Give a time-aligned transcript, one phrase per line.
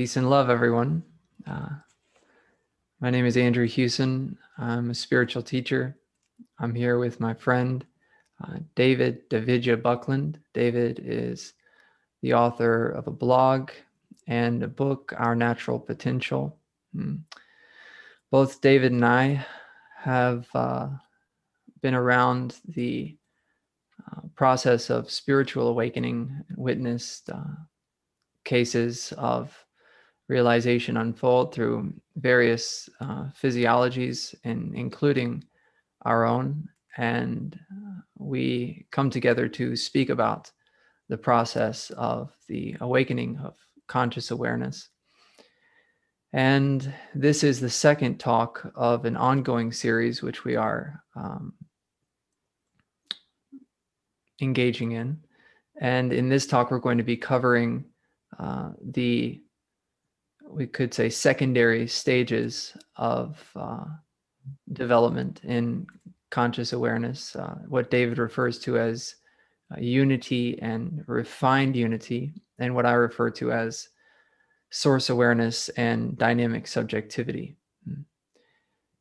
[0.00, 1.02] Peace and love, everyone.
[1.46, 1.68] Uh,
[3.02, 4.38] my name is Andrew Hewson.
[4.56, 5.94] I'm a spiritual teacher.
[6.58, 7.84] I'm here with my friend,
[8.42, 10.40] uh, David Davidya Buckland.
[10.54, 11.52] David is
[12.22, 13.72] the author of a blog
[14.26, 16.56] and a book, Our Natural Potential.
[16.94, 17.16] Hmm.
[18.30, 19.44] Both David and I
[19.98, 20.88] have uh,
[21.82, 23.18] been around the
[24.10, 27.44] uh, process of spiritual awakening, witnessed uh,
[28.46, 29.54] cases of
[30.30, 35.42] realization unfold through various uh, physiologies, and including
[36.02, 36.68] our own.
[36.96, 40.52] And uh, we come together to speak about
[41.08, 43.54] the process of the awakening of
[43.88, 44.88] conscious awareness.
[46.32, 51.54] And this is the second talk of an ongoing series, which we are um,
[54.40, 55.18] engaging in.
[55.80, 57.84] And in this talk, we're going to be covering
[58.38, 59.40] uh, the
[60.52, 63.84] we could say secondary stages of uh,
[64.72, 65.86] development in
[66.30, 69.14] conscious awareness, uh, what David refers to as
[69.72, 73.88] uh, unity and refined unity, and what I refer to as
[74.70, 77.56] source awareness and dynamic subjectivity.
[77.86, 78.02] Hmm.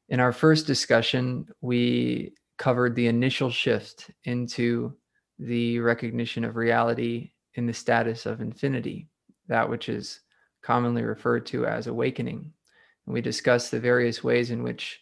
[0.10, 4.94] In our first discussion, we covered the initial shift into
[5.38, 9.08] the recognition of reality in the status of infinity,
[9.48, 10.22] that which is
[10.62, 12.52] commonly referred to as awakening.
[13.06, 15.02] And we discuss the various ways in which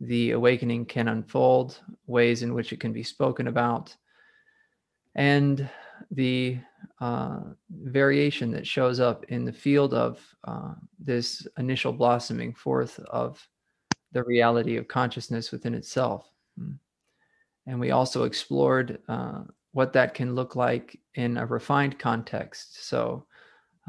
[0.00, 3.94] the awakening can unfold, ways in which it can be spoken about,
[5.14, 5.68] and
[6.10, 6.58] the
[7.00, 13.46] uh, variation that shows up in the field of uh, this initial blossoming forth of
[14.12, 16.30] the reality of consciousness within itself.
[16.58, 16.72] Hmm.
[17.66, 22.86] And we also explored uh, what that can look like in a refined context.
[22.86, 23.26] So,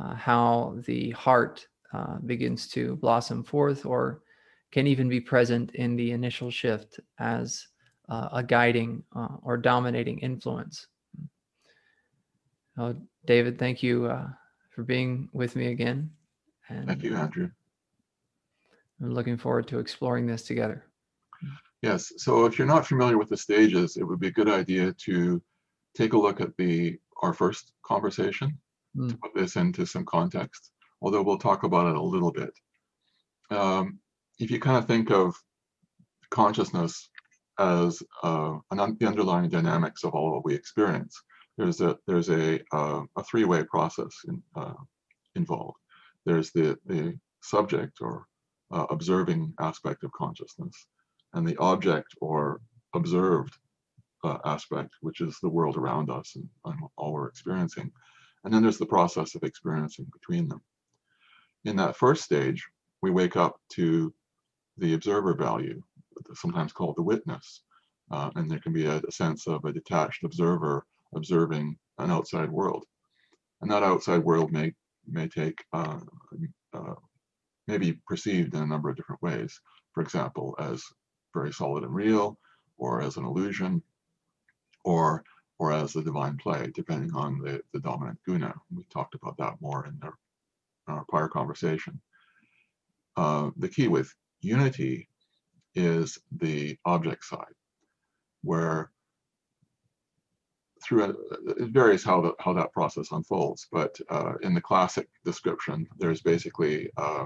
[0.02, 4.22] uh, how the heart uh, begins to blossom forth or
[4.72, 7.68] can even be present in the initial shift as
[8.10, 10.88] uh, a guiding uh, or dominating influence.
[12.78, 14.28] Oh, David, thank you uh,
[14.70, 16.12] for being with me again.
[16.68, 17.50] And thank you, Andrew.
[19.02, 20.86] I'm looking forward to exploring this together.
[21.82, 22.12] Yes.
[22.18, 25.42] So if you're not familiar with the stages, it would be a good idea to
[25.94, 28.58] take a look at the our first conversation
[28.96, 29.10] mm.
[29.10, 32.54] to put this into some context, although we'll talk about it a little bit.
[33.52, 34.00] Um,
[34.40, 35.36] if you kind of think of
[36.30, 37.10] consciousness
[37.60, 41.22] as uh, an, the underlying dynamics of all what we experience,
[41.58, 44.74] there's a there's a uh, a three-way process in, uh,
[45.36, 45.78] involved.
[46.26, 48.26] There's the the subject or
[48.72, 50.88] uh, observing aspect of consciousness,
[51.34, 52.60] and the object or
[52.94, 53.54] observed
[54.24, 57.92] uh, aspect, which is the world around us and, and all we're experiencing.
[58.46, 60.62] And then there's the process of experiencing between them.
[61.66, 62.64] In that first stage,
[63.02, 64.14] we wake up to
[64.78, 65.82] the observer value,
[66.36, 67.62] sometimes called the witness.
[68.12, 70.86] Uh, and there can be a, a, sense of a detached observer
[71.16, 72.86] observing an outside world.
[73.62, 74.74] And that outside world may,
[75.08, 76.00] may take, uh,
[76.72, 76.94] uh,
[77.68, 79.60] may be perceived in a number of different ways.
[79.94, 80.84] For example, as
[81.34, 82.38] very solid and real,
[82.78, 83.82] or as an illusion,
[84.84, 85.24] or
[85.58, 88.54] or as the divine play, depending on the, the dominant guna.
[88.76, 90.18] We talked about that more in, our,
[90.88, 92.02] in our prior conversation.
[93.16, 95.08] Uh, the key with unity
[95.74, 97.54] is the object side,
[98.44, 98.92] where
[100.84, 101.16] through it,
[101.58, 106.22] it varies how, the, how that process unfolds, but uh, in the classic description, there's
[106.22, 107.26] basically uh,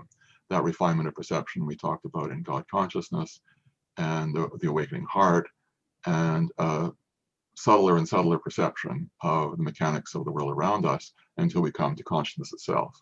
[0.49, 3.41] that refinement of perception we talked about in God consciousness
[3.97, 5.47] and the, the awakening heart
[6.05, 6.89] and uh,
[7.59, 11.93] subtler and subtler perception of the mechanics of the world around us until we come
[11.93, 12.97] to consciousness itself.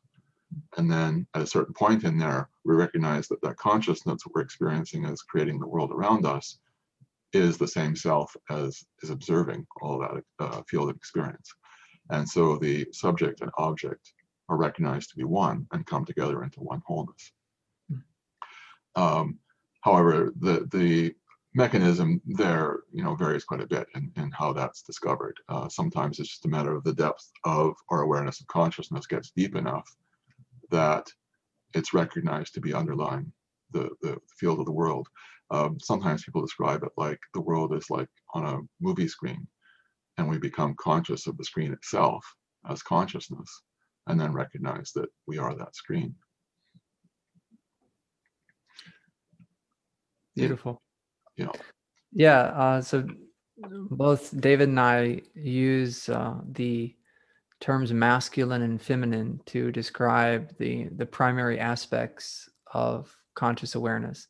[0.78, 4.42] And then at a certain point in there, we recognize that that consciousness that we're
[4.42, 6.58] experiencing as creating the world around us
[7.34, 11.54] is the same self as is observing all that uh, field of experience.
[12.10, 14.14] And so the subject and object
[14.50, 17.32] are recognized to be one and come together into one wholeness.
[17.92, 19.02] Hmm.
[19.04, 19.40] Um,
[19.82, 21.14] however, the, the
[21.58, 25.36] mechanism there, you know, varies quite a bit in, in how that's discovered.
[25.50, 29.32] Uh, sometimes it's just a matter of the depth of our awareness of consciousness gets
[29.32, 29.90] deep enough
[30.70, 31.08] that
[31.74, 33.34] it's recognized to be underlying
[33.72, 35.08] the, the field of the world.
[35.50, 39.48] Um, sometimes people describe it like the world is like on a movie screen
[40.20, 42.24] and we become conscious of the screen itself
[42.70, 43.64] as consciousness
[44.06, 46.14] and then recognize that we are that screen.
[50.36, 50.84] Beautiful
[51.46, 51.54] know.
[52.12, 52.40] Yeah.
[52.40, 53.08] Uh, so
[53.90, 56.96] both David and I use uh, the
[57.60, 64.28] terms masculine and feminine to describe the the primary aspects of conscious awareness.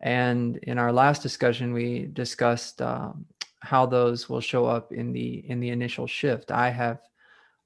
[0.00, 3.24] And in our last discussion, we discussed um,
[3.60, 6.50] how those will show up in the in the initial shift.
[6.50, 7.00] I have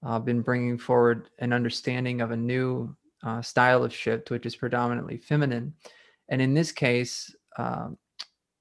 [0.04, 4.56] uh, been bringing forward an understanding of a new uh, style of shift, which is
[4.56, 5.74] predominantly feminine.
[6.28, 7.96] And in this case, um,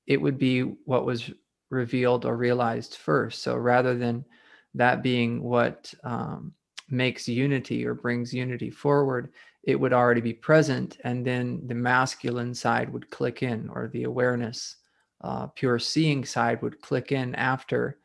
[0.07, 1.31] it would be what was
[1.69, 3.41] revealed or realized first.
[3.41, 4.25] So rather than
[4.73, 6.53] that being what um,
[6.89, 9.31] makes unity or brings unity forward,
[9.63, 10.97] it would already be present.
[11.03, 14.77] And then the masculine side would click in, or the awareness,
[15.21, 17.97] uh, pure seeing side would click in after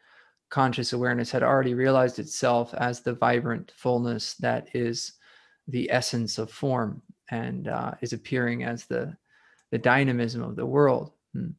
[0.49, 5.13] conscious awareness had already realized itself as the vibrant fullness that is
[5.69, 7.01] the essence of form
[7.31, 9.17] and uh, is appearing as the
[9.71, 11.13] the dynamism of the world.
[11.33, 11.51] Hmm.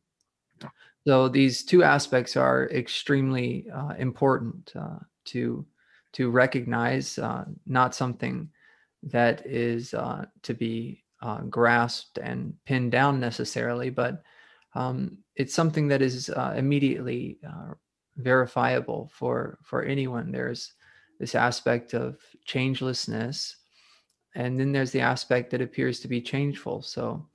[1.07, 5.65] So these two aspects are extremely uh, important uh, to
[6.13, 8.49] to recognize, uh, not something
[9.03, 14.21] that is uh, to be uh, grasped and pinned down necessarily, but
[14.75, 17.39] um, it's something that is uh, immediately
[18.17, 20.31] verifiable for for anyone.
[20.31, 20.73] There's
[21.19, 23.55] this aspect of changelessness,
[24.35, 26.81] and then there's the aspect that appears to be changeful.
[26.81, 27.27] So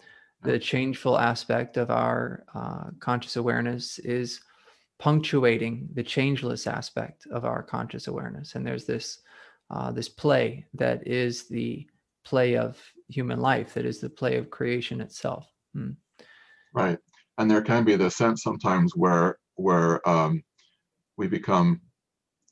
[0.46, 4.40] the changeful aspect of our uh, conscious awareness is
[4.98, 8.54] punctuating the changeless aspect of our conscious awareness.
[8.54, 9.18] And there's this
[9.70, 11.86] uh, this play that is the
[12.24, 15.46] play of human life that is the play of creation itself.
[15.74, 15.90] Hmm.
[16.72, 16.98] right.
[17.38, 20.42] And there can be the sense sometimes where where um,
[21.16, 21.80] we become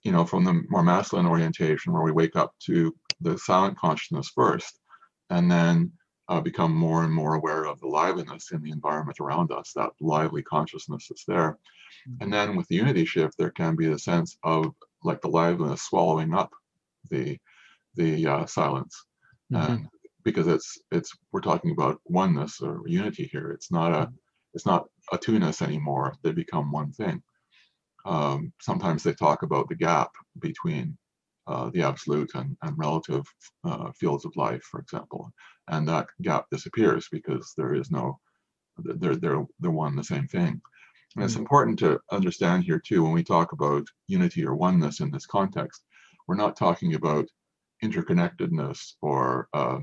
[0.03, 4.31] you know from the more masculine orientation where we wake up to the silent consciousness
[4.35, 4.81] first
[5.31, 5.93] and then
[6.29, 9.91] uh, become more and more aware of the liveliness in the environment around us, that
[10.01, 11.59] lively consciousness that's there.
[12.09, 12.23] Mm-hmm.
[12.23, 15.83] And then with the unity shift, there can be a sense of like the liveliness
[15.83, 16.53] swallowing up
[17.11, 17.39] the
[17.97, 19.05] the uh, silence,
[19.53, 19.73] mm-hmm.
[19.73, 19.89] and
[20.25, 23.51] because it's it's we're talking about oneness or unity here.
[23.51, 24.15] It's not a mm-hmm.
[24.55, 26.17] it's not a two-ness anymore.
[26.23, 27.23] They become one thing.
[28.07, 30.11] Um, sometimes they talk about the gap
[30.41, 30.97] between
[31.47, 33.25] uh, the absolute and, and relative
[33.65, 35.33] uh, fields of life, for example,
[35.69, 38.19] and that gap disappears because there is no,
[38.79, 40.61] they're they're they're one the same thing.
[41.17, 41.41] And it's mm.
[41.41, 45.85] important to understand here too when we talk about unity or oneness in this context,
[46.27, 47.27] we're not talking about
[47.83, 49.79] interconnectedness or uh,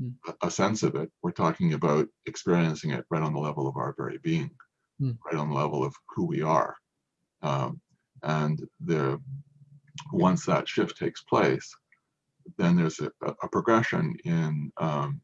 [0.00, 0.14] mm.
[0.42, 1.10] a sense of it.
[1.22, 4.50] We're talking about experiencing it right on the level of our very being,
[5.00, 5.16] mm.
[5.26, 6.76] right on the level of who we are.
[7.42, 7.80] Um,
[8.22, 9.20] and the
[10.12, 11.74] once that shift takes place,
[12.58, 15.20] then there's a, a progression in um,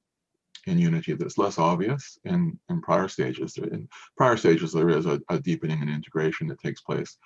[0.66, 3.56] in unity that's less obvious in, in prior stages.
[3.56, 7.16] In prior stages, there is a, a deepening and integration that takes place.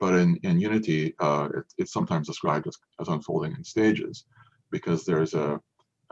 [0.00, 4.24] But in, in unity, uh, it, it's sometimes described as, as unfolding in stages
[4.70, 5.60] because there's a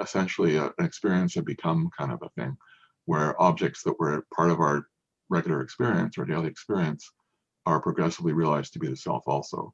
[0.01, 2.57] essentially a, an experience of become kind of a thing
[3.05, 4.87] where objects that were part of our
[5.29, 7.11] regular experience or daily experience
[7.67, 9.73] are progressively realized to be the self also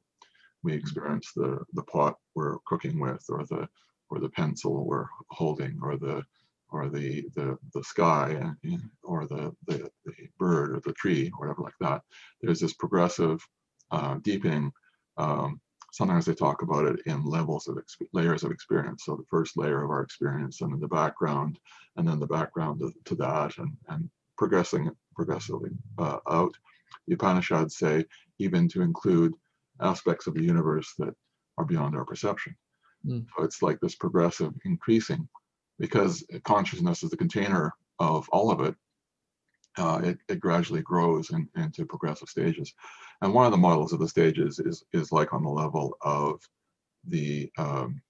[0.63, 3.67] we experience the the pot we're cooking with or the
[4.09, 6.23] or the pencil we're holding or the
[6.71, 8.39] or the the the sky
[9.03, 12.01] or the, the the bird or the tree or whatever like that.
[12.41, 13.41] There's this progressive
[13.91, 14.71] uh, deepening
[15.17, 15.59] um,
[15.91, 17.77] sometimes they talk about it in levels of
[18.13, 19.03] layers of experience.
[19.05, 21.59] So the first layer of our experience and then the background
[21.97, 26.53] and then the background to, to that and and progressing progressively uh, out.
[27.07, 28.05] The upanishads say
[28.39, 29.33] even to include
[29.81, 31.13] aspects of the universe that
[31.57, 32.55] are beyond our perception.
[33.05, 33.25] Mm.
[33.37, 35.27] So it's like this progressive increasing
[35.79, 38.75] because consciousness is the container of all of it.
[39.77, 42.73] Uh, it, it gradually grows in, into progressive stages.
[43.21, 46.41] And one of the models of the stages is, is like on the level of
[47.07, 48.01] the, um,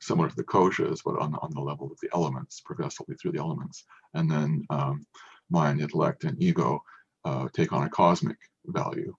[0.00, 3.38] similar to the koshas, but on, on the level of the elements, progressively through the
[3.38, 3.84] elements.
[4.14, 5.06] And then um,
[5.50, 6.82] mind, intellect, and ego
[7.24, 9.14] uh, take on a cosmic value.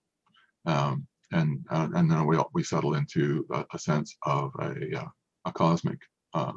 [0.66, 5.08] Um, and uh, and then we we settle into a, a sense of a uh,
[5.46, 5.98] a cosmic
[6.34, 6.52] uh,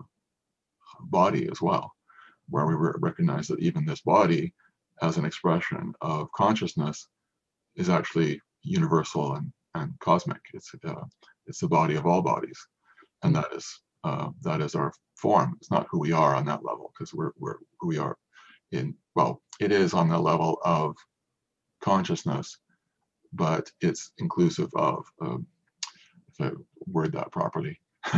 [1.01, 1.91] body as well,
[2.50, 4.53] where we recognize that even this body,
[5.01, 7.07] as an expression of consciousness,
[7.75, 10.41] is actually universal and and cosmic.
[10.53, 11.05] It's uh,
[11.45, 12.59] it's the body of all bodies,
[13.24, 13.67] and that is
[14.03, 15.55] uh, that is our form.
[15.59, 18.17] It's not who we are on that level because we're we're who we are
[18.71, 20.95] in well, it is on the level of
[21.81, 22.57] consciousness
[23.34, 25.46] but it's inclusive of, um,
[26.29, 26.51] if I
[26.88, 27.79] word that properly,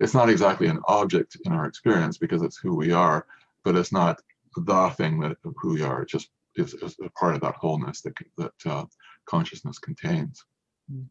[0.00, 3.26] it's not exactly an object in our experience because it's who we are,
[3.64, 4.20] but it's not
[4.56, 6.02] the thing that who we are.
[6.02, 8.84] It just is, is a part of that wholeness that that uh,
[9.26, 10.44] consciousness contains.
[10.90, 11.02] Hmm.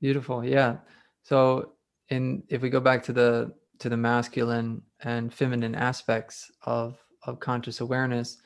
[0.00, 0.76] Beautiful, yeah.
[1.22, 1.72] So,
[2.08, 7.40] in if we go back to the to the masculine and feminine aspects of of
[7.40, 8.38] conscious awareness,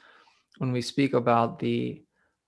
[0.58, 2.02] when we speak about the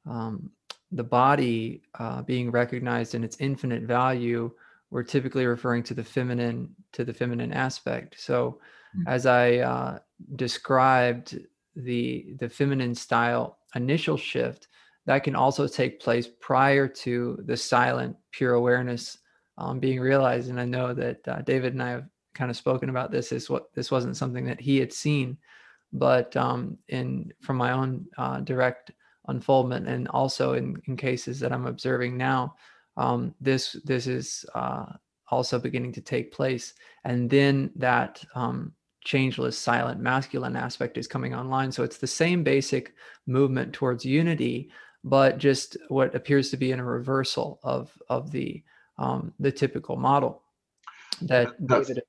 [0.06, 0.50] um,
[0.92, 4.50] the body uh, being recognized in its infinite value,
[4.90, 8.18] we're typically referring to the feminine to the feminine aspect.
[8.18, 8.58] So,
[8.96, 9.08] mm-hmm.
[9.08, 9.98] as I uh,
[10.36, 11.38] described
[11.76, 14.68] the the feminine style initial shift,
[15.06, 19.18] that can also take place prior to the silent pure awareness
[19.58, 20.48] um, being realized.
[20.48, 22.04] And I know that uh, David and I have
[22.34, 23.30] kind of spoken about this.
[23.30, 25.36] Is what this wasn't something that he had seen,
[25.92, 28.92] but um, in from my own uh, direct
[29.28, 32.56] unfoldment and also in, in cases that I'm observing now,
[32.96, 34.86] um, this this is uh,
[35.30, 38.72] also beginning to take place, and then that um,
[39.04, 41.70] changeless, silent, masculine aspect is coming online.
[41.70, 42.94] So it's the same basic
[43.26, 44.70] movement towards unity,
[45.04, 48.62] but just what appears to be in a reversal of of the
[48.98, 50.42] um, the typical model
[51.22, 52.02] that David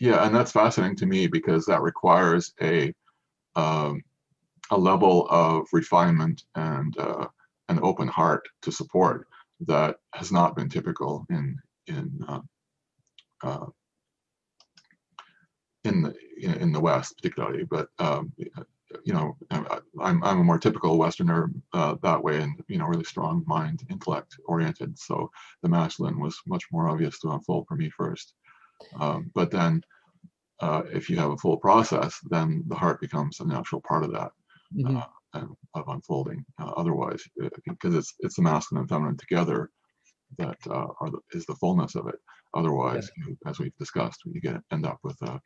[0.00, 2.92] yeah, and that's fascinating to me because that requires a
[3.54, 4.02] um,
[4.70, 7.26] a level of refinement and uh,
[7.68, 9.26] an open heart to support
[9.66, 12.40] that has not been typical in in uh,
[13.42, 13.66] uh,
[15.84, 18.32] in the in the West particularly, but um,
[19.04, 23.04] you know I'm I'm a more typical Westerner uh, that way, and you know really
[23.04, 24.98] strong mind, intellect oriented.
[24.98, 25.30] So
[25.62, 28.34] the masculine was much more obvious to unfold for me first,
[28.98, 29.82] um, but then
[30.60, 34.12] uh, if you have a full process, then the heart becomes a natural part of
[34.12, 34.32] that
[34.76, 34.96] mm-hmm.
[34.96, 36.44] uh, of unfolding.
[36.60, 37.22] Uh, otherwise,
[37.66, 39.70] because uh, it's it's the masculine and feminine together
[40.38, 42.16] that uh, are the, is the fullness of it.
[42.54, 43.24] Otherwise, yeah.
[43.28, 45.40] you, as we've discussed, you get end up with a,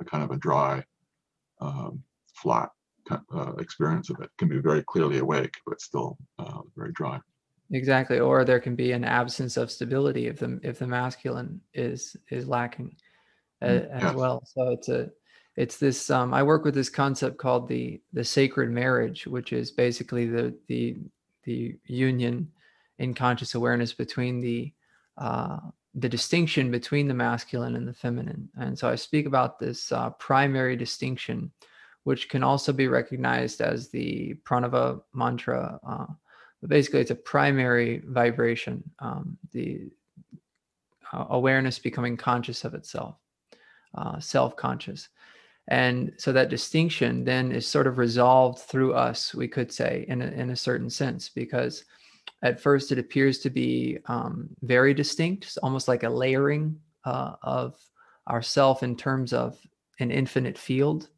[0.00, 0.82] a kind of a dry,
[1.60, 2.02] um,
[2.34, 2.68] flat
[3.10, 4.24] uh, experience of it.
[4.24, 4.30] it.
[4.38, 6.16] Can be very clearly awake, but still
[6.76, 7.20] very dry.
[7.72, 12.16] Exactly, or there can be an absence of stability if the if the masculine is
[12.30, 12.94] is lacking
[13.62, 14.44] as, as well.
[14.46, 15.10] So it's a
[15.56, 19.70] it's this um, I work with this concept called the the sacred marriage, which is
[19.70, 20.96] basically the the
[21.44, 22.50] the union
[22.98, 24.72] in conscious awareness between the
[25.18, 25.58] uh,
[25.94, 28.48] the distinction between the masculine and the feminine.
[28.56, 31.52] And so I speak about this uh, primary distinction,
[32.02, 35.78] which can also be recognized as the pranava mantra.
[35.86, 36.06] Uh,
[36.60, 39.88] but basically, it's a primary vibration, um, the
[41.12, 43.16] uh, awareness becoming conscious of itself
[43.94, 45.08] uh, self conscious.
[45.68, 50.20] And so that distinction then is sort of resolved through us, we could say, in
[50.20, 51.84] a, in a certain sense, because
[52.42, 57.76] at first it appears to be um, very distinct, almost like a layering uh, of
[58.28, 59.58] ourself in terms of
[60.00, 61.08] an infinite field.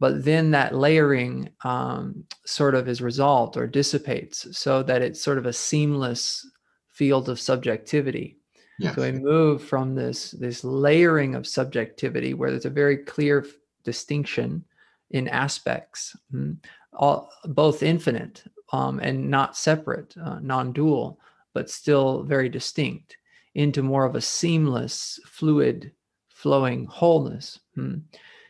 [0.00, 5.38] But then that layering um, sort of is resolved or dissipates so that it's sort
[5.38, 6.46] of a seamless
[6.90, 8.38] field of subjectivity
[8.78, 8.96] Yes.
[8.96, 13.46] So we move from this this layering of subjectivity where there's a very clear
[13.84, 14.64] distinction
[15.10, 16.52] in aspects, hmm,
[16.92, 21.18] all, both infinite um, and not separate, uh, non-dual,
[21.52, 23.16] but still very distinct,
[23.54, 25.92] into more of a seamless, fluid,
[26.28, 27.60] flowing wholeness.
[27.74, 27.98] Hmm.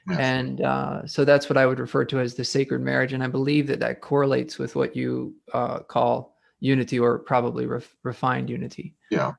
[0.09, 0.19] Yes.
[0.19, 3.26] And uh, so that's what I would refer to as the sacred marriage, and I
[3.26, 8.95] believe that that correlates with what you uh, call unity, or probably ref- refined unity.
[9.11, 9.33] Yeah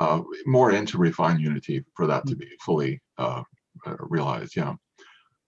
[0.00, 2.40] uh, more into refined unity for that to mm.
[2.40, 3.42] be fully uh,
[3.86, 4.56] uh, realized.
[4.56, 4.74] Yeah.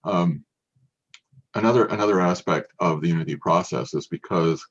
[0.08, 0.44] Um,
[1.54, 4.64] another another aspect of the unity process is because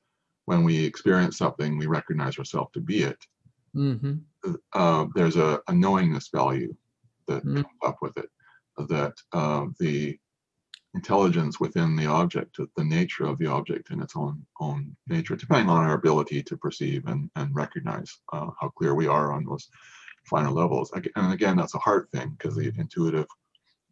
[0.46, 3.18] when we experience something, we recognize ourselves to be it.
[3.76, 4.54] Mm-hmm.
[4.72, 6.74] Uh, there's a, a, knowingness value
[7.26, 7.56] that mm-hmm.
[7.56, 8.30] comes up with it.
[8.88, 10.18] That uh, the
[10.94, 15.68] intelligence within the object, the nature of the object in its own own nature, depending
[15.68, 19.68] on our ability to perceive and, and recognize uh, how clear we are on those
[20.24, 20.92] finer levels.
[20.92, 23.26] And again, that's a hard thing because the intuitive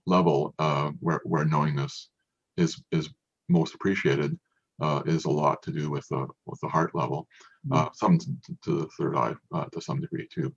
[0.06, 2.08] level uh, where, where knowingness
[2.56, 3.10] is is
[3.48, 4.38] most appreciated
[4.80, 7.26] uh, is a lot to do with the with the heart level,
[7.72, 8.26] uh, some to,
[8.64, 10.54] to, the third eye uh, to some degree too,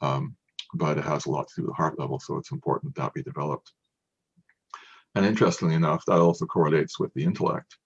[0.00, 0.34] um,
[0.74, 2.18] but it has a lot to do with the heart level.
[2.18, 3.72] So it's important that be developed.
[5.14, 7.76] And interestingly enough, that also correlates with the intellect.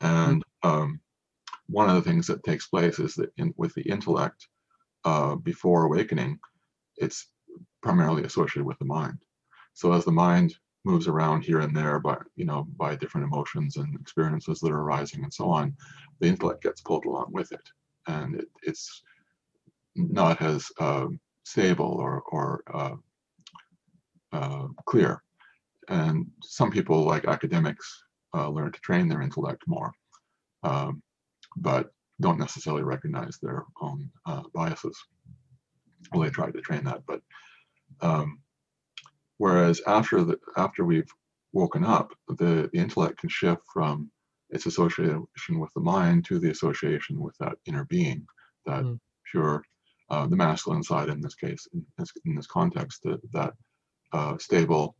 [0.00, 1.00] And um,
[1.66, 4.48] one of the things that takes place is that in, with the intellect,
[5.04, 6.38] uh, before awakening,
[6.96, 7.26] it's
[7.82, 9.18] primarily associated with the mind.
[9.74, 13.76] So as the mind moves around here and there by you know by different emotions
[13.76, 15.74] and experiences that are arising and so on,
[16.20, 17.68] the intellect gets pulled along with it,
[18.06, 19.02] and it, it's
[19.94, 21.06] not as uh,
[21.44, 22.96] stable or or uh,
[24.32, 25.22] uh, clear
[25.88, 29.92] and some people, like academics, uh, learn to train their intellect more,
[30.62, 31.02] um,
[31.56, 34.96] but don't necessarily recognize their own uh, biases.
[36.12, 37.20] well, they try to train that, but
[38.00, 38.38] um,
[39.42, 41.12] whereas after the after we've
[41.52, 42.08] woken up,
[42.40, 44.08] the, the intellect can shift from
[44.50, 48.24] its association with the mind to the association with that inner being,
[48.66, 48.98] that mm.
[49.30, 49.64] pure,
[50.10, 53.52] uh, the masculine side in this case, in this, in this context, that, that
[54.12, 54.94] uh, stable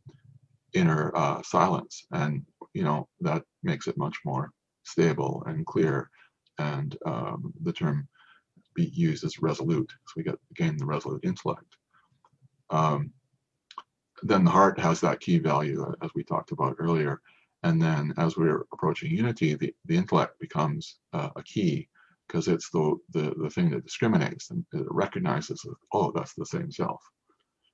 [0.73, 2.05] inner uh, silence.
[2.11, 4.51] And, you know, that makes it much more
[4.83, 6.09] stable and clear.
[6.59, 8.09] And um, the term
[8.75, 9.91] be used as resolute.
[10.07, 11.71] So we get again the resolute intellect.
[12.69, 13.13] Um,
[14.23, 17.21] then the heart has that key value as we talked about earlier.
[17.63, 21.87] And then as we're approaching unity, the, the intellect becomes uh, a key
[22.27, 26.45] because it's the, the the thing that discriminates and it recognizes that, oh, that's the
[26.45, 27.01] same self.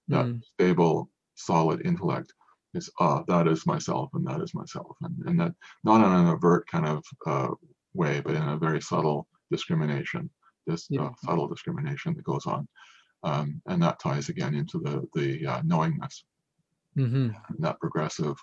[0.07, 0.43] That mm.
[0.43, 2.33] stable, solid intellect
[2.73, 4.95] is ah, that is myself and that is myself.
[5.01, 5.53] And, and that
[5.83, 7.53] not in an overt kind of uh,
[7.93, 10.29] way, but in a very subtle discrimination,
[10.67, 11.05] this yeah.
[11.05, 12.67] uh, subtle discrimination that goes on.
[13.23, 16.23] Um, and that ties again into the the uh, knowingness,
[16.97, 17.29] mm-hmm.
[17.59, 18.35] that progressive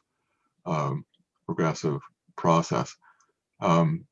[0.66, 1.04] um,
[1.46, 2.00] progressive
[2.36, 2.94] process.
[3.60, 4.06] Um,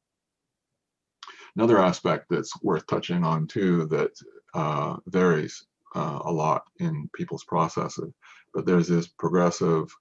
[1.56, 4.10] another aspect that's worth touching on too that
[4.54, 8.12] uh, varies uh, a lot in people's processes,
[8.52, 9.92] but there's this progressive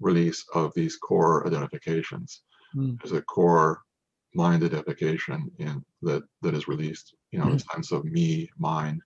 [0.00, 2.42] release of these core identifications.
[2.76, 2.98] Mm.
[3.00, 3.82] There's a core
[4.34, 7.54] mind identification in that that is released, you know, mm.
[7.54, 9.00] a sense of me, mine,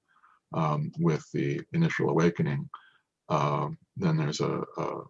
[0.55, 2.69] um, with the initial awakening.
[3.29, 5.03] Um, then there's a, a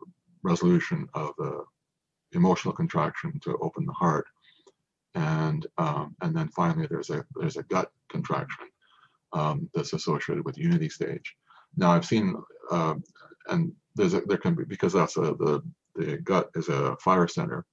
[0.43, 1.65] resolution of the
[2.33, 4.27] emotional contraction to open the heart,
[5.15, 8.67] and um, and then finally there's a there's a gut contraction
[9.33, 11.37] um, that's associated with unity stage.
[11.77, 12.35] Now I've seen
[12.71, 12.95] uh,
[13.49, 15.63] and there's a, there can be because that's a, the
[15.95, 17.65] the gut is a fire center.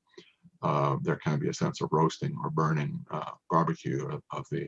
[0.62, 4.68] Uh, there can be a sense of roasting or burning uh, barbecue of, of the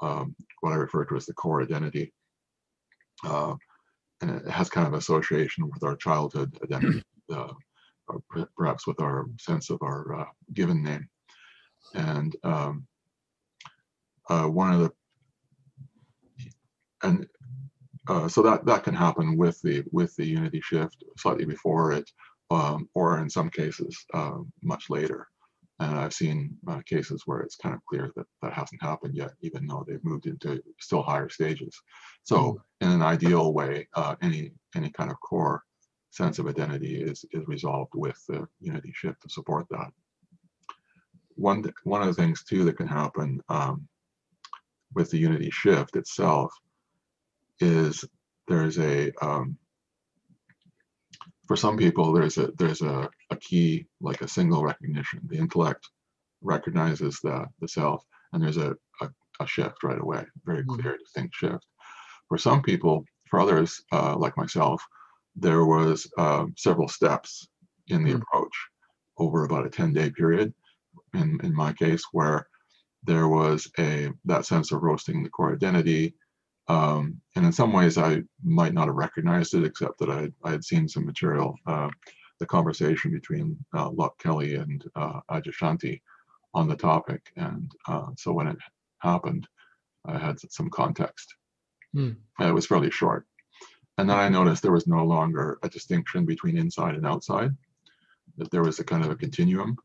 [0.00, 2.12] um, what I refer to as the core identity.
[3.24, 3.54] Uh,
[4.20, 7.52] and it has kind of association with our childhood identity, uh,
[8.56, 11.08] perhaps with our sense of our uh, given name.
[11.94, 12.86] And um,
[14.28, 14.92] uh, one of the
[17.02, 17.26] and
[18.08, 22.10] uh, so that that can happen with the with the unity shift slightly before it,
[22.50, 25.26] um, or in some cases uh, much later.
[25.78, 29.32] And I've seen uh, cases where it's kind of clear that that hasn't happened yet,
[29.42, 31.78] even though they've moved into still higher stages.
[32.26, 32.86] So, hmm.
[32.86, 35.62] in an ideal way, uh, any any kind of core
[36.10, 39.90] sense of identity is is resolved with the unity shift to support that.
[41.36, 43.88] One one of the things too that can happen um,
[44.94, 46.52] with the unity shift itself
[47.60, 48.04] is
[48.48, 49.56] there's a um,
[51.46, 55.88] for some people there's a there's a, a key like a single recognition the intellect
[56.42, 59.08] recognizes the the self and there's a, a,
[59.40, 60.80] a shift right away very mm-hmm.
[60.80, 61.66] clear distinct shift
[62.28, 64.82] for some people for others uh, like myself
[65.34, 67.48] there was uh, several steps
[67.88, 68.22] in the mm-hmm.
[68.22, 68.56] approach
[69.18, 70.52] over about a 10 day period
[71.14, 72.46] in in my case where
[73.04, 76.14] there was a that sense of roasting the core identity
[76.68, 80.50] um, and in some ways, I might not have recognized it, except that I, I
[80.50, 81.88] had seen some material, uh,
[82.40, 86.00] the conversation between uh, Loch Kelly and uh, Adyashanti
[86.54, 87.22] on the topic.
[87.36, 88.56] And uh, so when it
[88.98, 89.46] happened,
[90.04, 91.34] I had some context.
[91.96, 92.16] Mm.
[92.40, 93.26] it was fairly short.
[93.98, 97.50] And then I noticed there was no longer a distinction between inside and outside,
[98.36, 99.76] that there was a kind of a continuum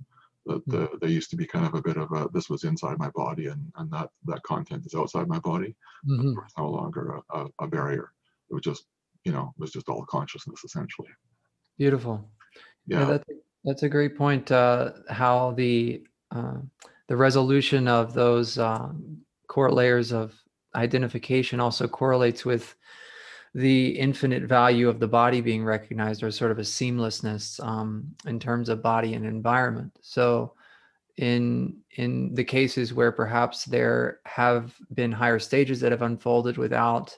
[0.45, 2.97] that the, there used to be kind of a bit of a this was inside
[2.97, 5.76] my body and and that that content is outside my body
[6.08, 6.34] mm-hmm.
[6.43, 8.12] it's no longer a, a, a, barrier
[8.50, 8.86] it was just
[9.24, 11.10] you know it was just all consciousness essentially
[11.78, 12.28] beautiful
[12.88, 13.24] yeah, yeah that's,
[13.63, 16.58] that's a great point uh, how the uh,
[17.08, 18.89] the resolution of those uh,
[19.47, 20.40] core layers of
[20.75, 22.75] identification also correlates with
[23.53, 28.39] the infinite value of the body being recognized or sort of a seamlessness um, in
[28.39, 29.91] terms of body and environment.
[30.01, 30.53] So
[31.17, 37.17] in in the cases where perhaps there have been higher stages that have unfolded without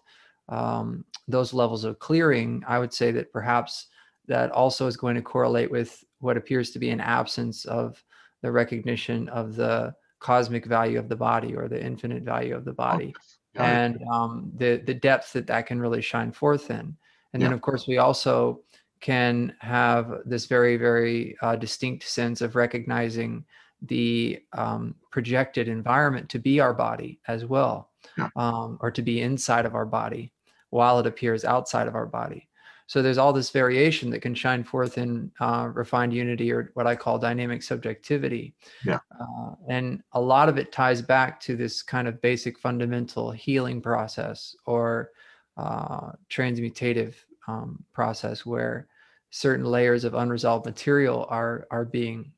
[0.50, 3.88] um, those levels of clearing, I would say that perhaps
[4.28, 8.04] that also is going to correlate with what appears to be an absence of
[8.42, 12.74] the recognition of the cosmic value of the body or the infinite value of the
[12.74, 13.14] body
[13.56, 16.96] and um, the the depth that that can really shine forth in.
[17.34, 17.48] And yeah.
[17.48, 18.62] then, of course, we also
[19.00, 23.46] can have this very very uh, distinct sense of recognizing
[23.82, 28.30] the um, projected environment to be our body as well, yeah.
[28.36, 30.32] um, or to be inside of our body
[30.70, 32.48] while it appears outside of our body.
[32.88, 36.86] So there's all this variation that can shine forth in uh, refined unity or what
[36.86, 38.54] I call dynamic subjectivity.
[38.86, 39.00] Yeah.
[39.20, 43.82] Uh, and a lot of it ties back to this kind of basic fundamental healing
[43.82, 45.12] process or
[45.58, 47.16] uh, transmutative
[47.48, 48.88] um, process where
[49.30, 52.32] certain layers of unresolved material are are being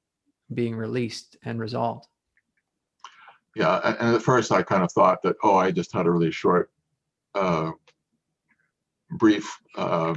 [0.53, 2.07] being released and resolved.
[3.55, 6.31] Yeah, and at first I kind of thought that oh, I just had a really
[6.31, 6.71] short,
[7.33, 7.71] uh,
[9.11, 10.13] brief uh,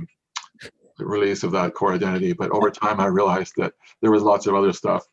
[1.07, 4.55] release of that core identity, but over time I realized that there was lots of
[4.55, 5.07] other stuff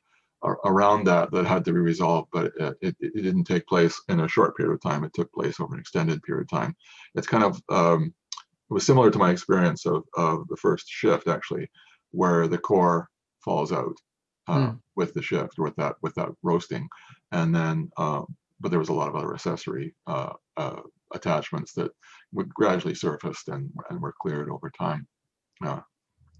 [0.65, 4.19] around that that had to be resolved, but it, it, it, didn't take place in
[4.19, 5.03] a short period of time.
[5.03, 6.75] It took place over an extended period of time.
[7.15, 8.13] It's kind of um,
[8.69, 11.69] it was similar to my experience of, of the first shift actually,
[12.11, 13.09] where the core
[13.43, 13.95] falls out
[14.47, 14.79] uh, mm.
[14.95, 16.87] with the shift with that with that roasting,
[17.31, 18.21] and then uh,
[18.59, 20.81] but there was a lot of other accessory uh, uh
[21.13, 21.91] attachments that
[22.33, 25.07] would gradually surfaced and and were cleared over time,
[25.63, 25.79] uh,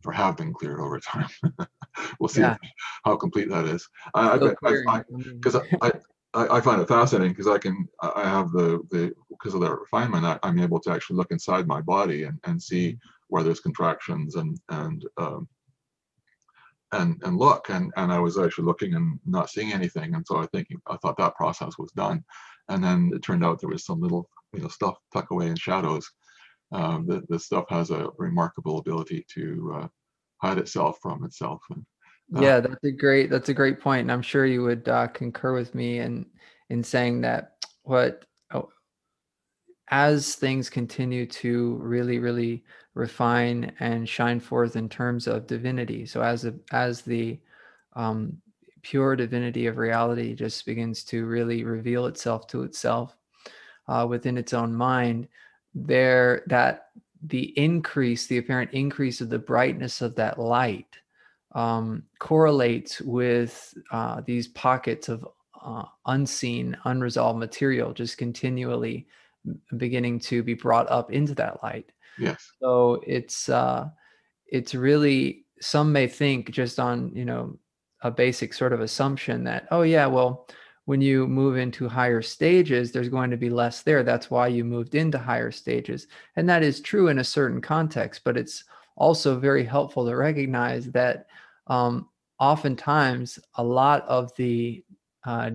[0.06, 1.30] or have been cleared over time.
[2.20, 2.58] we'll see yeah.
[3.04, 3.88] how complete that is.
[4.14, 5.92] I because I, I,
[6.34, 9.72] I, I, find it fascinating because I can I have the the because of that
[9.72, 12.98] refinement I, am able to actually look inside my body and, and see mm-hmm.
[13.30, 15.48] where there's contractions and and um,
[16.92, 20.38] and and look and and I was actually looking and not seeing anything and so
[20.38, 22.24] I think I thought that process was done
[22.70, 25.56] and then it turned out there was some little you know stuff tucked away in
[25.56, 26.10] shadows.
[26.72, 29.88] Um, the, the stuff has a remarkable ability to uh,
[30.42, 31.86] hide itself from itself and
[32.36, 35.08] uh, yeah, that's a great that's a great point, and I'm sure you would uh,
[35.08, 36.26] concur with me in
[36.70, 38.70] in saying that what oh,
[39.90, 42.64] as things continue to really really
[42.96, 46.06] refine and shine forth in terms of divinity.
[46.06, 47.40] So as a, as the
[47.94, 48.38] um,
[48.82, 53.16] pure divinity of reality just begins to really reveal itself to itself
[53.88, 55.28] uh, within its own mind,
[55.76, 56.88] there that
[57.22, 60.98] the increase, the apparent increase of the brightness of that light
[61.54, 65.28] um, correlates with uh, these pockets of
[65.64, 69.08] uh, unseen, unresolved material just continually
[69.78, 71.92] beginning to be brought up into that light.
[72.18, 72.52] Yes.
[72.60, 73.90] So it's uh,
[74.48, 77.58] it's really some may think just on you know
[78.02, 80.48] a basic sort of assumption that oh yeah well
[80.86, 84.64] when you move into higher stages there's going to be less there that's why you
[84.64, 88.64] moved into higher stages and that is true in a certain context but it's
[88.96, 91.28] also very helpful to recognize that
[91.68, 92.08] um,
[92.40, 94.84] oftentimes a lot of the
[95.26, 95.52] uh,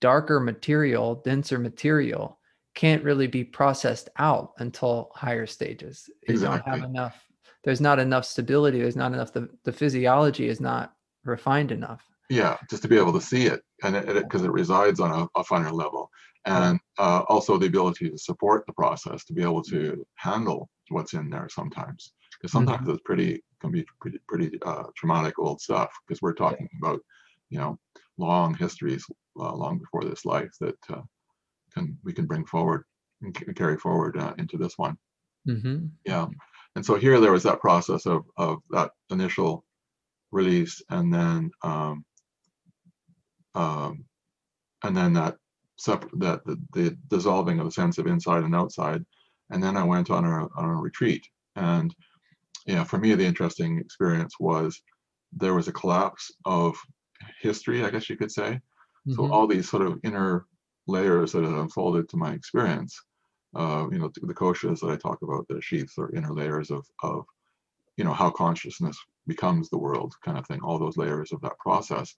[0.00, 2.38] darker material, denser material,
[2.74, 6.08] can't really be processed out until higher stages.
[6.26, 6.70] You exactly.
[6.70, 7.24] don't have enough.
[7.64, 8.78] There's not enough stability.
[8.78, 9.32] There's not enough.
[9.32, 12.04] The, the physiology is not refined enough.
[12.30, 15.10] Yeah, just to be able to see it, and because it, it, it, resides on
[15.10, 16.10] a, a finer level,
[16.46, 21.12] and uh, also the ability to support the process, to be able to handle what's
[21.12, 22.12] in there sometimes.
[22.38, 22.92] Because sometimes mm-hmm.
[22.92, 27.00] it's pretty can be pretty pretty uh, traumatic old stuff because we're talking about
[27.50, 27.78] you know
[28.16, 29.04] long histories
[29.38, 31.02] uh, long before this life that uh,
[31.74, 32.84] can we can bring forward
[33.22, 34.96] and c- carry forward uh, into this one.
[35.48, 35.86] Mm-hmm.
[36.04, 36.26] yeah.
[36.76, 39.64] And so here there was that process of of that initial
[40.32, 42.04] release and then um,
[43.54, 44.04] um,
[44.84, 45.36] and then that
[45.76, 49.04] separate that the, the dissolving of the sense of inside and outside
[49.50, 51.94] and then i went on a, on a retreat and
[52.66, 54.80] yeah, for me, the interesting experience was
[55.32, 56.76] there was a collapse of
[57.40, 58.52] history, I guess you could say.
[58.52, 59.14] Mm-hmm.
[59.14, 60.46] So all these sort of inner
[60.86, 62.98] layers that unfolded to my experience,
[63.56, 66.86] uh, you know, the koshas that I talk about, the sheaths or inner layers of,
[67.02, 67.24] of,
[67.96, 71.58] you know, how consciousness becomes the world kind of thing, all those layers of that
[71.58, 72.14] process,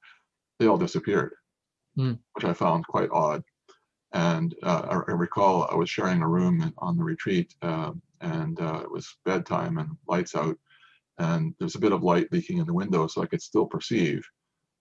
[0.63, 1.35] they all disappeared,
[1.99, 2.19] mm.
[2.35, 3.43] which I found quite odd.
[4.13, 8.61] And uh, I, I, recall I was sharing a room on the retreat, uh, and
[8.61, 10.57] uh, it was bedtime and lights out,
[11.19, 14.23] and there's a bit of light leaking in the window, so I could still perceive.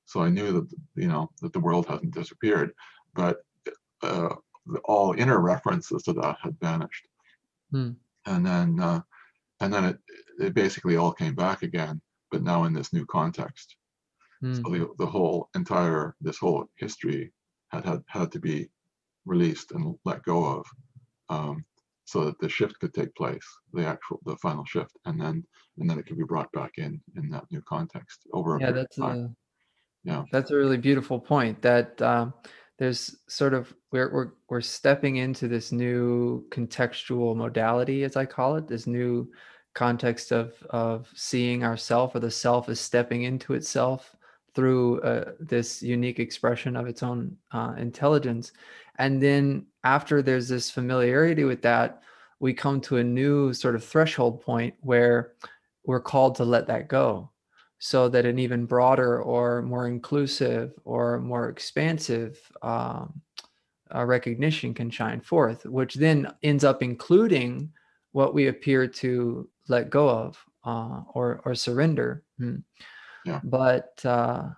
[0.05, 2.73] So I knew that you know that the world hadn't disappeared,
[3.15, 3.37] but
[4.03, 4.35] uh,
[4.83, 7.07] all inner references to that had vanished.
[7.71, 7.91] Hmm.
[8.25, 9.01] And then uh,
[9.61, 9.97] and then it
[10.39, 13.77] it basically all came back again, but now in this new context.
[14.41, 14.53] Hmm.
[14.53, 17.31] So the the whole entire this whole history
[17.69, 18.69] had had had to be
[19.25, 20.65] released and let go of
[21.29, 21.63] um,
[22.05, 25.43] so that the shift could take place the actual the final shift and then
[25.77, 28.97] and then it could be brought back in in that new context over yeah that's
[28.97, 29.29] a,
[30.03, 32.33] yeah that's a really beautiful point that um,
[32.79, 38.55] there's sort of we're, we're we're stepping into this new contextual modality as i call
[38.55, 39.31] it this new
[39.73, 44.15] context of of seeing ourself or the self is stepping into itself
[44.53, 48.51] through uh, this unique expression of its own uh, intelligence
[48.97, 52.01] and then after there's this familiarity with that
[52.39, 55.33] we come to a new sort of threshold point where
[55.85, 57.29] we're called to let that go
[57.79, 63.21] so that an even broader or more inclusive or more expansive um,
[63.93, 67.71] uh, recognition can shine forth which then ends up including
[68.11, 72.23] what we appear to let go of uh, or or surrender.
[72.37, 72.57] Hmm.
[73.43, 74.49] But uh,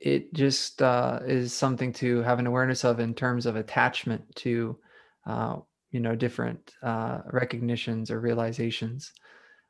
[0.00, 4.78] it just uh, is something to have an awareness of in terms of attachment to
[5.26, 5.56] uh,
[5.90, 9.12] you know different uh, recognitions or realizations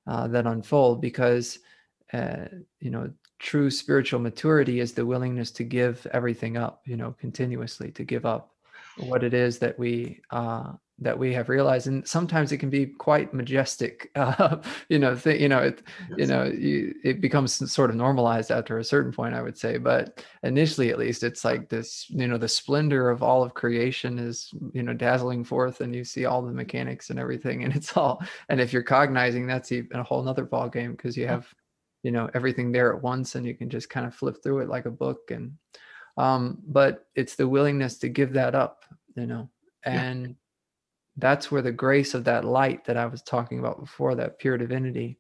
[0.07, 1.59] uh, that unfold because
[2.13, 2.45] uh,
[2.81, 7.91] you know true spiritual maturity is the willingness to give everything up you know continuously
[7.91, 8.55] to give up
[8.99, 10.21] what it is that we
[11.03, 14.57] that we have realized and sometimes it can be quite majestic uh,
[14.89, 16.19] you know th- you know it Yes.
[16.19, 19.79] you know you, it becomes sort of normalized after a certain point i would say
[19.79, 24.19] but initially at least it's like this you know the splendor of all of creation
[24.19, 27.97] is you know dazzling forth and you see all the mechanics and everything and it's
[27.97, 31.53] all and if you're cognizing that's even a whole nother ball game because you have
[32.03, 34.69] you know everything there at once and you can just kind of flip through it
[34.69, 35.53] like a book and
[36.17, 38.85] um but it's the willingness to give that up
[39.17, 39.49] you know
[39.87, 40.03] Yeah.
[41.17, 44.57] That's where the grace of that light that i was talking about before that pure
[44.57, 45.19] divinity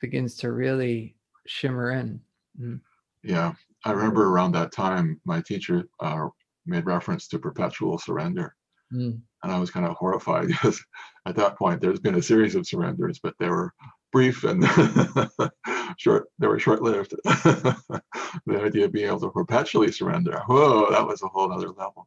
[0.00, 2.20] begins to really shimmer in
[2.60, 2.80] Mm.
[3.22, 3.52] Yeah,
[3.84, 6.28] I remember around that time, my teacher uh,
[6.66, 8.54] made reference to perpetual surrender,
[8.92, 9.20] Mm.
[9.42, 10.80] and I was kind of horrified because
[11.26, 13.72] at that point there's been a series of surrenders, but they were
[14.12, 14.64] brief and
[15.98, 16.28] short.
[16.38, 17.14] They were short-lived.
[17.24, 22.06] the idea of being able to perpetually surrender, whoa, that was a whole other level.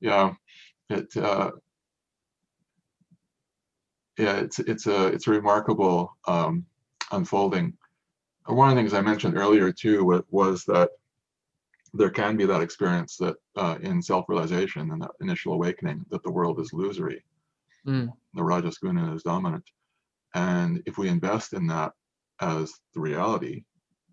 [0.00, 0.32] yeah,
[0.90, 1.16] it.
[1.16, 1.52] Uh,
[4.18, 6.66] yeah, it's it's a it's a remarkable um,
[7.12, 7.76] unfolding
[8.46, 10.90] one of the things I mentioned earlier too was that
[11.94, 16.30] there can be that experience that uh, in self-realization and that initial awakening that the
[16.30, 17.22] world is illusory,
[17.86, 18.12] Mm.
[18.34, 19.64] the Rajasguna is dominant,
[20.34, 21.92] and if we invest in that
[22.40, 23.64] as the reality,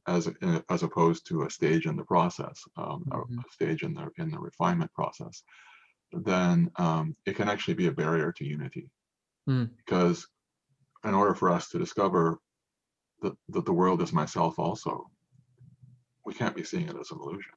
[0.07, 0.29] as
[0.69, 3.43] as opposed to a stage in the process, um, a- Mhm.
[3.45, 5.43] a stage in the in the refinement process,
[6.11, 8.89] then um, it can actually be a barrier to unity,
[9.47, 9.69] Mm.
[9.77, 10.27] because
[11.05, 12.39] in order for us to discover
[13.21, 15.09] that, that the world is myself also
[16.25, 17.53] we can't be seeing it as an illusion.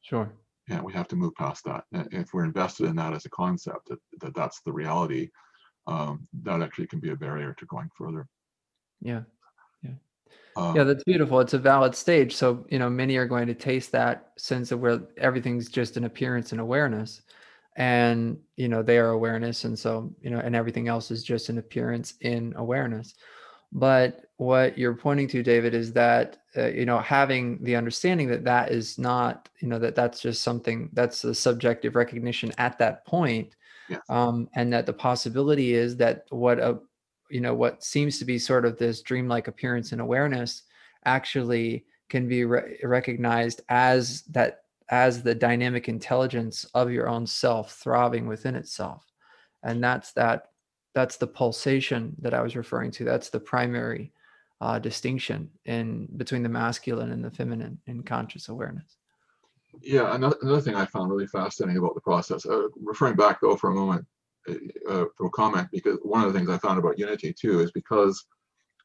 [0.00, 0.32] Sure.
[0.68, 1.84] Yeah we have to move past that.
[1.92, 5.28] And if we're invested in that as a concept that, that that's the reality
[5.86, 8.26] um, that actually can be a barrier to going further.
[9.02, 9.22] Yeah.
[10.56, 11.38] Um, yeah that's beautiful.
[11.40, 12.34] It's a valid stage.
[12.34, 16.04] So you know many are going to taste that sense of where everything's just an
[16.04, 17.20] appearance and awareness
[17.76, 21.48] and you know they are awareness and so you know and everything else is just
[21.48, 23.14] an appearance in awareness
[23.72, 28.44] but what you're pointing to david is that uh, you know having the understanding that
[28.44, 33.04] that is not you know that that's just something that's a subjective recognition at that
[33.06, 33.56] point
[33.88, 34.00] Yes.
[34.08, 36.78] um, and that the possibility is that what a
[37.30, 40.62] you know what seems to be sort of this dreamlike appearance and awareness
[41.04, 47.72] actually can be re- recognized as that as the dynamic intelligence of your own self
[47.74, 49.04] throbbing within itself.
[49.62, 50.48] And that's that
[50.94, 53.04] that's the pulsation that i was referring to.
[53.04, 54.12] That's the primary
[54.60, 58.96] uh, distinction in between the masculine and the feminine in conscious awareness.
[59.82, 63.56] Yeah another, another thing i found really fascinating about the process uh, referring back though
[63.56, 64.06] for a moment
[64.48, 64.54] uh,
[64.88, 67.70] uh, for a comment because one of the things i found about unity too is
[67.72, 68.24] because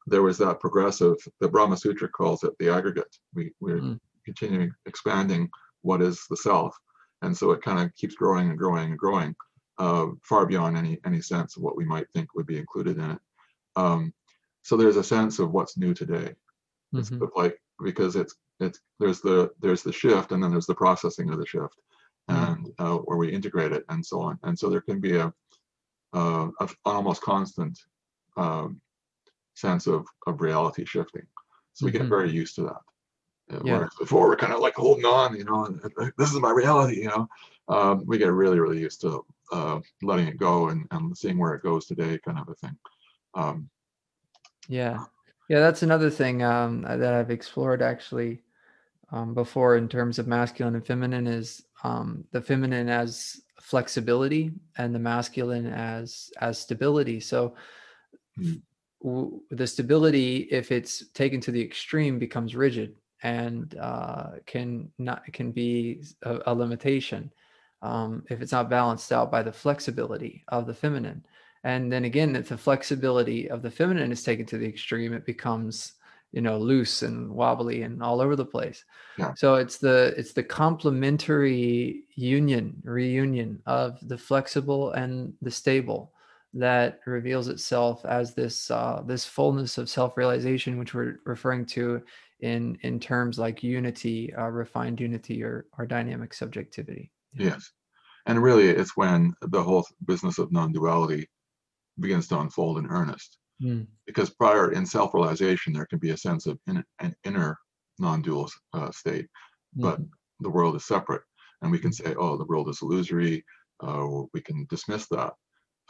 [0.06, 3.16] there was that progressive the brahma sutra calls it the aggregate.
[3.34, 4.00] We, we're Mm.
[4.26, 5.48] continuing expanding
[5.82, 6.76] what is the self
[7.22, 9.34] and so it kind of keeps growing and growing and growing
[9.78, 13.10] uh, far beyond any any sense of what we might think would be included in
[13.12, 13.20] it
[13.76, 14.12] um,
[14.62, 16.34] so there's a sense of what's new today
[16.94, 17.28] it's Mhm.
[17.36, 21.38] like because it's it's there's the there's the shift and then there's the processing of
[21.38, 21.76] the shift
[22.30, 22.58] Mhm.
[22.58, 25.32] and uh, where we integrate it and so on and so there can be a,
[26.14, 27.78] uh, a almost constant
[28.36, 28.80] um,
[29.54, 31.26] sense of of reality shifting
[31.74, 31.98] so we Mhm.
[31.98, 32.82] get very used to that
[33.64, 33.78] Yeah.
[33.78, 36.50] Whereas before we're kind of like holding on, you know, and, and this is my
[36.50, 37.28] reality, you know.
[37.68, 41.54] Um, we get really, really used to uh, letting it go and, and seeing where
[41.54, 42.76] it goes today, kind of a thing.
[43.34, 43.70] Um,
[44.68, 45.04] Yeah.
[45.48, 48.42] Yeah, that's another thing um, uh, that I've explored actually
[49.10, 54.94] um, before in terms of masculine and feminine is um, the feminine as flexibility and
[54.94, 57.20] the masculine as as stability.
[57.20, 57.54] So
[58.38, 58.62] Mm.
[59.02, 65.24] w- the stability, if it's taken to the extreme, becomes rigid and uh, can not
[65.32, 67.30] can be a, a limitation
[67.82, 71.24] um, if it's not balanced out by the flexibility of the feminine.
[71.64, 75.24] And then again, if the flexibility of the feminine is taken to the extreme, it
[75.24, 75.92] becomes
[76.32, 78.84] you know loose and wobbly and all over the place.
[79.18, 79.34] Yeah.
[79.34, 86.12] So it's the it's the complementary union reunion of the flexible and the stable
[86.54, 92.02] that reveals itself as this uh, this fullness of self-realization, which we're referring to
[92.42, 97.12] in in terms like unity, uh, refined unity, or or dynamic subjectivity.
[97.34, 97.72] yes.
[98.26, 101.28] And really, it's when the whole business of non-duality
[102.00, 103.38] begins to unfold in earnest.
[103.62, 103.86] Mm.
[104.06, 107.58] Because prior in self-realization, there can be a sense of in, an inner
[107.98, 109.28] non-dual uh, state,
[109.74, 110.10] but Mhm.
[110.40, 111.22] the world is separate,
[111.62, 113.44] and we can say, "Oh, the world is illusory."
[113.80, 115.34] Uh, we can dismiss that,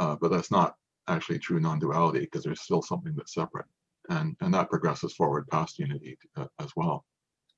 [0.00, 0.76] uh, but that's not
[1.08, 3.66] actually true non-duality because there's still something that's separate,
[4.08, 7.04] and and that progresses forward past unity uh, as well.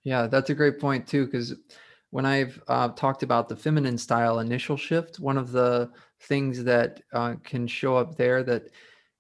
[0.05, 1.55] Yeah, that's a great point too, because
[2.11, 7.03] when I've uh, talked about the feminine style initial shift, one of the things that
[7.13, 8.71] uh, can show up there that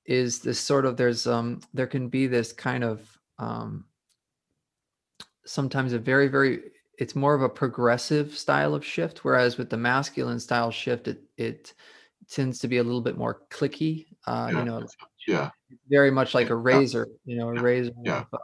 [0.06, 3.86] is this sort of there's um there can be this kind of um
[5.46, 9.76] sometimes a very very it's more of a progressive style of shift whereas with the
[9.76, 11.74] masculine style shift it it
[12.28, 14.86] tends to be a little bit more clicky uh Yeah, you know
[15.26, 15.50] yeah,
[15.88, 16.60] very much like a Yeah.
[16.62, 17.60] razor, you know, a Yeah.
[17.60, 18.24] razor Yeah.
[18.32, 18.40] of,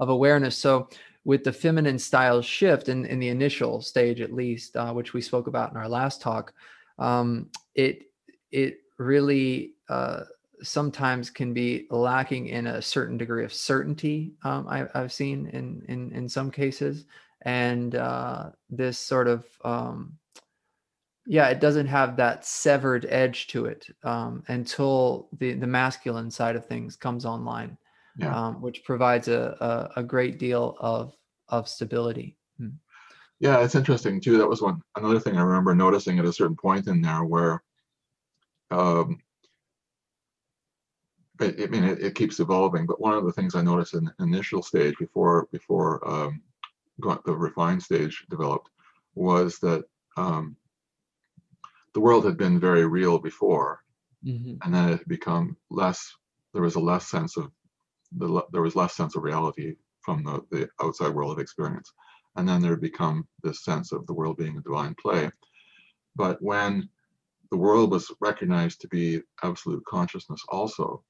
[0.00, 0.56] of awareness.
[0.56, 0.88] So
[1.24, 5.20] with the feminine style shift in, in the initial stage, at least, uh, which we
[5.20, 6.54] spoke about in our last talk,
[6.98, 8.04] um, it
[8.50, 10.24] it really uh,
[10.62, 14.34] sometimes can be lacking in a certain degree of certainty.
[14.44, 17.04] Um, I, I've seen in in in some cases,
[17.42, 20.18] and uh, this sort of um,
[21.30, 26.56] yeah, it doesn't have that severed edge to it um, until the the masculine side
[26.56, 27.78] of things comes online,
[28.16, 28.34] Yeah.
[28.34, 29.56] um, which provides a,
[29.96, 31.16] a a great deal of
[31.48, 32.36] of stability.
[32.60, 32.74] Mm.
[33.38, 34.38] Yeah, it's interesting too.
[34.38, 37.62] That was one another thing I remember noticing at a certain point in there where
[38.72, 39.20] um
[41.40, 44.04] it, I mean it, it keeps evolving, but one of the things I noticed in
[44.04, 46.42] the initial stage before before um
[47.00, 48.70] got the refined stage developed
[49.14, 49.84] was that
[50.16, 50.56] um
[51.94, 53.80] the world had been very real before
[54.24, 54.58] Mhm.
[54.62, 56.00] and then it had become less
[56.52, 57.50] there was a less sense of
[58.12, 61.92] the there was less sense of reality from the, the outside world of experience
[62.36, 65.30] and then there had become this sense of the world being a divine play
[66.16, 66.88] but when
[67.50, 71.04] the world was recognized to be absolute consciousness also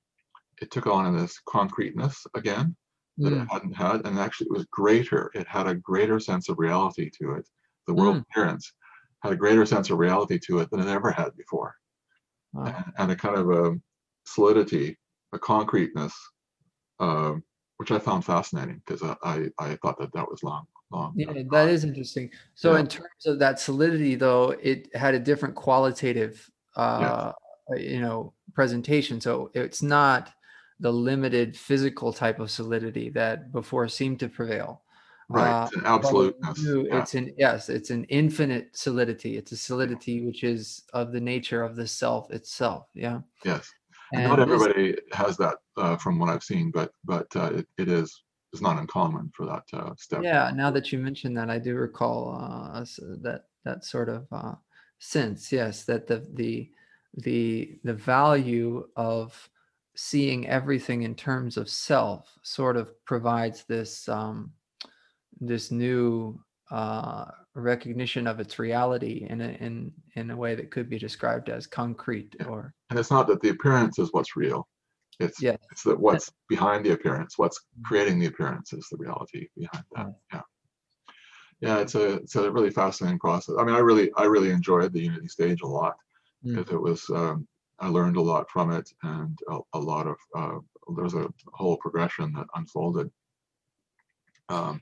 [0.60, 2.76] it took on this concreteness again
[3.18, 3.42] that Mm.
[3.42, 7.10] it hadn't had and actually it was greater it had a greater sense of reality
[7.10, 7.48] to it
[7.86, 8.22] the world Mm.
[8.30, 8.72] appearance
[9.22, 11.74] had a greater sense of reality to it than it ever had before
[12.52, 12.64] Wow.
[12.66, 13.78] and, and a kind of a
[14.24, 14.98] solidity,
[15.32, 16.14] a concreteness,
[16.98, 17.44] um,
[17.76, 21.14] which I found fascinating because I, I, I thought that that was long, long.
[21.16, 22.30] Yeah, uh, that is interesting.
[22.54, 22.80] So Yeah.
[22.80, 27.32] in terms of that solidity, though, it had a different qualitative, uh,
[27.76, 29.20] you know, presentation.
[29.20, 30.32] So it's not
[30.80, 34.82] the limited physical type of solidity that before seemed to prevail.
[35.30, 35.62] Right.
[35.62, 36.86] Uh, It's an but with absoluteness.
[36.88, 39.36] yeah, It's an yes, it's an infinite solidity.
[39.36, 42.88] It's a solidity which is of the nature of the self itself.
[42.94, 43.70] Yeah, yes.
[44.12, 47.88] And not everybody has that uh, from what I've seen, but but uh, it, it
[47.88, 50.22] is it's not uncommon for that uh, step.
[50.22, 52.84] Yeah, now that you mention that, I do recall uh,
[53.22, 54.54] that that sort of uh,
[54.98, 55.52] sense.
[55.52, 56.72] Yes, that the the
[57.14, 59.48] the the value of
[59.94, 64.52] seeing everything in terms of self sort of provides this um,
[65.40, 67.24] this new uh,
[67.54, 71.66] recognition of its reality in a, in in a way that could be described as
[71.66, 74.68] concrete or And it's not that the appearance is what's real.
[75.18, 77.84] It's it's that what's behind the appearance, what's Mm.
[77.84, 80.14] creating the appearance is the reality behind that.
[80.32, 80.42] Yeah.
[81.60, 83.56] Yeah, it's a it's a really fascinating process.
[83.58, 85.96] I mean, I really I really enjoyed the Unity stage a lot
[86.44, 86.56] Mm.
[86.56, 87.46] because it was um,
[87.80, 90.58] I learned a lot from it and a, a lot of uh,
[90.94, 93.10] there was a whole progression that unfolded.
[94.48, 94.80] Um,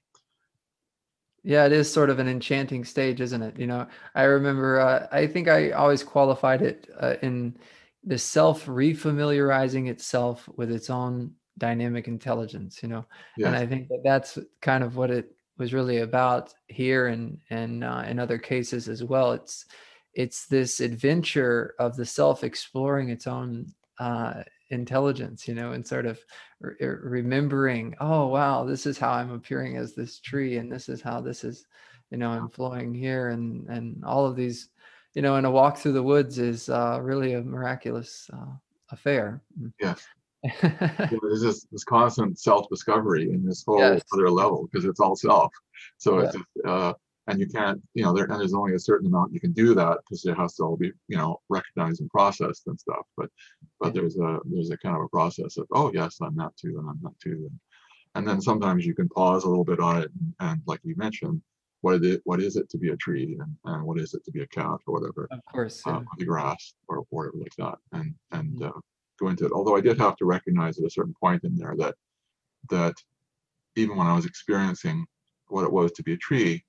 [1.44, 3.58] Yeah, it is sort of an enchanting stage, isn't it?
[3.58, 7.56] You know, I remember, uh, I think I always qualified it uh, in
[8.04, 13.04] the self refamiliarizing itself with its own dynamic intelligence, you know,
[13.44, 17.84] and I think that that's kind of what it was really about here and and
[17.84, 19.32] uh, in other cases as well.
[19.32, 19.66] It's
[20.14, 23.66] it's this adventure of the self exploring its own
[23.98, 26.18] uh, intelligence, you know, and sort of
[26.60, 30.88] re- er, remembering, oh wow, this is how I'm appearing as this tree, and this
[30.88, 31.66] is how this is,
[32.10, 34.68] you know, I'm flowing here, and and all of these,
[35.14, 38.52] you know, and a walk through the woods is uh, really a miraculous uh,
[38.90, 39.42] affair.
[39.80, 40.06] yes.
[40.44, 40.62] Mm.
[40.62, 44.02] Yeah, There's this, this constant self-discovery in this whole Yes.
[44.12, 45.52] other level because it's all self.
[45.96, 46.24] So Yeah.
[46.24, 46.92] it's just, uh,
[47.28, 49.74] and you can't, you know, there and there's only a certain amount you can do
[49.74, 53.06] that because it has to all be, you know, recognized and processed and stuff.
[53.16, 53.30] But
[53.78, 54.00] but Yeah.
[54.00, 56.88] there's a there's a kind of a process of oh yes, I'm not too, and
[56.88, 57.60] I'm not too, and,
[58.14, 60.94] and then sometimes you can pause a little bit on it and, and like you
[60.96, 61.40] mentioned,
[61.82, 64.24] what is it what is it to be a tree and, and what is it
[64.24, 65.96] to be a cat or whatever of course, uh, yeah.
[65.96, 68.68] on the grass or whatever like that, and and Mhm.
[68.68, 68.80] uh,
[69.20, 69.52] go into it.
[69.52, 71.94] Although I did have to recognize at a certain point in there that
[72.70, 72.94] that
[73.76, 75.06] even when I was experiencing
[75.48, 76.64] what it was to be a tree,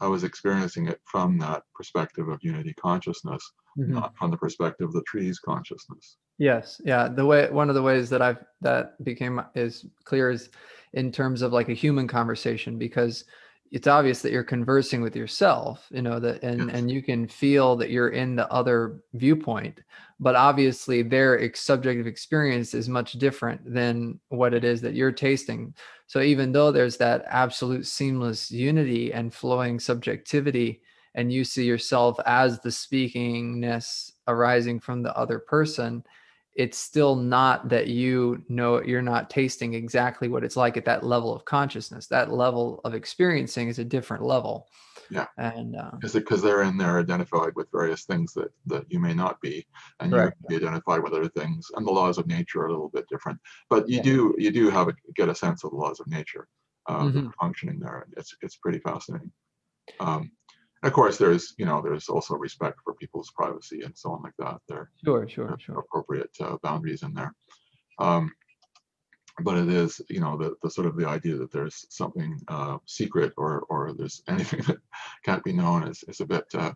[0.00, 3.42] I was experiencing it from that perspective of unity consciousness,
[3.78, 3.88] Mhm.
[3.88, 6.18] not from the perspective of the tree's consciousness.
[6.38, 7.08] Yes, yeah.
[7.08, 10.50] The way one of the ways that I've that became is clear is
[10.92, 13.24] in terms of like a human conversation because
[13.70, 17.76] it's obvious that you're conversing with yourself, you know, that and and you can feel
[17.76, 19.80] that you're in the other viewpoint,
[20.20, 25.12] but obviously their ex- subjective experience is much different than what it is that you're
[25.12, 25.74] tasting.
[26.06, 30.80] So even though there's that absolute seamless unity and flowing subjectivity,
[31.14, 36.04] and you see yourself as the speakingness arising from the other person,
[36.58, 41.04] it's still not that you know you're not tasting exactly what it's like at that
[41.04, 42.08] level of consciousness.
[42.08, 44.66] That level of experiencing is a different level.
[45.08, 45.26] Yeah.
[45.38, 48.98] And uh, Is it because they're in there identified with various things that, that you
[48.98, 49.66] may not be,
[50.00, 52.72] and you can be identified with other things, and the laws of nature are a
[52.72, 53.38] little bit different.
[53.70, 54.02] But you Yeah.
[54.10, 56.48] do you do have a, get a sense of the laws of nature
[56.88, 57.32] uh, Mhm.
[57.40, 58.06] functioning there.
[58.16, 59.30] It's it's pretty fascinating.
[60.00, 60.32] Um,
[60.82, 64.36] of course, there's you know there's also respect for people's privacy and so on like
[64.38, 64.58] that.
[64.68, 65.78] There sure, sure, are sure.
[65.78, 67.34] appropriate uh, boundaries in there.
[67.98, 68.32] Um,
[69.40, 72.78] but it is, you know, the, the sort of the idea that there's something uh,
[72.86, 74.78] secret or or there's anything that
[75.24, 76.72] can't be known is, is a bit uh,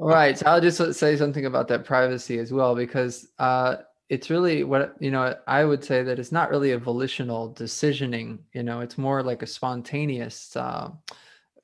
[0.00, 0.38] Right.
[0.38, 3.76] So I'll just say something about that privacy as well, because uh,
[4.08, 8.38] it's really what, you know, I would say that it's not really a volitional decisioning,
[8.54, 10.56] you know, it's more like a spontaneous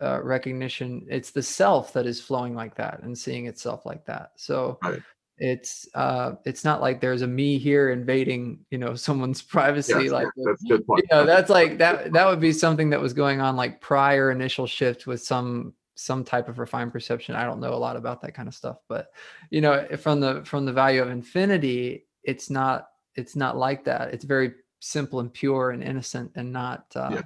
[0.01, 1.07] uh, recognition.
[1.09, 4.33] It's the self that is flowing like that and seeing itself like that.
[4.37, 5.03] So Right.
[5.39, 9.93] it's uh, it's not like there's a me here invading, you know, someone's privacy.
[10.05, 11.05] yes, like, that's good point.
[11.11, 14.31] you know that's like that that would be something that was going on like prior
[14.31, 18.21] initial shift with some some type of refined perception i don't know a lot about
[18.21, 19.09] that kind of stuff but
[19.49, 24.13] you know from the from the value of infinity it's not it's not like that
[24.13, 27.25] it's very simple and pure and innocent and not uh Yes.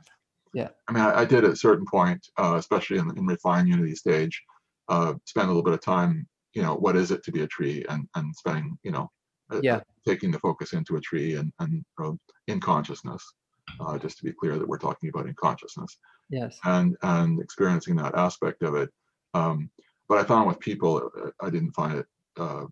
[0.55, 3.68] Yeah i mean, I, I did at a certain point, uh, especially in, in refined
[3.68, 4.42] unity stage,
[4.88, 7.46] uh, spend a little bit of time, you know, what is it to be a
[7.46, 9.09] tree and, and spending, you know,
[9.53, 9.80] uh, Yeah.
[10.07, 12.12] taking the focus into a tree and, and uh,
[12.48, 13.22] in consciousness,
[13.80, 15.96] uh, just to be clear that we're talking about in consciousness
[16.28, 18.90] yes and, and experiencing that aspect of it.
[19.34, 19.70] Um,
[20.09, 22.66] but I found with people, uh, I didn't find it, uh,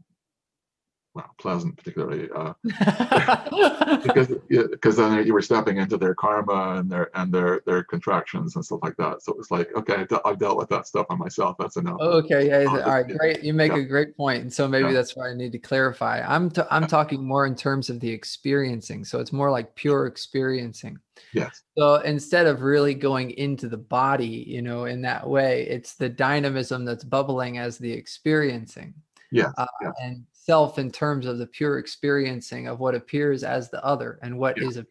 [1.14, 2.52] well, pleasant particularly, uh,
[4.02, 4.28] because
[4.70, 8.64] because then you were stepping into their karma and their and their their contractions and
[8.64, 9.22] stuff like that.
[9.22, 11.56] So it was like, okay, I've, de- I've dealt with that stuff on myself.
[11.58, 11.96] That's enough.
[12.00, 13.78] okay yeah, Oh, all right great you make Yeah.
[13.78, 14.94] a great point and so maybe Yeah.
[14.94, 18.08] that's why i need to clarify i'm t- i'm talking more in terms of the
[18.10, 20.98] experiencing so it's more like pure experiencing
[21.34, 21.62] Yes.
[21.76, 26.08] So instead of really going into the body, you know, in that way, it's the
[26.08, 28.94] dynamism that's bubbling as the experiencing
[29.32, 29.52] Yes.
[29.58, 29.92] uh, yes.
[30.00, 34.38] and self in terms of the pure experiencing of what appears as the other and
[34.38, 34.66] what Yeah.
[34.68, 34.86] is a,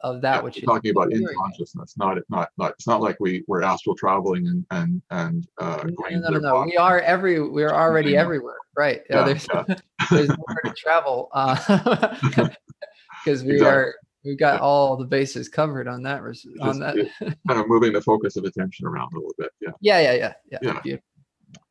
[0.00, 2.70] of that Yeah, which is talking about in consciousness, not not not.
[2.72, 6.38] It's not like we we're astral traveling and and and uh, going no, no, no,
[6.38, 6.62] no.
[6.64, 9.02] We are every we're already everywhere, right?
[9.10, 9.46] Yeah, there's
[10.10, 11.28] there's nowhere to travel
[12.22, 13.66] because we Exactly.
[13.66, 13.94] are
[14.24, 16.96] we've got all the bases covered on that on Just, that.
[17.48, 19.50] kind of moving the focus of attention around a little bit.
[19.60, 19.72] Yeah.
[19.82, 20.80] Yeah, yeah, yeah, yeah.
[20.86, 20.96] Yeah.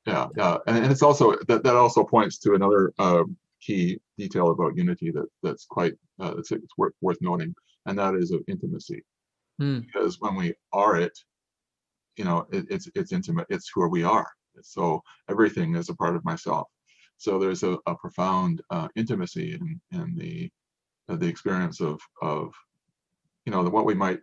[0.05, 3.23] Yeah, yeah, and, and it's also that that also points to another uh,
[3.61, 7.53] key detail about unity that that's quite uh, it's, it's worth worth noting,
[7.85, 9.03] and that is of intimacy.
[9.59, 9.79] Hmm.
[9.79, 11.17] Because when we are it,
[12.17, 13.45] you know, it, it's it's intimate.
[13.49, 14.27] It's who we are.
[14.63, 16.67] So everything is a part of myself.
[17.17, 20.49] So there's a, a profound uh, intimacy in in the
[21.09, 22.53] uh, the experience of of
[23.45, 24.19] you know the, what we might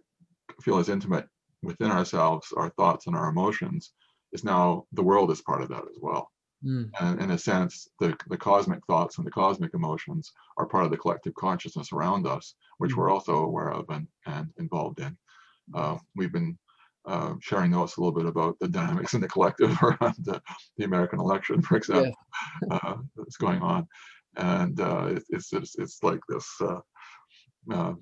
[0.62, 1.29] feel as intimate
[1.62, 3.93] within ourselves, our thoughts and our emotions,
[4.33, 6.31] is now the world is part of that as well.
[6.62, 6.85] Hmm.
[7.01, 10.91] And in a sense, the, the cosmic thoughts and the cosmic emotions are part of
[10.91, 15.16] the collective consciousness around us, which we're also aware of and, and involved in.
[15.74, 16.59] Uh, we've been
[17.07, 20.41] uh, sharing notes a little bit about the dynamics in the collective around the,
[20.76, 22.14] the American election, for example,
[22.70, 23.87] uh, that's going on.
[24.37, 26.81] And uh, it, it's, it's, it's like this uh,
[27.72, 27.95] uh,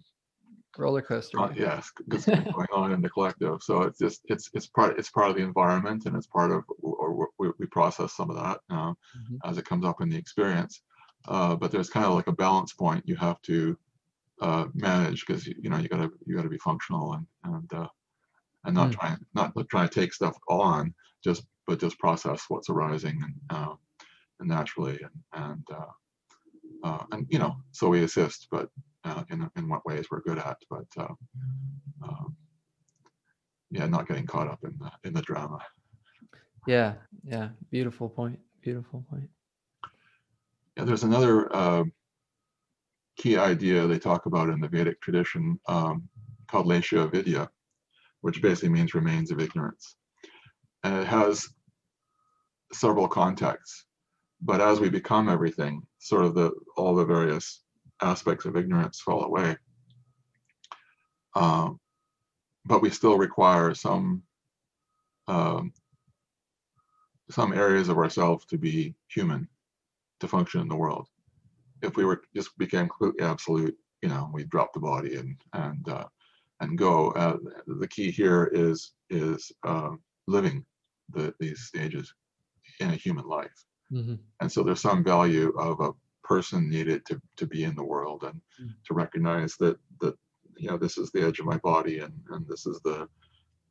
[0.79, 1.39] Roller coaster.
[1.39, 3.63] uh, yes, it's going on in the collective.
[3.63, 6.65] So it's just it's it's part it's part of the environment and it's part of
[6.83, 9.39] or we, we process some of that uh, Mhm.
[9.45, 10.83] as it comes up in the experience.
[11.29, 13.77] Uh, but there's kind of like a balance point you have to
[14.41, 17.89] uh, manage because you, you know you gotta you gotta be functional and and uh,
[18.65, 18.93] and not Mm.
[18.93, 23.69] trying not trying to take stuff on just but just process what's arising and
[24.41, 25.93] and naturally and and uh,
[26.85, 28.71] uh, and you know so we assist but
[29.07, 31.15] uh, in in what ways we're good at but uh,
[32.07, 32.37] um,
[33.71, 35.59] yeah not getting caught up in the in the drama
[36.67, 37.49] Yeah, yeah.
[37.71, 38.39] Beautiful point.
[38.61, 39.31] Beautiful point.
[40.77, 41.85] yeah, there's another uh,
[43.17, 46.09] key idea they talk about in the Vedic tradition um,
[46.49, 47.49] called Lesha Avidya,
[48.23, 49.97] which basically means remains of ignorance.
[50.83, 51.49] And it has
[52.73, 53.87] several contexts.
[54.41, 57.63] But as we become everything, sort of the all the various
[58.03, 59.57] aspects of ignorance fall away.
[61.35, 61.79] Um,
[62.65, 64.23] but we still require some
[65.29, 65.73] um,
[67.31, 69.49] some areas of ourselves to be human,
[70.21, 71.09] to function in the world.
[71.83, 75.89] If we were just became completely absolute, you know, we drop the body and and
[75.89, 76.07] uh,
[76.61, 77.11] and go.
[77.11, 77.37] Uh,
[77.67, 79.91] the key here is is uh,
[80.27, 80.65] living
[81.13, 82.13] the, these stages
[82.81, 83.65] in a human life.
[83.93, 84.15] Mm-hmm.
[84.41, 85.93] And so there's some value of a
[86.27, 88.73] person needed to, to be in the world and mm-hmm.
[88.85, 90.15] to recognize that that
[90.57, 93.09] you know this is the edge of my body and and this is the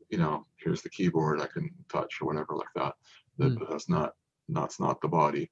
[0.09, 2.93] you know here's the keyboard I can touch or whatever like that.
[3.37, 3.71] That mm-hmm.
[3.71, 4.13] that's not
[4.49, 5.51] that's not the body.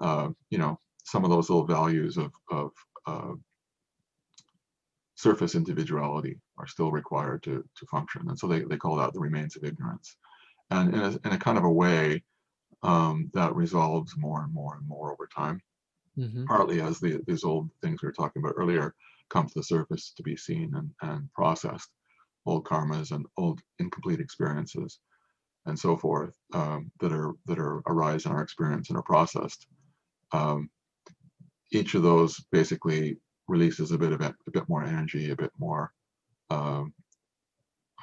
[0.00, 2.70] Uh, you know some of those little values of of
[3.06, 3.34] uh,
[5.14, 9.20] surface individuality are still required to to function, and so they they call that the
[9.20, 10.16] remains of ignorance
[10.70, 12.22] and in a, in a kind of a way
[12.82, 15.60] um, that resolves more and more and more over time.
[16.18, 16.44] Mm-hmm.
[16.46, 18.94] Partly as the, these old things we were talking about earlier
[19.28, 21.90] come to the surface to be seen and, and processed,
[22.46, 25.00] old karmas and old incomplete experiences
[25.66, 29.66] and so forth um, that are that are arise in our experience and are processed.
[30.32, 30.70] Um,
[31.72, 35.92] each of those basically releases a bit of a bit more energy, a bit more
[36.50, 36.94] um,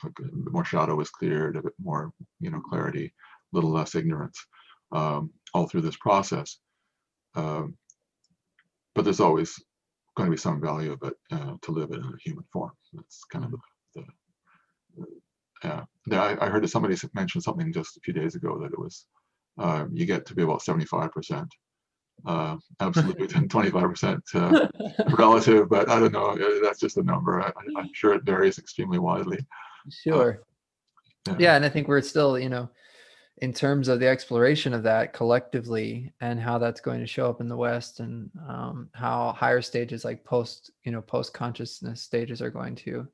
[0.03, 3.95] a bit more shadow is cleared, a bit more, you know, clarity, a little less
[3.95, 4.45] ignorance,
[4.91, 6.57] um, all through this process.
[7.35, 7.77] Um,
[8.95, 9.61] but there's always
[10.15, 12.71] going to be some value of it uh, to live it in a human form.
[12.93, 13.57] That's kind of the,
[13.95, 15.05] the,
[15.63, 16.21] the yeah.
[16.21, 19.05] I, I heard somebody mention something just a few days ago that it was
[19.59, 21.47] uh, you get to be about 75 percent
[22.25, 24.67] uh, absolute and 25% uh,
[25.17, 26.37] relative, but I don't know.
[26.63, 27.41] That's just a number.
[27.41, 29.39] I, am sure it varies extremely widely.
[29.89, 30.41] Sure.
[31.27, 31.35] Uh, yeah.
[31.39, 31.55] yeah.
[31.55, 32.69] And I think we're still, you know,
[33.43, 37.41] in terms of the exploration of that collectively and how that's going to show up
[37.41, 42.41] in the West and um, how higher stages like post, you know, post consciousness stages
[42.41, 43.05] are going to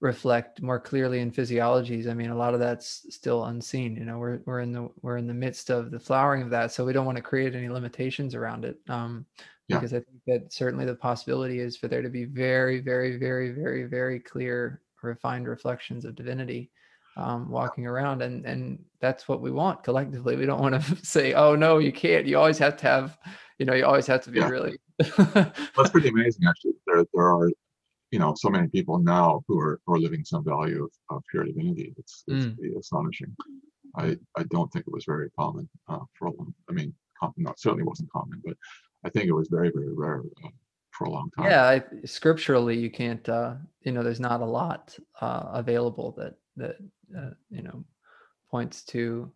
[0.00, 2.08] reflect more clearly in physiologies.
[2.08, 3.94] I mean, a lot of that's still unseen.
[3.94, 6.72] You know, we're we're in the we're in the midst of the flowering of that,
[6.72, 8.80] so we don't want to create any limitations around it.
[8.88, 9.24] Um,
[9.68, 9.76] yeah.
[9.76, 13.52] Because I think that certainly the possibility is for there to be very, very, very,
[13.52, 16.72] very, very clear refined reflections of divinity
[17.16, 21.34] um, walking around and and that's what we want collectively we don't want to say
[21.34, 23.18] oh no you can't you always have to have
[23.58, 24.48] you know you always have to be yeah.
[24.48, 27.50] really that's pretty amazing actually there, there are
[28.10, 31.22] you know so many people now who are who are living some value of, of
[31.30, 32.78] pure divinity it's, it's mm.
[32.78, 33.34] astonishing
[33.96, 36.92] i i don't think it was very common uh, for a long i mean
[37.38, 38.56] not certainly wasn't common but
[39.04, 40.48] i think it was very very rare uh,
[40.94, 41.50] for a long time.
[41.50, 43.28] Yeah, I, scripturally, you can't.
[43.28, 46.76] Uh, you know, there's not a lot uh, available that that
[47.16, 47.84] uh, you know
[48.50, 49.30] points to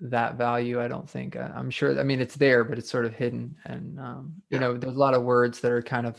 [0.00, 0.80] that value.
[0.80, 1.36] I don't think.
[1.36, 1.98] I, am sure.
[1.98, 4.98] I mean, it's there, but it's sort of hidden, and um, you know, there's a
[4.98, 6.16] lot of words that are kind of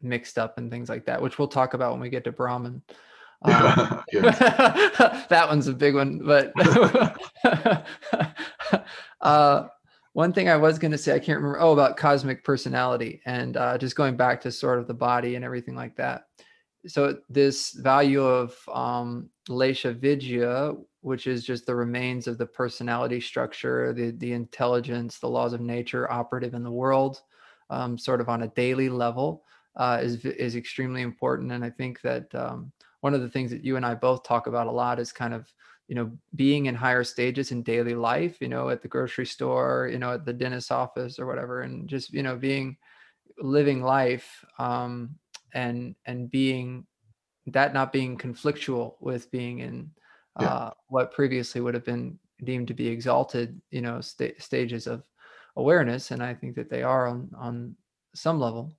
[0.00, 2.82] mixed up and things like that, which we'll talk about when we get to Brahman.
[3.42, 3.52] Um,
[4.12, 6.52] that one's a big one, but
[9.20, 9.66] uh,
[10.12, 11.60] one thing I was going to say, I can't remember.
[11.60, 15.44] Oh, about cosmic personality and uh, just going back to sort of the body and
[15.44, 16.24] everything like that.
[16.86, 23.20] So this value of um, Lesha Avidya, which is just the remains of the personality
[23.20, 27.22] structure, the the intelligence, the laws of nature operative in the world,
[27.70, 29.44] um, sort of on a daily level,
[29.76, 31.52] uh, is is extremely important.
[31.52, 34.46] And I think that um, one of the things that you and I both talk
[34.46, 35.52] about a lot is kind of
[35.88, 39.88] you know being in higher stages in daily life you know at the grocery store
[39.90, 42.76] you know at the dentist office or whatever and just you know being
[43.40, 45.16] living life um
[45.54, 46.86] and and being
[47.46, 49.90] that not being conflictual with being in
[50.36, 50.70] uh yeah.
[50.88, 55.04] what previously would have been deemed to be exalted you know st- stages of
[55.56, 57.74] awareness and i think that they are on on
[58.14, 58.72] some level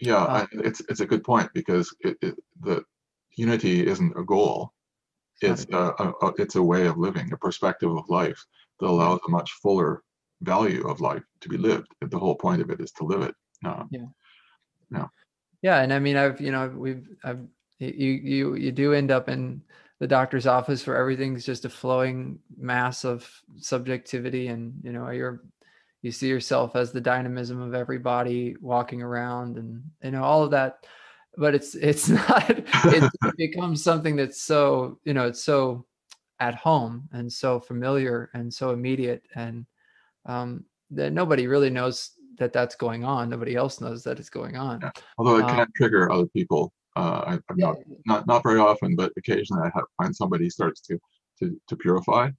[0.00, 2.82] yeah I, it's it's a good point because it, it, the
[3.36, 4.72] unity isn't a goal
[5.40, 8.44] it's a, a, it's a way of living, a perspective of life
[8.78, 10.02] that allows a much fuller
[10.42, 11.88] value of life to be lived.
[12.00, 13.34] The whole point of it is to live it.
[13.64, 14.06] Um, yeah.
[14.90, 15.06] Yeah.
[15.62, 17.40] Yeah, and I mean, I've you know we've I've
[17.78, 19.62] you you you do end up in
[19.98, 25.42] the doctor's office where everything's just a flowing mass of subjectivity, and you know you're
[26.02, 30.50] you see yourself as the dynamism of everybody walking around, and you know all of
[30.52, 30.86] that.
[31.36, 35.86] But it's it's not it becomes something that's so you know it's so
[36.40, 39.66] at home and so familiar and so immediate and
[40.24, 44.56] um, that nobody really knows that that's going on nobody else knows that it's going
[44.56, 44.90] on yeah.
[45.18, 47.66] although it can um, trigger other people uh, I, am yeah.
[47.66, 47.76] not
[48.06, 50.98] not not very often but occasionally i have, find somebody starts to
[51.38, 52.30] to, to purify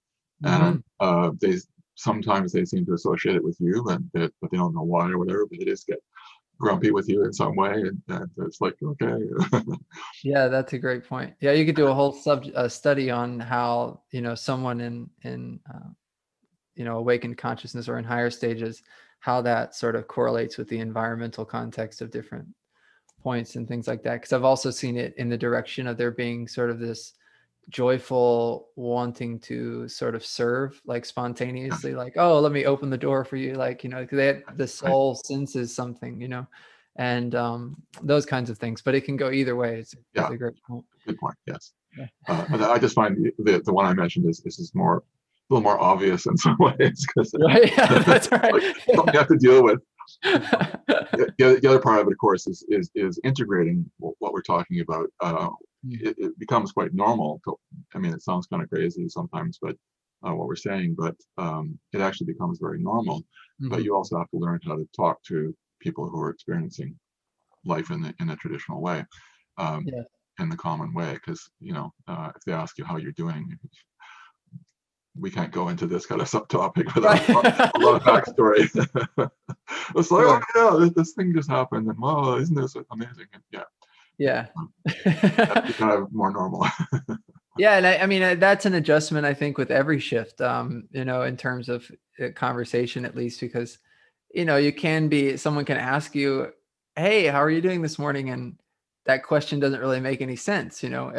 [0.44, 1.28] and mm-hmm.
[1.28, 1.58] uh, they
[1.96, 5.18] sometimes they seem to associate it with you, and but they don't know why or
[5.18, 5.46] whatever.
[5.46, 6.00] But they just get
[6.60, 9.18] grumpy with you in some way, and, and it's like okay.
[10.24, 11.34] yeah, that's a great point.
[11.40, 15.10] Yeah, you could do a whole sub uh, study on how you know someone in
[15.24, 15.90] in uh,
[16.76, 18.82] you know awakened consciousness or in higher stages
[19.22, 22.48] how that sort of correlates with the environmental context of different
[23.24, 26.12] points and things like that because i've also seen it in the direction of there
[26.12, 27.14] being sort of this
[27.70, 33.24] joyful wanting to sort of serve like spontaneously like oh let me open the door
[33.24, 36.46] for you like you know they the soul senses something you know?
[36.98, 40.24] And um those kinds of things but it can go either way it's, yeah.
[40.24, 40.86] It's a great point.
[41.06, 41.72] Good point yes.
[41.98, 42.08] Yeah.
[42.28, 45.04] uh, i just find the, the one i mentioned is this is more
[45.52, 48.54] a little more obvious in some ways because right, yeah, that's right.
[48.54, 48.64] like
[48.96, 49.80] something you have to deal with
[50.24, 54.82] the, the, other part of it of course is is, is integrating what we're talking
[54.82, 55.50] about uh,
[55.84, 55.96] Hmm.
[56.00, 57.42] it, it, becomes quite normal.
[57.46, 57.58] To,
[57.96, 59.76] I mean, it sounds kind of crazy sometimes, but
[60.26, 63.20] uh, what we're saying, but um, it actually becomes very normal.
[63.20, 63.70] Mm-hmm.
[63.70, 66.96] But you also have to learn how to talk to people who are experiencing
[67.66, 69.04] life in the in a traditional way,
[69.58, 70.04] um, yeah.
[70.40, 71.14] in the common way.
[71.14, 73.58] Because you know, uh, if they ask you how you're doing,
[75.18, 77.72] we can't go into this kind of subtopic without right.
[77.76, 78.64] a lot of backstory.
[79.96, 83.28] it's like, oh yeah, this, this, thing just happened, and wow, isn't this amazing?
[83.34, 83.64] And yeah,
[84.22, 84.48] yeah.
[85.04, 86.68] kind of more normal.
[87.58, 87.78] yeah.
[87.78, 91.06] And I, I, mean, uh, that's an adjustment, I think, with every shift, um, you
[91.06, 91.90] know, in terms of
[92.24, 93.80] uh, conversation, at least, because,
[94.32, 96.52] you know, you can be, someone can ask you,
[96.96, 98.30] Hey, how are you doing this morning?
[98.30, 98.60] And
[99.06, 101.10] that question doesn't really make any sense, you know,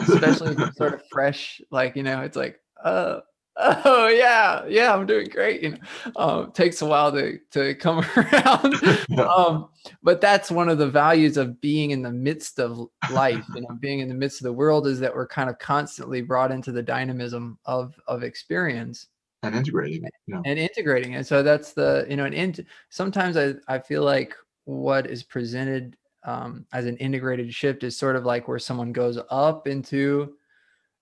[0.00, 3.20] especially sort of fresh, like, you know, it's like, uh,
[3.84, 5.78] oh yeah yeah i'm doing great you know
[6.16, 8.74] um, takes a while to to come around
[9.18, 9.68] um,
[10.02, 13.76] but that's one of the values of being in the midst of life you know
[13.78, 16.72] being in the midst of the world is that we're kind of constantly brought into
[16.72, 19.08] the dynamism of of experience
[19.42, 20.40] and integrating it yeah.
[20.46, 24.34] and integrating it so that's the you know and in, sometimes i i feel like
[24.64, 29.18] what is presented um, as an integrated shift is sort of like where someone goes
[29.30, 30.34] up into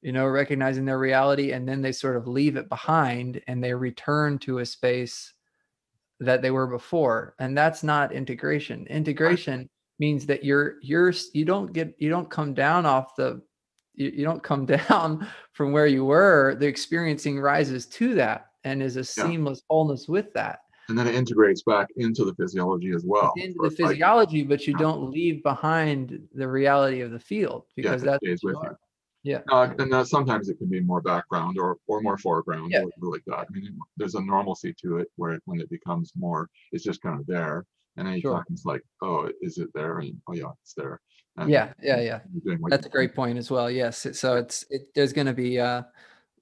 [0.02, 3.74] you know, recognizing their reality, and then they sort of leave it behind and they
[3.74, 5.32] return to a space
[6.20, 7.34] that they were before.
[7.38, 8.86] And that's not integration.
[8.86, 13.42] Integration means that you're you're you don't get you don't come down off the
[13.94, 16.56] you, you don't come down from where you were.
[16.58, 21.14] The experiencing rises to that and is a seamless wholeness with that and then it
[21.14, 23.32] integrates back into the physiology as well.
[23.36, 28.02] Into the physiology, like, but you don't leave behind the reality of the field because
[28.02, 28.76] yeah, that's with you.
[29.22, 29.40] Yeah.
[29.50, 32.82] Uh, and uh, sometimes it can be more background or, or more foreground yeah.
[32.82, 33.40] or like that.
[33.40, 37.02] I mean, there's a normalcy to it where it, when it becomes more, it's just
[37.02, 37.66] kind of there.
[37.96, 38.44] And then sure.
[38.50, 39.98] it's like, oh, is it there?
[39.98, 41.00] And oh yeah, it's there.
[41.36, 42.20] And yeah, yeah, yeah.
[42.68, 43.70] That's a great point as well.
[43.70, 44.06] Yes.
[44.12, 45.82] So it's it, there's going to be uh,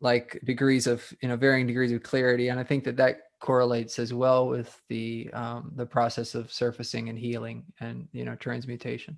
[0.00, 3.98] like degrees of you know varying degrees of clarity, and I think that that correlates
[3.98, 9.16] as well with the um, the process of surfacing and healing and you know transmutation.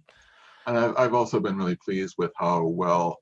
[0.67, 3.19] And I've, I've also been really pleased with how well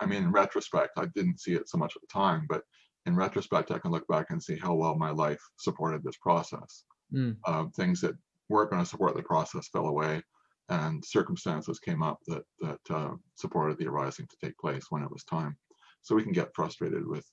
[0.00, 2.62] I mean, in retrospect, I didn't see it so much at the time, but
[3.06, 6.84] in retrospect, I can look back and see how well my life supported this process.
[7.12, 7.36] Mm.
[7.46, 8.16] Uh, things that
[8.48, 10.22] weren't going to support the process fell away,
[10.68, 15.10] and circumstances came up that that uh, supported the arising to take place when it
[15.10, 15.56] was time.
[16.02, 17.26] So we can get frustrated with,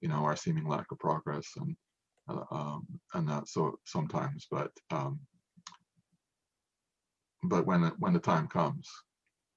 [0.00, 1.76] you know, our seeming lack of progress and
[2.28, 5.20] uh, um, and that so sometimes, but um,
[7.44, 8.88] but when when the time comes,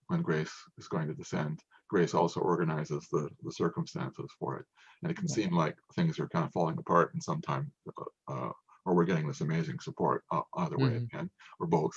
[0.07, 1.59] when grace is going to descend,
[1.93, 4.65] grace also organizes the, the circumstances for it.
[5.01, 5.35] And it can yeah.
[5.35, 7.67] seem like things are kind of falling apart and sometimes,
[7.99, 8.51] uh, uh,
[8.85, 11.03] or we're getting this amazing support uh, either way mm-hmm.
[11.03, 11.29] again,
[11.59, 11.95] or both.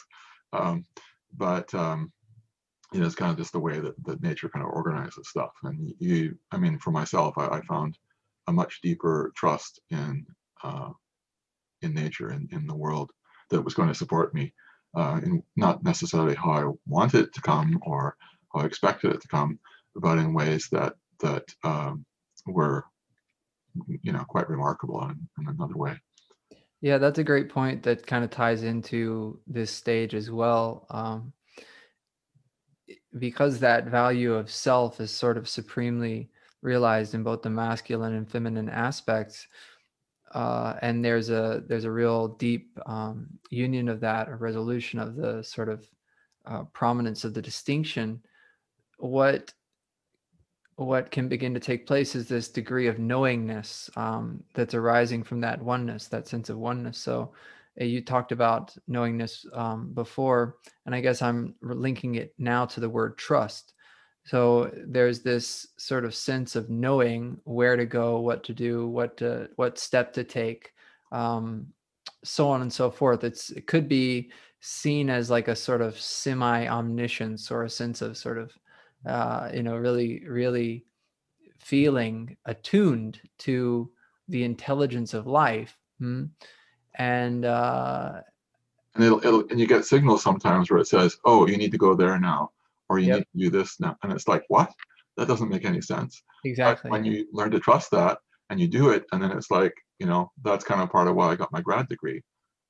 [0.53, 0.85] Um,
[1.37, 2.13] but, um,
[2.93, 5.53] you know, it's kind of just the way that, that nature kind of organizes stuff.
[5.65, 7.97] And you, I mean, for myself, I, I found
[8.49, 10.27] a much deeper trust in,
[10.63, 10.91] uh,
[11.83, 13.11] in nature and in the world
[13.51, 14.53] that was going to support me.
[14.97, 18.17] Uh, in not necessarily how I wanted it to come or
[18.53, 19.59] how I expected it to come,
[20.01, 22.05] but in ways that that um,
[22.47, 22.85] were
[24.03, 25.97] you know quite remarkable in, in another way.
[26.81, 31.33] Yeah that's a great point that kind of ties into this stage as well um,
[33.19, 36.31] because that value of self is sort of supremely
[36.63, 39.47] realized in both the masculine and feminine aspects
[40.33, 45.17] uh, and there's a there's a real deep um, union of that a resolution of
[45.17, 45.89] the sort of
[46.47, 48.21] uh, prominence of the distinction.
[48.99, 49.53] What
[50.77, 55.41] what can begin to take place is this degree of knowingness um, that's arising from
[55.41, 56.99] that oneness, that sense of oneness.
[56.99, 57.33] So
[57.81, 62.81] uh, you talked about knowingness um, before, and I guess I'm linking it now to
[62.81, 63.73] the word trust.
[64.27, 69.17] so there's this sort of sense of knowing where to go what to do what
[69.17, 70.73] to what step to take
[71.13, 71.67] um,
[72.25, 75.99] so on and so forth it's it could be seen as like a sort of
[75.99, 78.53] semi omniscience or a sense of sort of
[79.07, 80.85] uh, you know really really
[81.59, 83.91] feeling attuned to
[84.29, 86.25] the intelligence of life hmm?
[86.97, 88.21] and uh,
[88.95, 91.79] and it'll, it'll and you get signals sometimes where it says oh you need to
[91.79, 92.51] go there now
[92.89, 93.17] or you Yep.
[93.19, 94.71] need to do this now and it's like what
[95.17, 98.19] that doesn't make any sense But exactly when you learn to trust that
[98.51, 101.15] and you do it and then it's like you know that's kind of part of
[101.17, 102.23] why i got my grad degree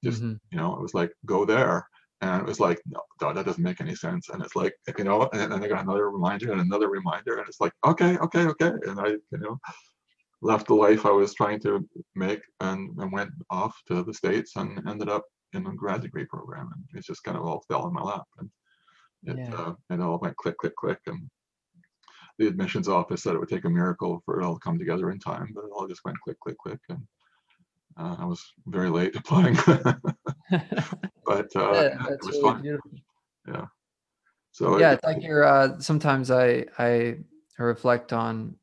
[0.04, 0.38] just Mhm.
[0.50, 1.88] you know it was like go there
[2.22, 5.04] and it was like no no, that doesn't make any sense and it's like you
[5.04, 8.46] know and then i got another reminder and another reminder and it's like okay okay
[8.46, 9.58] okay and i you know
[10.42, 14.56] left the life i was trying to make and, and went off to the states
[14.56, 17.86] and ended up in a grad degree program and it just kind of all fell
[17.86, 18.50] in my lap and
[19.24, 19.54] it, Yeah.
[19.54, 21.28] uh, it all went click click click and
[22.38, 25.10] the admissions office said it would take a miracle for it all to come together
[25.10, 27.00] in time, but it all just went click, click, click, and
[27.98, 29.56] uh, I was very late applying.
[31.24, 32.62] but uh, Yeah, it was really fun.
[32.62, 32.90] beautiful.
[34.56, 37.18] So yeah it, it's like you're uh sometimes i i
[37.58, 38.56] reflect on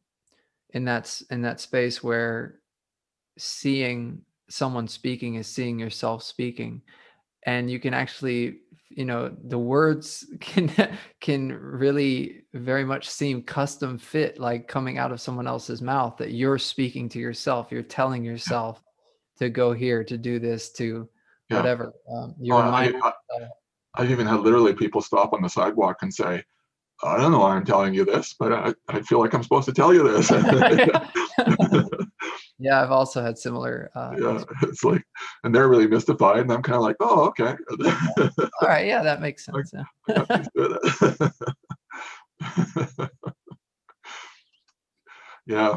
[0.72, 2.56] in that in that space where
[3.38, 4.20] seeing
[4.50, 6.82] someone speaking is seeing yourself speaking
[7.46, 14.00] and you can actually you know the words can can really very much seem custom
[14.00, 18.24] fit like coming out of someone else's mouth that you're speaking to yourself you're telling
[18.24, 18.82] yourself
[19.38, 21.08] to go here to do this to
[21.50, 21.58] Yeah.
[21.58, 23.12] whatever um, oh, you're I, I,
[23.96, 26.44] I've even had literally people stop on the sidewalk and say,
[27.04, 29.66] "I don't know why I'm telling you this, but I, I feel like I'm supposed
[29.68, 30.32] to tell you this."
[32.60, 35.04] yeah i've also had similar uh yeah, it's like,
[35.44, 37.56] and they're really mystified, and I'm kind of like, "Oh, okay."
[38.62, 40.16] all right yeah that makes Like- sense yeah.
[40.16, 40.80] I got used to
[43.02, 43.10] it.
[45.46, 45.76] yeah,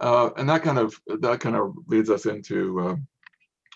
[0.00, 2.96] uh, and that kind of that kind of leads us into uh,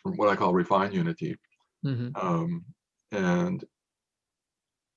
[0.05, 1.36] what I call refined unity,
[1.82, 2.64] hmm um,
[3.12, 3.64] and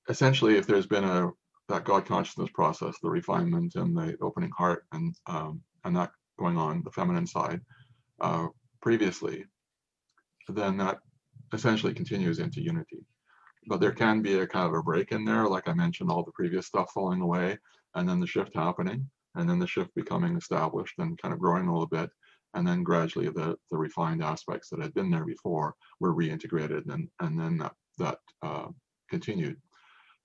[0.09, 1.31] essentially, if there's been a
[1.69, 6.57] that God consciousness process, the refinement and the opening heart, and um, and that going
[6.57, 7.61] on the feminine side
[8.21, 8.47] uh,
[8.81, 9.45] previously,
[10.47, 10.99] then that
[11.53, 13.05] essentially continues into unity.
[13.67, 16.23] But there can be a kind of a break in there, like I mentioned, all
[16.23, 17.57] the previous stuff falling away,
[17.95, 21.67] and then the shift happening, and then the shift becoming established and kind of growing
[21.67, 22.09] a little bit,
[22.57, 27.09] and then gradually the the refined aspects that had been there before were reintegrated, and
[27.21, 28.69] and then that that uh,
[29.09, 29.57] continued.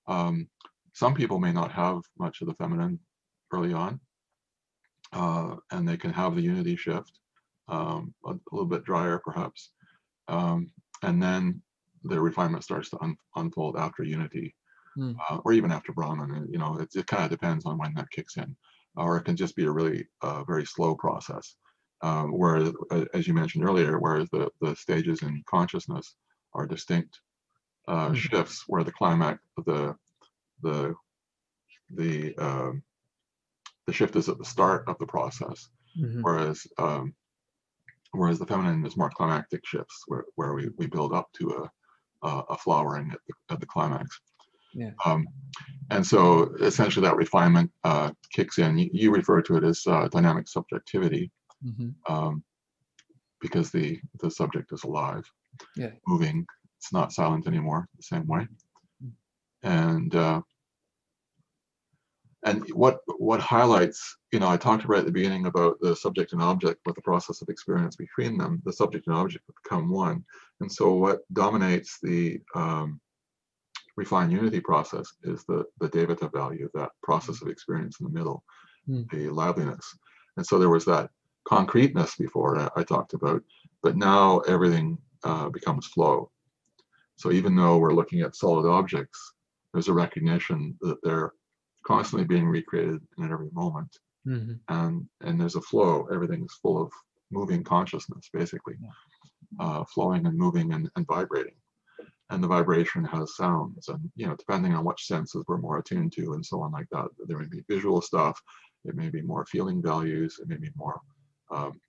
[0.08, 0.50] Um,
[0.94, 3.00] some people may not have much of the feminine
[3.54, 4.00] early on,
[5.12, 7.20] uh, and they can have the unity shift,
[7.68, 9.72] um, a, a little bit drier perhaps,
[10.28, 10.72] um,
[11.02, 11.62] and then
[12.04, 14.56] the refinement starts to un- unfold after unity,
[14.94, 15.22] Hmm.
[15.30, 16.32] uh, or even after Brahman.
[16.32, 18.56] and, You know, it, it kind of depends on when that kicks in,
[18.96, 21.56] or it can just be a really uh, very slow process.
[22.02, 26.16] Um, whereas, uh, as you mentioned earlier, whereas the the stages in consciousness
[26.52, 27.20] are distinct
[27.88, 28.16] uh, Mhm.
[28.16, 29.94] shifts, where the climax, the
[30.62, 30.94] the
[31.90, 32.82] the um,
[33.86, 37.14] the shift is at the start of the process, hmm whereas um,
[38.12, 41.70] whereas the feminine is more climactic shifts, where, where we, we build up to a
[42.26, 44.20] a, a flowering at the, at the climax.
[44.74, 44.90] Yeah.
[45.04, 45.26] Um,
[45.90, 48.78] and so essentially that refinement uh, kicks in.
[48.78, 51.30] You, you refer to it as uh, dynamic subjectivity
[51.62, 52.42] hmm um,
[53.40, 55.24] because the the subject is alive,
[55.76, 55.92] Yeah.
[56.06, 56.46] moving.
[56.78, 58.46] It's not silent anymore the same way.
[59.02, 59.12] Mm.
[59.62, 60.42] And uh,
[62.44, 66.32] and what what highlights, you know, I talked right at the beginning about the subject
[66.32, 68.60] and object, with the process of experience between them.
[68.64, 70.24] The subject and object become one.
[70.60, 73.00] And so what dominates the um,
[73.96, 78.44] refined unity process is the the devata value, that process of experience in the middle,
[78.88, 79.08] Mm.
[79.12, 79.86] the liveliness.
[80.36, 81.10] And so there was that
[81.44, 83.42] concreteness before I, I talked about,
[83.82, 86.30] but now everything uh, becomes flow.
[87.16, 89.34] So even though we're looking at solid objects,
[89.72, 91.32] there's a recognition that they're
[91.86, 96.06] constantly being recreated in every moment, hmm and and there's a flow.
[96.12, 96.90] Everything's full of
[97.30, 98.74] moving consciousness, basically,
[99.58, 101.54] uh, flowing and moving and, and vibrating.
[102.30, 106.12] And the vibration has sounds, and you know, depending on which senses we're more attuned
[106.14, 107.08] to, and so on, like that.
[107.26, 108.40] There may be visual stuff,
[108.84, 111.00] it may be more feeling values, it may be more
[111.52, 111.80] um,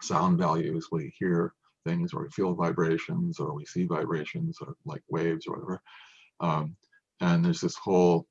[0.00, 0.88] sound values.
[0.90, 1.54] We hear
[1.86, 5.82] things, or we feel vibrations, or we see vibrations, or like waves, or whatever.
[6.40, 6.76] Um,
[7.20, 8.26] and there's this whole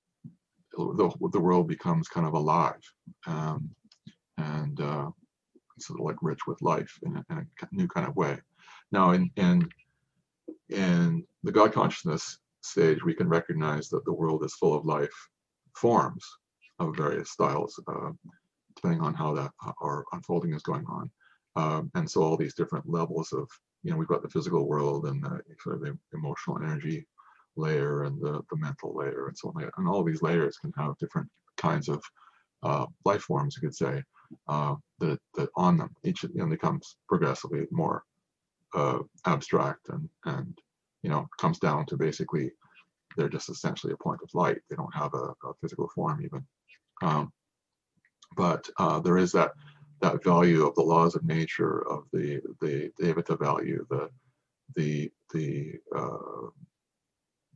[0.73, 2.81] the, the world becomes kind of alive
[3.27, 3.69] um,
[4.37, 5.09] and uh,
[5.79, 8.37] sort of like rich with life in a, in a new kind of way.
[8.91, 9.69] Now, in in
[10.69, 15.13] in the God consciousness stage, we can recognize that the world is full of life
[15.75, 16.25] forms
[16.79, 18.11] of various styles, uh,
[18.81, 21.09] depending on how that uh, or unfolding is going on.
[21.55, 23.49] Um, and so all these different levels of,
[23.83, 27.05] you know, we've got the physical world and the sort of the emotional energy
[27.57, 29.69] layer and the, the mental layer and so on.
[29.77, 31.27] And all these layers can have different
[31.57, 32.01] kinds of
[32.63, 34.01] uh, life forms, you could say,
[34.47, 35.93] uh, that, that on them.
[36.03, 38.03] Each you know, becomes progressively more
[38.73, 40.57] uh, abstract and, and,
[41.03, 42.51] you know, comes down to basically
[43.17, 44.59] they're just essentially a point of light.
[44.69, 46.45] They don't have a, a physical form even.
[47.01, 47.33] Um,
[48.35, 49.51] but uh, there is that
[50.01, 54.09] that value of the laws of nature, of the the Devata value, the
[54.75, 56.49] the the uh,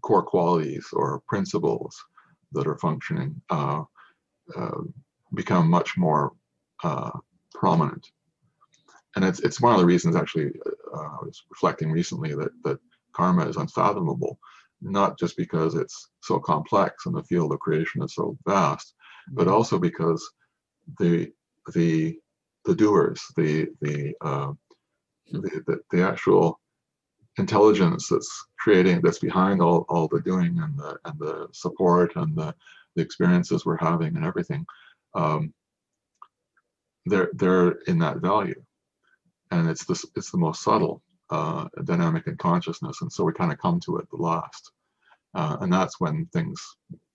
[0.01, 2.03] core qualities or principles
[2.51, 3.83] that are functioning uh,
[4.55, 4.81] uh,
[5.33, 6.33] become much more
[6.83, 7.11] uh,
[7.53, 8.07] prominent.
[9.15, 10.51] And it's it's one of the reasons actually
[10.93, 12.79] uh, I was reflecting recently that that
[13.13, 14.37] karma is unfathomable,
[14.81, 18.93] not just because it's so complex and the field of creation is so vast,
[19.31, 20.29] but also because
[20.99, 21.31] the
[21.73, 22.19] the
[22.65, 24.53] the doers, the the uh,
[25.31, 26.59] the, the, the actual
[27.37, 32.35] intelligence that's creating that's behind all, all the doing and the and the support and
[32.35, 32.55] the,
[32.95, 34.65] the experiences we're having and everything
[35.15, 35.53] um,
[37.05, 38.61] they're they're in that value.
[39.51, 43.01] And it's this it's the most subtle uh, dynamic in consciousness.
[43.01, 44.71] And so we kind of come to it the last.
[45.33, 46.61] Uh, and that's when things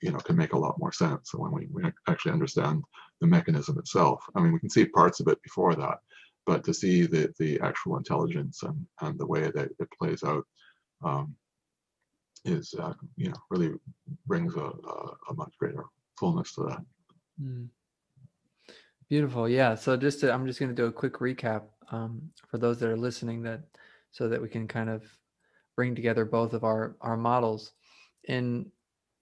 [0.03, 1.33] you know can make a lot more sense.
[1.33, 2.85] And when we, we actually understand
[3.21, 4.25] the mechanism itself.
[4.35, 5.99] I mean we can see parts of it before that
[6.47, 10.45] but to see the the actual intelligence and and the way that it plays out
[11.05, 11.35] um,
[12.45, 13.73] is uh, you know really
[14.27, 15.85] brings a, a, a, much greater
[16.19, 16.85] fullness to that.
[17.41, 17.69] Mm.
[19.09, 19.49] beautiful.
[19.49, 19.75] Yeah.
[19.75, 22.89] So just to, i'm just going to do a quick recap um, for those that
[22.89, 23.63] are listening that
[24.11, 25.05] so that we can kind of
[25.77, 27.73] bring together both of our our models.
[28.25, 28.71] In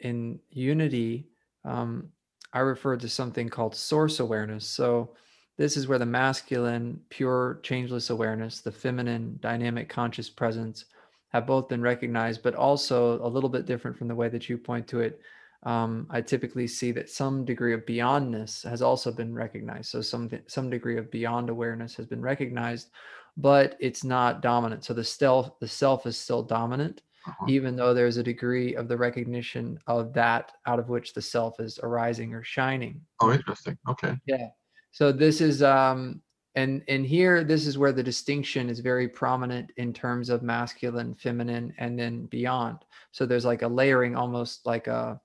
[0.01, 1.29] in unity
[1.65, 2.11] um,
[2.53, 4.67] i refer to something called source awareness.
[4.67, 5.11] So
[5.57, 10.85] this is where the masculine pure changeless awareness the feminine dynamic conscious presence
[11.31, 14.57] have both been recognized but also a little bit different from the way that you
[14.59, 15.21] point to it.
[15.65, 19.91] Um, i typically see that some degree of beyondness has also been recognized.
[19.91, 22.91] So some some degree of beyond awareness has been recognized
[23.39, 24.85] but it's not dominant.
[24.85, 27.47] So the self the self is still dominant uh-huh.
[27.49, 31.61] even though there's a degree of the recognition of that out of which the self
[31.61, 33.01] is arising or shining.
[33.21, 33.77] Oh, interesting.
[33.89, 34.17] Okay.
[34.27, 34.49] Yeah.
[34.93, 36.23] So this is um
[36.55, 41.15] and and here this is where the distinction is very prominent in terms of masculine,
[41.15, 42.79] feminine, and then beyond.
[43.13, 45.21] So there's like a layering, almost like a,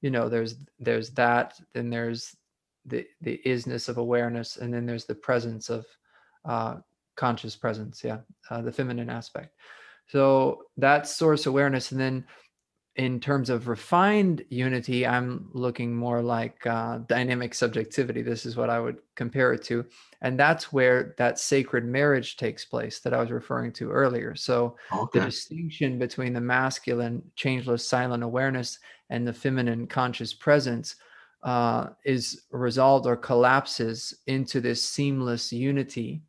[0.00, 2.36] you know, there's there's that, then there's
[2.84, 5.86] the the isness of awareness, and then there's the presence of
[6.44, 6.76] uh,
[7.16, 8.04] conscious presence.
[8.04, 8.18] Yeah,
[8.50, 9.56] uh, the feminine aspect.
[10.08, 11.92] So that's source awareness.
[11.92, 12.24] And then
[12.96, 18.22] in terms of refined unity, I'm looking more like uh, dynamic subjectivity.
[18.22, 19.84] This is what I would compare it to.
[20.22, 24.34] And that's where that sacred marriage takes place that I was referring to earlier.
[24.34, 25.18] So okay.
[25.18, 28.78] the distinction between the masculine, changeless, silent awareness
[29.10, 30.96] and the feminine, conscious presence
[31.42, 36.22] uh, is resolved or collapses into this seamless unity,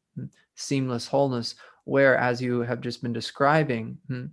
[0.56, 1.56] seamless wholeness,
[1.88, 4.26] where, as you have just been describing, hmm,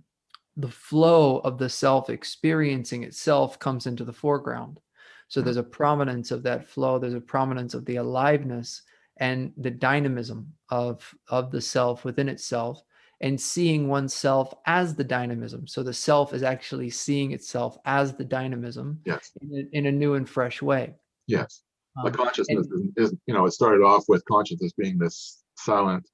[0.57, 4.79] the flow of the self experiencing itself comes into the foreground.
[5.27, 8.81] So there's a prominence of that flow, there's a prominence of the aliveness
[9.17, 12.83] and the dynamism of, of the self within itself
[13.21, 15.67] and seeing oneself as the dynamism.
[15.67, 19.31] So the self is actually seeing itself as the dynamism yes.
[19.41, 20.93] in, a, in a new and fresh way.
[21.27, 21.61] Yes.
[21.97, 25.41] Um, the consciousness and, is, is, you know, it started off with consciousness being this
[25.57, 26.05] silent,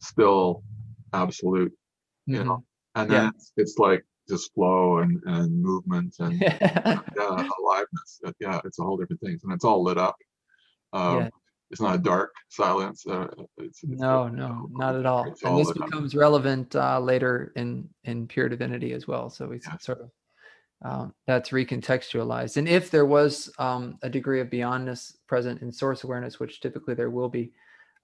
[0.00, 0.62] still,
[1.12, 1.72] absolute,
[2.26, 2.46] you mm-hmm.
[2.46, 3.30] know, and then yeah.
[3.34, 8.20] it's, it's, like just flow and, and movement and yeah, aliveness.
[8.38, 10.16] Yeah, it's a whole different thing, and it's all lit up.
[10.92, 11.28] Um, yeah.
[11.70, 13.06] It's not a dark silence.
[13.06, 13.28] Uh,
[13.58, 15.32] it's, it's no, no, not at all.
[15.44, 16.20] And this becomes up.
[16.20, 19.30] relevant uh, later in in pure divinity as well.
[19.30, 19.84] So we yes.
[19.84, 20.10] sort of
[20.82, 22.56] um, that's recontextualized.
[22.56, 26.94] And if there was um, a degree of beyondness present in source awareness, which typically
[26.94, 27.52] there will be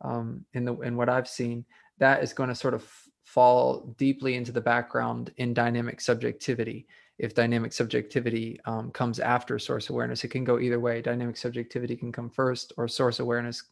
[0.02, 1.64] um, in the in what I've seen,
[1.98, 2.88] that is going to sort of
[3.24, 6.86] fall deeply into the background in dynamic subjectivity.
[7.18, 11.00] If dynamic subjectivity um, comes after source awareness, it can go either way.
[11.00, 13.64] Dynamic subjectivity can come first, or source awareness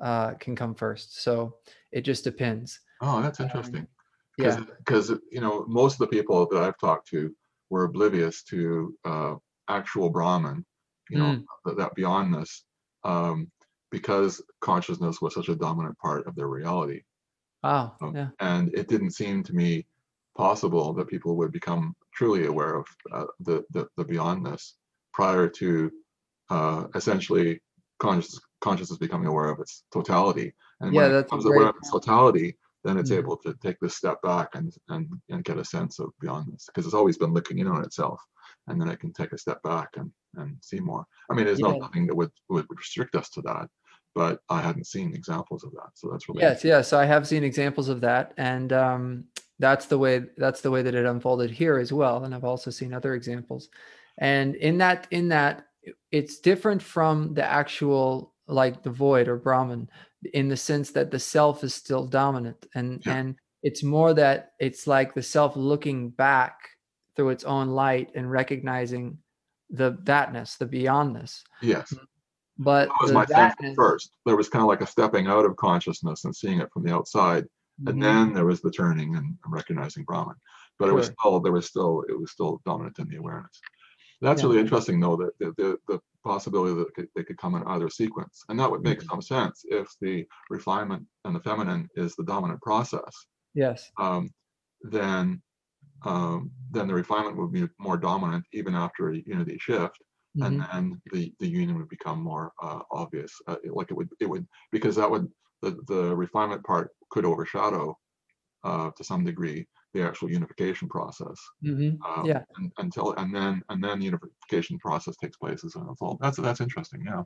[0.00, 1.22] uh, can come first.
[1.22, 1.56] So
[1.92, 2.80] it just depends.
[3.00, 3.80] Oh, that's um, interesting.
[3.80, 3.88] Um,
[4.38, 7.34] yeah, because you know most of the people that I've talked to
[7.68, 9.34] were oblivious to uh,
[9.68, 10.64] actual Brahman,
[11.08, 11.44] you know, mm.
[11.64, 12.62] that, that beyondness,
[13.04, 13.50] um,
[13.90, 17.02] because consciousness was such a dominant part of their reality.
[17.62, 18.00] Wow.
[18.02, 18.30] Um, yeah.
[18.40, 19.86] And it didn't seem to me
[20.36, 24.74] possible that people would become truly aware of uh, the, the, the beyondness
[25.12, 25.90] prior to
[26.50, 27.60] uh, essentially
[28.00, 30.54] conscious consciousness becoming aware of its totality.
[30.80, 33.20] And Yeah, when it becomes aware of its totality, then it's Mhm.
[33.20, 36.86] able to take this step back and and and get a sense of beyondness because
[36.86, 38.20] it's always been looking in on itself,
[38.66, 41.04] and then it can take a step back and and see more.
[41.30, 41.80] I mean, there's no Yeah.
[41.80, 43.68] nothing that would would restrict us to that,
[44.14, 47.44] but I hadn't seen examples of that, so that's really Yes, yes, I have seen
[47.44, 49.24] examples of that, and um,
[49.58, 52.24] that's the way that's the way that it unfolded here as well.
[52.24, 53.68] And I've also seen other examples,
[54.18, 55.66] and in that in that
[56.10, 59.88] it's different from the actual like the void or Brahman
[60.34, 63.16] in the sense that the self is still dominant, and Yeah.
[63.16, 66.54] and it's more that it's like the self looking back
[67.16, 69.18] through its own light and recognizing
[69.70, 71.42] the thatness, the beyondness.
[71.62, 71.94] yes.
[72.60, 74.12] But That was my sense at first.
[74.26, 76.94] There was kind of like a stepping out of consciousness and seeing it from the
[76.94, 77.46] outside,
[77.86, 78.02] and Mhm.
[78.02, 80.36] then there was the turning and recognizing Brahman.
[80.78, 83.64] But it was still there was still it was still dominant in the awareness.
[84.20, 84.48] That's Yeah.
[84.48, 87.88] really interesting, though, that the, the, the possibility that could, they could come in either
[87.90, 89.10] sequence, and that would make Mhm.
[89.10, 93.14] some sense if the refinement and the feminine is the dominant process.
[93.54, 94.30] yes, Um,
[94.82, 95.42] then
[96.04, 99.98] um, then the refinement would be more dominant even after a unity shift,
[100.34, 103.32] mhm, and then the the union would become more uh, obvious.
[103.46, 105.28] Uh, it- like it would it would because that would
[105.62, 107.94] the the refinement part could overshadow
[108.64, 111.38] uh, to some degree the actual unification process.
[111.62, 112.44] mhm, Um, yeah.
[112.56, 116.18] and, until and then and then the unification process takes place as an unfold.
[116.20, 117.02] That's that's interesting.
[117.06, 117.24] Yeah.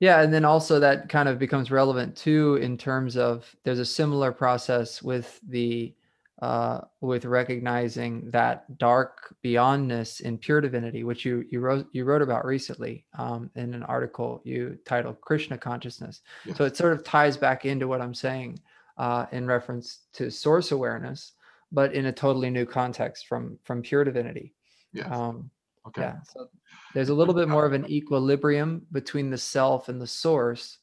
[0.00, 3.84] Yeah, and then also that kind of becomes relevant too in terms of there's a
[3.86, 5.94] similar process with the
[6.42, 12.22] uh, with recognizing that dark beyondness in pure divinity, which you you wrote you wrote
[12.22, 16.20] about recently um, in an article you titled Krishna consciousness.
[16.44, 16.58] Yes.
[16.58, 18.58] So it sort of ties back into what I'm saying
[18.98, 21.32] uh, in reference to source awareness,
[21.72, 24.54] but in a totally new context from from pure divinity.
[24.92, 25.08] yes.
[25.10, 25.50] Um,
[25.86, 26.02] okay.
[26.02, 26.16] yeah.
[26.22, 26.48] So
[26.92, 30.78] there's a little bit more of an equilibrium between the self and the source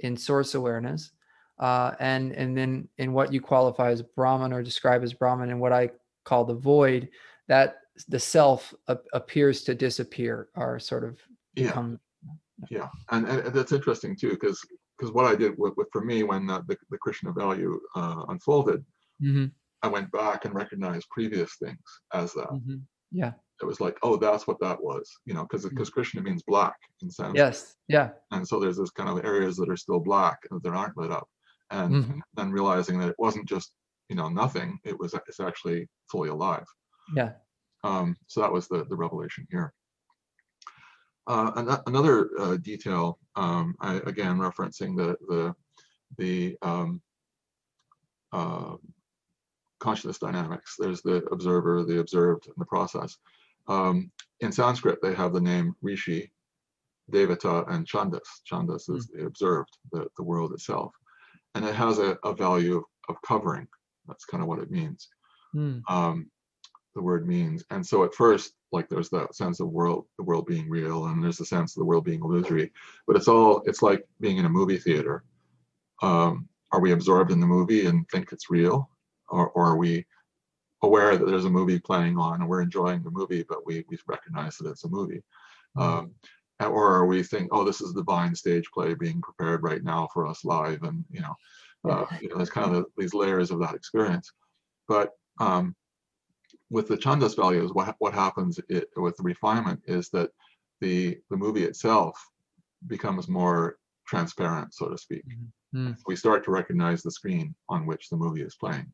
[0.00, 1.12] in source awareness.
[1.58, 5.60] Uh, and and then in what you qualify as Brahman or describe as Brahman and
[5.60, 5.90] what I
[6.24, 7.08] call the void,
[7.48, 7.78] that
[8.08, 11.18] the self ap- appears to disappear or sort of
[11.54, 11.68] Yeah.
[11.68, 12.00] become
[12.70, 12.88] Yeah.
[13.10, 14.60] And, and that's interesting too, because
[14.98, 18.24] because what I did with, with for me when uh, the the Krishna value uh,
[18.28, 18.84] unfolded,
[19.22, 19.50] Mhm,
[19.82, 22.50] I went back and recognized previous things as that.
[22.50, 22.82] mhm.
[23.12, 23.32] yeah
[23.62, 26.76] It was like, oh, that's what that was, you know, because because Krishna means black
[27.02, 27.36] in Sanskrit.
[27.38, 30.98] yes yeah and so there's this kind of areas that are still black that aren't
[30.98, 31.28] lit up
[31.70, 32.20] and Mhm.
[32.34, 33.72] then realizing that it wasn't just
[34.08, 36.66] you know nothing it was it's actually fully alive.
[37.14, 37.32] Yeah.
[37.82, 39.72] Um, so that was the the revelation here.
[41.26, 45.54] Uh, ano- another uh, detail um, I, again referencing the the
[46.18, 47.02] the um,
[48.32, 48.76] uh,
[49.80, 50.76] consciousness dynamics.
[50.78, 53.18] There's the observer the observed and the process.
[53.66, 56.32] Um, in sanskrit they have the name rishi
[57.10, 58.28] devata and chandas.
[58.48, 60.92] Chandas is the observed the, the world itself
[61.56, 63.66] and it has a, a value of, of covering
[64.06, 65.08] that's kind of what it means
[65.54, 66.30] Mm, um,
[66.94, 67.64] the word means.
[67.70, 71.22] And so at first, like there's that sense of world, the world being real, and
[71.22, 72.72] there's the sense of the world being illusory.
[73.06, 75.24] But it's all, it's like being in a movie theater.
[76.02, 78.90] Um, are we absorbed in the movie and think it's real,
[79.28, 80.04] or, or are we
[80.82, 83.98] aware that there's a movie playing on and we're enjoying the movie, but we we
[84.06, 85.22] recognize that it's a movie?
[85.76, 86.14] Um, and-
[86.60, 90.08] or are we think, oh, this is the divine stage play being prepared right now
[90.12, 91.34] for us live, and you know,
[91.90, 94.32] uh, you know, there's kind of the, these layers of that experience.
[94.88, 95.74] But um,
[96.70, 100.30] with the chandas values, what what happens it, with the refinement is that
[100.80, 102.18] the the movie itself
[102.86, 105.24] becomes more transparent, so to speak.
[105.74, 108.92] mm, We start to recognize the screen on which the movie is playing.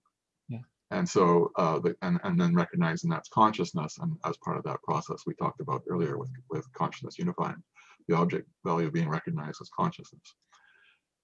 [0.92, 4.82] And so, uh, the, and, and then recognizing that's consciousness, and as part of that
[4.82, 7.62] process we talked about earlier with, with consciousness unifying,
[8.08, 10.34] the object value being recognized as consciousness.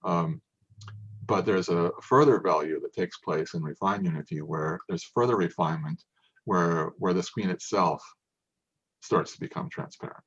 [0.05, 0.41] Um,
[1.27, 6.03] but there's a further value that takes place in refined unity where there's further refinement
[6.47, 8.03] where where the screen itself
[9.03, 10.25] starts to become transparent.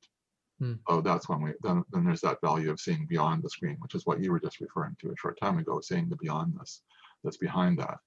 [0.60, 0.74] Hmm.
[0.86, 3.96] Oh, that's when we then, then there's that value of seeing beyond the screen, which
[3.96, 6.82] is what you were just referring to a short time ago, seeing the beyondness
[7.24, 7.98] that's behind that.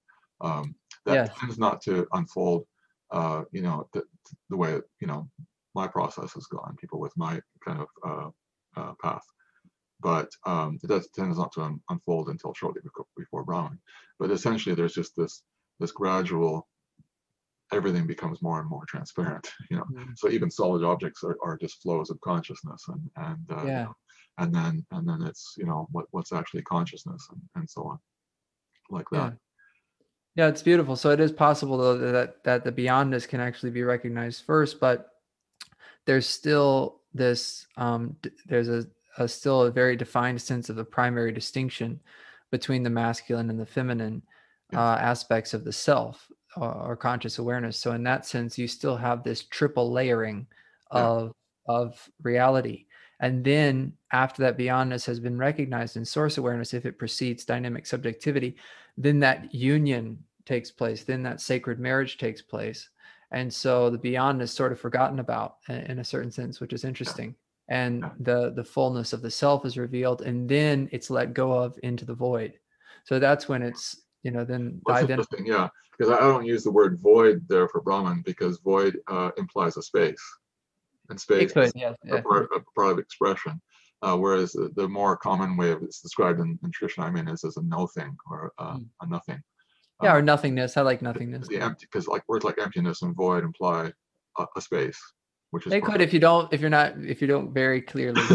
[0.41, 0.75] Um,
[1.05, 1.37] that Yes.
[1.39, 2.65] tends not to unfold,
[3.11, 4.03] uh, you know, the,
[4.49, 5.29] the way you know
[5.73, 6.75] my process has gone.
[6.79, 8.29] People with my kind of uh,
[8.81, 9.23] uh, path
[10.01, 12.81] but um, it does tends not to un- unfold until shortly
[13.17, 13.79] before Brahman.
[14.19, 15.43] But essentially, there's just this
[15.79, 16.67] this gradual.
[17.71, 19.85] Everything becomes more and more transparent, you know.
[19.91, 20.13] mm.
[20.17, 23.95] So even solid objects are, are just flows of consciousness, and and uh, you know,
[24.37, 27.99] and then and then it's you know what what's actually consciousness and, and so on,
[28.89, 29.29] like Yeah.
[29.29, 29.37] that.
[30.35, 30.95] Yeah, it's beautiful.
[30.95, 35.11] So it is possible though that that the beyondness can actually be recognized first, but
[36.05, 38.85] there's still this um, d- there's a,
[39.17, 41.99] a still a very defined sense of a primary distinction
[42.51, 44.21] between the masculine and the feminine
[44.73, 47.77] uh, aspects of the self or, or conscious awareness.
[47.77, 50.47] So in that sense, you still have this triple layering
[50.93, 51.01] Yeah.
[51.01, 51.31] of
[51.67, 52.85] of reality.
[53.19, 57.85] And then after that beyondness has been recognized in source awareness, if it precedes dynamic
[57.85, 58.57] subjectivity,
[58.97, 62.89] then that union takes place, then that sacred marriage takes place.
[63.31, 66.83] And so the beyond is sort of forgotten about in, a certain sense, which is
[66.83, 67.35] interesting.
[67.67, 71.79] And the the fullness of the self is revealed, and then it's let go of
[71.81, 72.53] into the void.
[73.05, 76.45] So that's when it's you know then the That's interesting, yeah, because I I don't
[76.45, 80.21] use the word void there for Brahman because void uh, implies a space.
[81.09, 82.21] And space could yes a yeah.
[82.21, 82.59] part, a
[82.99, 83.61] expression.
[84.01, 86.71] Uh, whereas the, the more common way of it's described in, in
[87.03, 88.87] I mean, is as a no thing or uh, Mm.
[89.01, 89.39] a nothing.
[90.03, 90.77] yeah Uh, or nothingness.
[90.77, 91.47] I like nothingness.
[91.47, 93.93] The empty, because like words like emptiness and void imply
[94.37, 94.99] a, a space,
[95.51, 95.71] which is.
[95.71, 98.21] They could if you don't if you're not if you don't very clearly.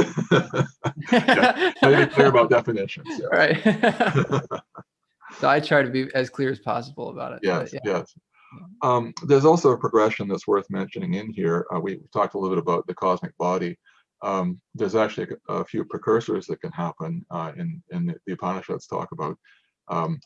[1.12, 3.08] Yeah, me clear about definitions.
[3.20, 3.26] yeah.
[3.40, 3.56] right.
[5.38, 7.40] so I try to be as clear as possible about it.
[7.42, 7.80] but Yes, yeah.
[7.84, 8.14] yes.
[8.82, 11.66] Um, there's also a progression that's worth mentioning in here.
[11.74, 13.78] Uh, we talked a little bit about the cosmic body.
[14.22, 18.32] Um, there's actually a, a few precursors that can happen uh, in in the, the
[18.34, 19.36] Upanishads talk about.
[19.88, 20.20] Um,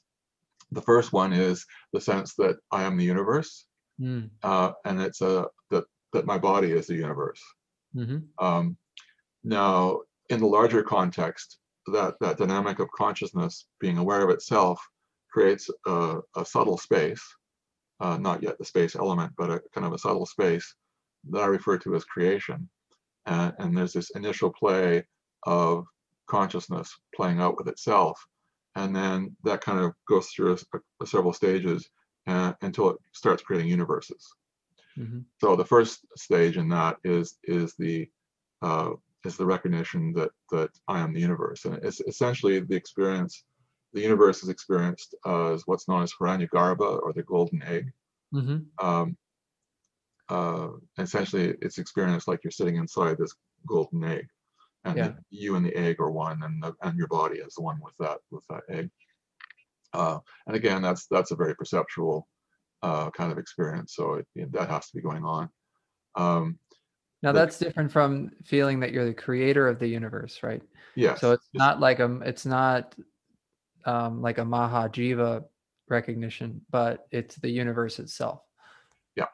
[0.72, 3.66] the first one is the sense that I am the universe,
[4.00, 7.40] Mm, uh, and it's a that that my body is the universe.
[7.94, 8.24] mhm.
[8.40, 8.76] Um,
[9.44, 10.00] now,
[10.30, 11.58] in the larger context,
[11.92, 14.80] that, that dynamic of consciousness being aware of itself
[15.30, 17.22] creates a, a subtle space,
[18.04, 20.66] uh, not yet the space element, but a kind of a subtle space
[21.30, 22.68] that I refer to as creation.
[23.24, 25.04] And, and there's this initial play
[25.44, 25.86] of
[26.26, 28.16] consciousness playing out with itself.
[28.80, 31.88] And then that kind of goes through a, a several stages
[32.26, 34.22] uh, until it starts creating universes.
[34.98, 35.24] Mhm.
[35.40, 37.26] So the first stage in that is
[37.58, 37.96] is the
[38.66, 38.90] uh,
[39.24, 43.44] is the recognition that that I am the universe, and it's essentially the experience.
[43.94, 47.92] The universe is experienced as what's known as Hiranyagarbha or the golden egg.
[48.34, 48.66] Mhm.
[48.82, 49.16] Um,
[50.28, 53.34] uh, essentially, it's experienced like you're sitting inside this
[53.66, 54.26] golden egg,
[54.84, 55.12] and Yeah.
[55.30, 57.94] you and the egg are one, and the, and your body is the one with
[58.00, 58.90] that with that egg.
[59.92, 60.18] Uh,
[60.48, 62.26] and again, that's that's a very perceptual
[62.82, 65.48] uh, kind of experience, so it, it- that has to be going on.
[66.16, 66.58] Um,
[67.22, 70.62] Now The- that's different from feeling that you're the creator of the universe, right?
[70.96, 71.20] yes.
[71.20, 72.94] So it's yes, not like a it's not
[73.86, 75.44] um, like a Mahajiva
[75.88, 78.40] recognition, but it's the universe itself.
[79.16, 79.26] Yeah.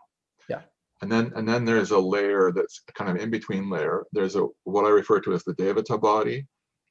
[0.49, 0.63] Yeah.
[1.03, 4.05] And then and then there's a layer that's kind of in between layer.
[4.13, 6.47] There's a what I refer to as the Devata body,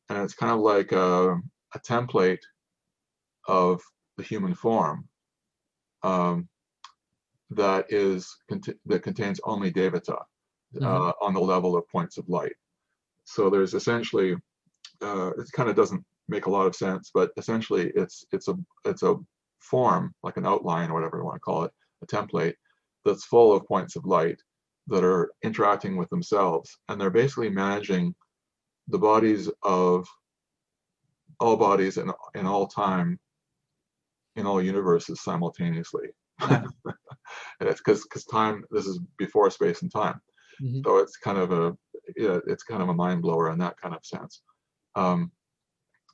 [0.10, 1.34] and it's kind of like a,
[1.76, 2.42] a template
[3.48, 3.82] of
[4.18, 5.08] the human form
[6.04, 6.48] um,
[7.52, 8.36] that is
[8.86, 10.22] that contains only Devata uh,
[10.80, 11.14] Mhm.
[11.22, 12.56] on the level of points of light.
[13.26, 14.36] So there's essentially
[15.02, 18.56] uh, it kind of doesn't make a lot of sense, but essentially it's it's a
[18.86, 19.16] it's a
[19.62, 21.72] form like an outline or whatever you want to call it,
[22.04, 22.56] a template
[23.06, 24.42] that's full of points of light
[24.88, 28.16] that are interacting with themselves, and they're basically managing
[28.88, 30.08] the bodies of
[31.40, 33.20] all bodies in in all time
[34.36, 36.10] in all universes simultaneously.
[37.60, 40.22] And it's because because time this is before space and time
[40.62, 40.84] Mhm.
[40.86, 41.78] so it's kind of a
[42.18, 44.42] yeah, it's kind of a mind blower in that kind of sense
[44.96, 45.32] um,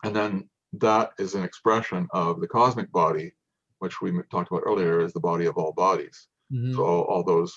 [0.05, 3.31] and then that is an expression of the cosmic body
[3.79, 6.75] which we talked about earlier is the body of all bodies Mhm.
[6.75, 7.51] so all, all those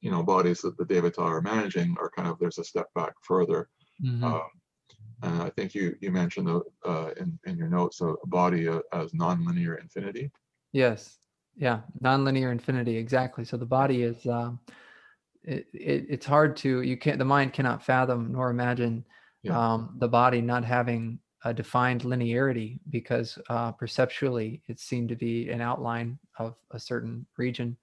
[0.00, 3.14] you know bodies that the devata are managing are kind of there's a step back
[3.22, 3.68] further
[4.02, 4.22] Mhm.
[4.24, 4.50] um,
[5.22, 8.80] and i think you you mentioned the, uh, in, in your notes a body uh,
[8.92, 10.30] as nonlinear infinity
[10.72, 11.18] Yes.
[11.56, 11.80] Yeah.
[12.00, 12.96] Nonlinear infinity.
[12.96, 13.44] Exactly.
[13.44, 14.60] So the body is, um,
[15.42, 19.04] it, it, it's hard to, you can't, the mind cannot fathom nor imagine
[19.42, 19.58] Yeah.
[19.58, 25.48] um, the body not having a defined linearity because uh, perceptually it seemed to be
[25.48, 27.76] an outline of a certain region.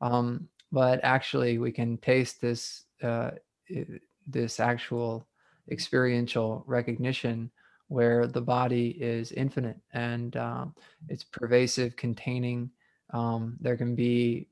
[0.00, 3.30] Um, but actually, we can taste this, uh,
[4.26, 5.26] this actual
[5.70, 7.50] experiential recognition
[7.88, 10.74] where the body is infinite and um,
[11.08, 12.70] it's pervasive, containing.
[13.10, 14.48] Um, there can be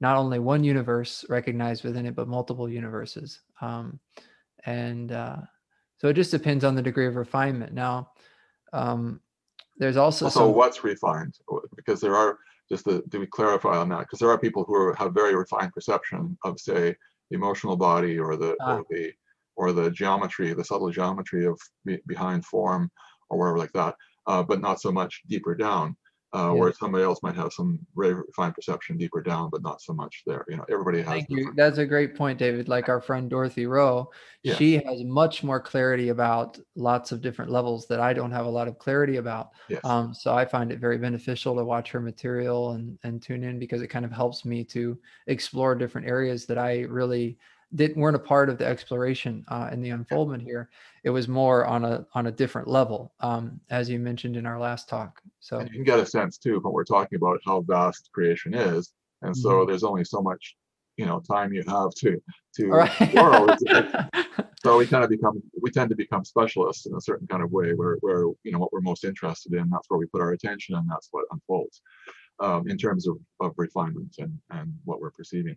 [0.00, 3.40] not only one universe recognized within it, but multiple universes.
[3.62, 3.98] Um,
[4.66, 5.38] and uh,
[6.00, 7.74] so it just depends on the degree of refinement.
[7.74, 8.12] Now,
[8.72, 9.20] um,
[9.76, 11.34] there's also, also some, what's refined
[11.76, 12.38] because there are
[12.70, 15.34] just to, to be clarify on that because there are people who are, have very
[15.34, 16.94] refined perception of say
[17.30, 18.76] the emotional body or the Ah.
[18.76, 19.12] or the
[19.56, 22.90] or the geometry the subtle geometry of be, behind form
[23.28, 23.94] or whatever like that
[24.26, 25.96] uh, but not so much deeper down
[26.32, 26.60] uh, Yeah.
[26.60, 30.22] where somebody else might have some very refined perception deeper down, but not so much
[30.26, 30.44] there.
[30.48, 31.06] You know, everybody has.
[31.06, 31.52] Thank you.
[31.56, 32.68] That's a great point, David.
[32.68, 34.10] Like our friend Dorothy Rowe,
[34.42, 34.54] Yeah.
[34.54, 38.50] she has much more clarity about lots of different levels that I don't have a
[38.50, 39.50] lot of clarity about.
[39.68, 39.84] Yes.
[39.84, 43.58] Um, so I find it very beneficial to watch her material and and tune in
[43.58, 47.38] because it kind of helps me to explore different areas that I really
[47.74, 50.70] didn't weren't a part of the exploration uh, and the unfoldment here.
[51.04, 54.58] It was more on a on a different level, um, as you mentioned in our
[54.58, 55.22] last talk.
[55.40, 58.54] So And you can get a sense too when we're talking about how vast creation
[58.54, 58.92] is.
[59.22, 59.40] And Mm-hmm.
[59.40, 60.56] so there's only so much,
[60.96, 62.20] you know, time you have to
[62.56, 62.90] to right.
[64.64, 67.50] so we kind of become we tend to become specialists in a certain kind of
[67.52, 70.32] way where where you know what we're most interested in that's where we put our
[70.32, 71.82] attention and that's what unfolds
[72.40, 75.56] um, in terms of, of refinement and and what we're perceiving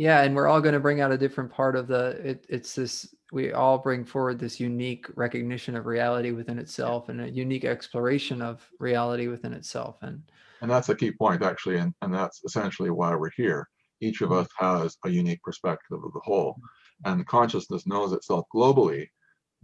[0.00, 2.18] Yeah, and we're all going to bring out a different part of the.
[2.24, 3.14] It, it's this.
[3.32, 8.40] We all bring forward this unique recognition of reality within itself, and a unique exploration
[8.40, 9.98] of reality within itself.
[10.00, 10.22] And
[10.62, 13.68] and that's a key point actually and, and that's essentially why we're here
[14.00, 16.56] each of us has a unique perspective of the whole
[17.04, 19.06] and consciousness knows itself globally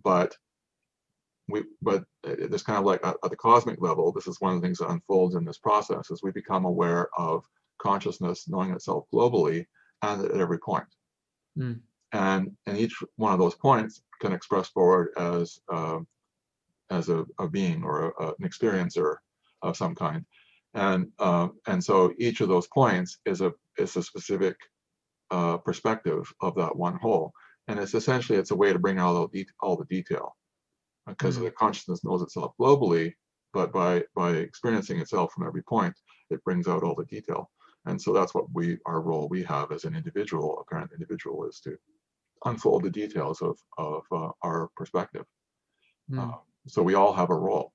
[0.04, 0.34] but
[1.48, 4.54] we but it- it's kind of like at, at the cosmic level this is one
[4.54, 7.44] of the things that unfolds in this process as we become aware of
[7.78, 9.66] consciousness knowing itself globally
[10.02, 10.86] and at every point.
[11.58, 11.80] Mm.
[12.12, 16.06] and and each one of those points can express forward as um,
[16.90, 19.16] as a, a being or a, an experiencer
[19.62, 20.24] of some kind.
[20.74, 24.56] And uh, and so each of those points is a is a specific
[25.30, 27.32] uh, perspective of that one whole.
[27.68, 30.36] And it's essentially it's a way to bring out all all the detail.
[31.06, 31.44] Because Mhm.
[31.44, 33.14] the consciousness knows itself globally
[33.52, 35.94] but by by experiencing itself from every point
[36.30, 37.50] it brings out all the detail
[37.86, 41.46] and so that's what we our role we have as an individual a current individual
[41.46, 41.76] is to
[42.44, 45.24] unfold the details of of uh, our perspective.
[46.10, 46.36] Mm, uh,
[46.66, 47.72] so we all have a role.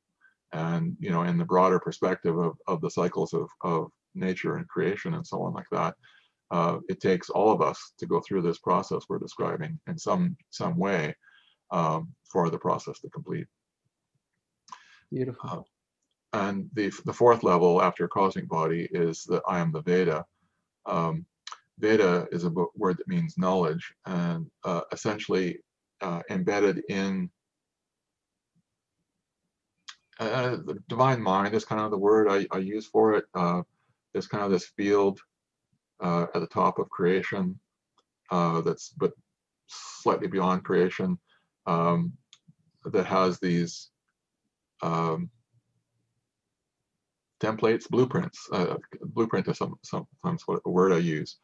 [0.54, 4.68] And you know in the broader perspective of, of the cycles of, of nature and
[4.68, 5.96] creation and so on like that
[6.52, 10.36] uh, it takes all of us to go through this process we're describing in some
[10.50, 11.16] some way
[11.72, 13.48] um, for the process to complete.
[15.12, 15.68] Beautiful.
[16.34, 20.26] And the the fourth level after cosmic body is the I am the Veda.
[20.86, 21.26] Um,
[21.80, 25.60] Veda is a word that means knowledge, and uh, essentially
[26.02, 27.30] uh, embedded in
[30.20, 33.26] uh, the divine mind is kind of the word I, I use for it.
[33.34, 33.64] Uh,
[34.14, 35.20] there's kind of this field
[36.00, 37.60] uh, at the top of creation
[38.30, 39.14] uh, that's but
[39.68, 41.18] slightly beyond creation
[41.66, 42.14] um,
[42.86, 43.90] that has these
[44.84, 45.30] um,
[47.42, 48.48] templates, blueprints.
[48.52, 51.38] Uh, blueprint is some, sometimes what a word I use.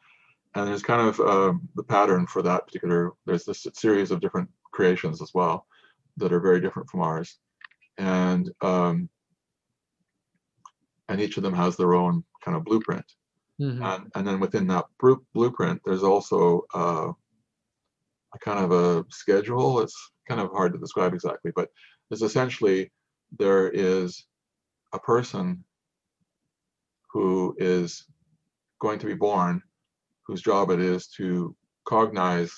[0.54, 3.12] And there's kind of um, the pattern for that particular.
[3.26, 5.66] There's this series of different creations as well
[6.16, 7.38] that are very different from ours,
[7.98, 9.08] and um,
[11.08, 13.04] and each of them has their own kind of blueprint.
[13.60, 13.84] Mhm.
[13.84, 14.86] And and then within that
[15.34, 17.12] blueprint, there's also uh,
[18.34, 19.80] a kind of a schedule.
[19.80, 21.68] It's kind of hard to describe exactly, but
[22.10, 22.90] it's essentially
[23.38, 24.24] there is
[24.92, 25.64] a person
[27.12, 28.06] who is
[28.80, 29.62] going to be born,
[30.26, 31.54] whose job it is to
[31.86, 32.52] cognize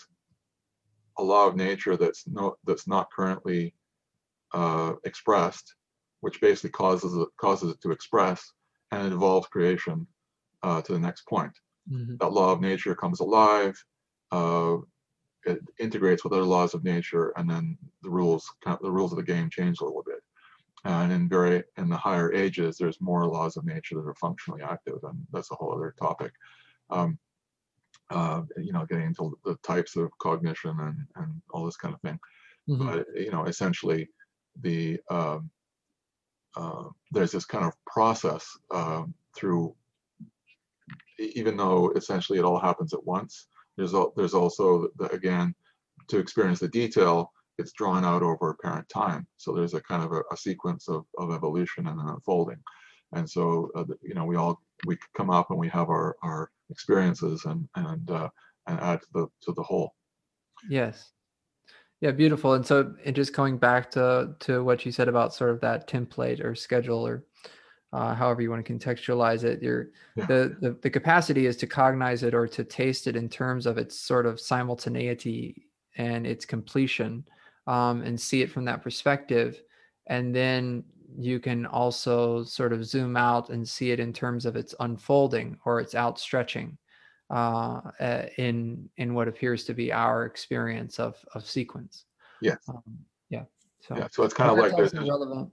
[1.18, 3.74] a law of nature that's no that's not currently
[4.52, 5.74] uh, expressed,
[6.20, 8.52] which basically causes it causes it to express,
[8.90, 10.06] and it evolves creation
[10.62, 11.52] uh, to the next point.
[11.90, 12.18] Mhm.
[12.18, 13.82] That law of nature comes alive.
[14.32, 14.78] Uh,
[15.46, 19.12] it integrates with other laws of nature, and then the rules kind of, the rules
[19.12, 20.19] of the game change a little bit.
[20.84, 24.62] And in very in the higher ages, there's more laws of nature that are functionally
[24.62, 26.32] active, and that's a whole other topic.
[26.88, 27.18] Um,
[28.08, 32.00] uh, you know, getting into the types of cognition and and all this kind of
[32.00, 32.18] thing.
[32.68, 32.86] Mhm.
[32.86, 34.08] But you know, essentially,
[34.62, 35.50] the um,
[36.56, 39.74] uh, there's this kind of process um, through,
[41.18, 43.46] even though essentially it all happens at once.
[43.76, 45.54] There's al- there's also the, again
[46.08, 47.32] to experience the detail.
[47.60, 49.26] It's drawn out over apparent time.
[49.36, 52.60] So there's a kind of a, a sequence of, of evolution and an unfolding.
[53.12, 56.50] And so uh, you know we all we come up and we have our our
[56.70, 58.28] experiences and and uh,
[58.66, 59.94] and add to the to the whole.
[60.68, 61.12] Yes.
[62.00, 62.54] Yeah, beautiful.
[62.54, 65.88] And so, and just going back to to what you said about sort of that
[65.88, 67.24] template or schedule or
[67.92, 70.26] uh, however you want to contextualize it, your Yeah.
[70.26, 73.78] the, the the capacity is to cognize it or to taste it in terms of
[73.78, 75.66] its sort of simultaneity
[75.96, 77.24] and its completion,
[77.66, 79.60] um, and see it from that perspective,
[80.06, 80.84] and then
[81.18, 85.58] you can also sort of zoom out and see it in terms of its unfolding
[85.64, 86.76] or its outstretching
[87.30, 92.04] uh, uh, in in what appears to be our experience of of sequence.
[92.40, 92.58] Yes.
[92.68, 92.82] Um,
[93.28, 93.44] yeah.
[93.80, 94.08] So Yeah.
[94.10, 95.50] So it's kind of like there's relevant.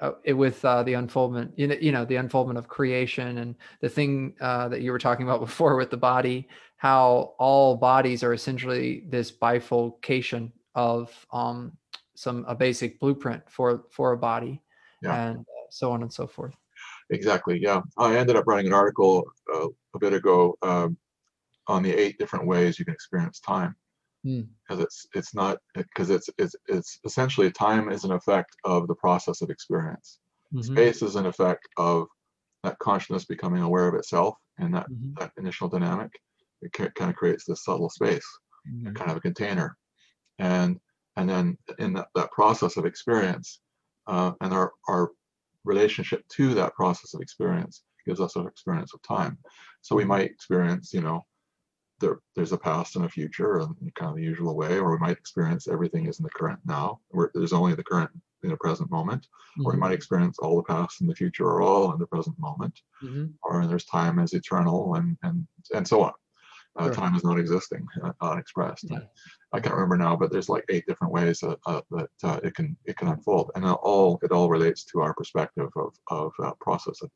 [0.00, 3.54] uh, it, with uh, the unfoldment, you know, you know, the unfoldment of creation and
[3.80, 8.24] the thing uh, that you were talking about before with the body, how all bodies
[8.24, 11.76] are essentially this bifurcation of um,
[12.14, 14.62] some a basic blueprint for for a body,
[15.02, 15.28] Yeah.
[15.28, 16.54] and uh, so on and so forth.
[17.10, 17.58] Exactly.
[17.60, 17.82] Yeah.
[17.98, 20.96] I ended up writing an article uh, a bit ago um,
[21.68, 23.76] on the eight different ways you can experience time.
[24.24, 24.42] Hmm.
[24.68, 28.94] Because it's it's not because it's it's it's essentially time is an effect of the
[28.96, 30.20] process of experience.
[30.54, 32.06] Mhm, Space is an effect of
[32.64, 36.12] that consciousness becoming aware of itself and that mhm, that initial dynamic.
[36.62, 38.26] It kind of creates this subtle space,
[38.66, 38.94] mhm.
[38.94, 39.76] kind of a container,
[40.42, 40.80] and
[41.16, 43.60] and then in that, that process of experience,
[44.08, 45.10] uh, and our our
[45.64, 49.38] relationship to that process of experience gives us an experience of time.
[49.82, 51.24] So we might experience, you know,
[52.00, 54.98] there there's a past and a future in kind of the usual way, or we
[54.98, 58.10] might experience everything is in the current now, where there's only the current
[58.42, 59.28] in the present moment,
[59.64, 62.06] or we Mhm, might experience all the past and the future are all in the
[62.08, 63.32] present moment, mhm.
[63.44, 65.46] or there's time as eternal and and
[65.76, 66.12] and so on.
[66.76, 66.94] Uh, Sure.
[66.94, 68.90] Time is not existing, uh, unexpressed.
[68.90, 69.00] Yeah.
[69.52, 72.54] I can't remember now, but there's like eight different ways that, uh, that uh, it
[72.54, 76.32] can it can unfold, and it all it all relates to our perspective of of
[76.42, 77.10] uh, process of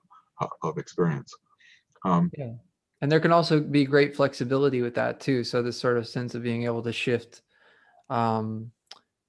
[0.62, 1.33] of experience.
[2.05, 2.53] Um, Yeah.
[3.03, 5.45] And there can also be great flexibility with that too.
[5.45, 7.43] So this sort of sense of being able to shift
[8.09, 8.70] um,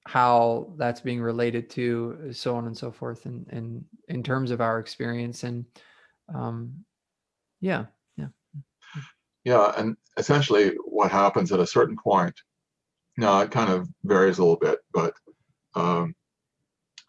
[0.06, 3.58] how that's being related to so on and so forth and in,
[4.08, 5.44] in, in terms of our experience.
[5.44, 5.66] And
[6.34, 6.84] um,
[7.60, 7.86] yeah,
[9.44, 9.72] yeah.
[9.76, 12.34] and essentially, what happens at a certain point?
[13.16, 15.14] Now it kind of varies a little bit, but
[15.74, 16.14] um,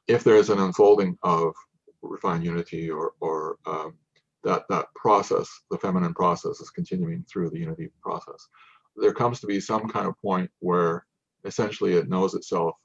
[0.08, 1.54] if there is an unfolding of
[2.02, 3.96] refined unity or or um,
[4.44, 8.48] that that process, the feminine process, is continuing through the unity process.
[8.96, 11.06] There comes to be some kind of point where
[11.46, 12.76] essentially it knows itself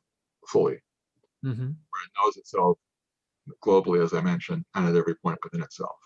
[0.48, 0.78] fully,
[1.42, 2.78] hmm where it knows itself
[3.62, 5.96] globally, as I mentioned, and at every point within itself.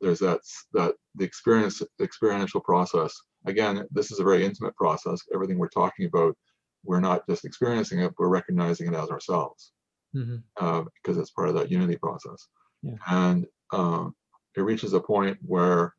[0.00, 0.40] There's that
[0.74, 3.14] that the experience experiential process.
[3.46, 5.20] Again, this is a very intimate process.
[5.34, 6.36] Everything we're talking about,
[6.84, 9.72] we're not just experiencing it, we're recognizing it as ourselves
[10.12, 12.48] hmm uh, because it's part of that unity process.
[12.82, 12.94] Yeah.
[13.06, 14.14] And um,
[14.56, 15.94] it reaches a point where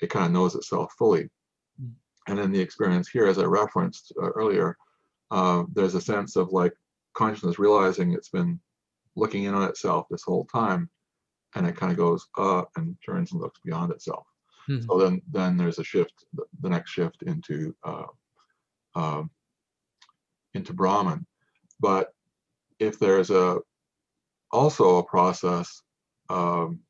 [0.00, 1.28] it kind of knows itself fully.
[1.80, 1.92] Mm.
[2.28, 4.76] And in the experience here, as I referenced uh, earlier,
[5.30, 6.72] uh, there's a sense of like
[7.14, 8.60] consciousness realizing it's been
[9.16, 10.90] looking in on itself this whole time,
[11.54, 14.26] and it kind of goes up and turns and looks beyond itself.
[14.68, 14.86] Mhm.
[14.86, 18.06] So then, then there's a shift, the, next shift into uh,
[18.94, 19.30] um,
[20.54, 21.26] into Brahman.
[21.80, 22.14] But
[22.78, 23.60] if there's a
[24.50, 25.82] also a process
[26.28, 26.80] um,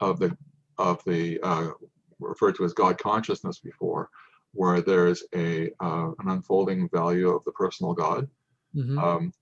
[0.00, 0.36] of the
[0.78, 1.70] of the uh,
[2.18, 4.10] referred to as God consciousness before,
[4.52, 8.28] where there's a uh, an unfolding value of the personal God.
[8.74, 9.32] hmm Um,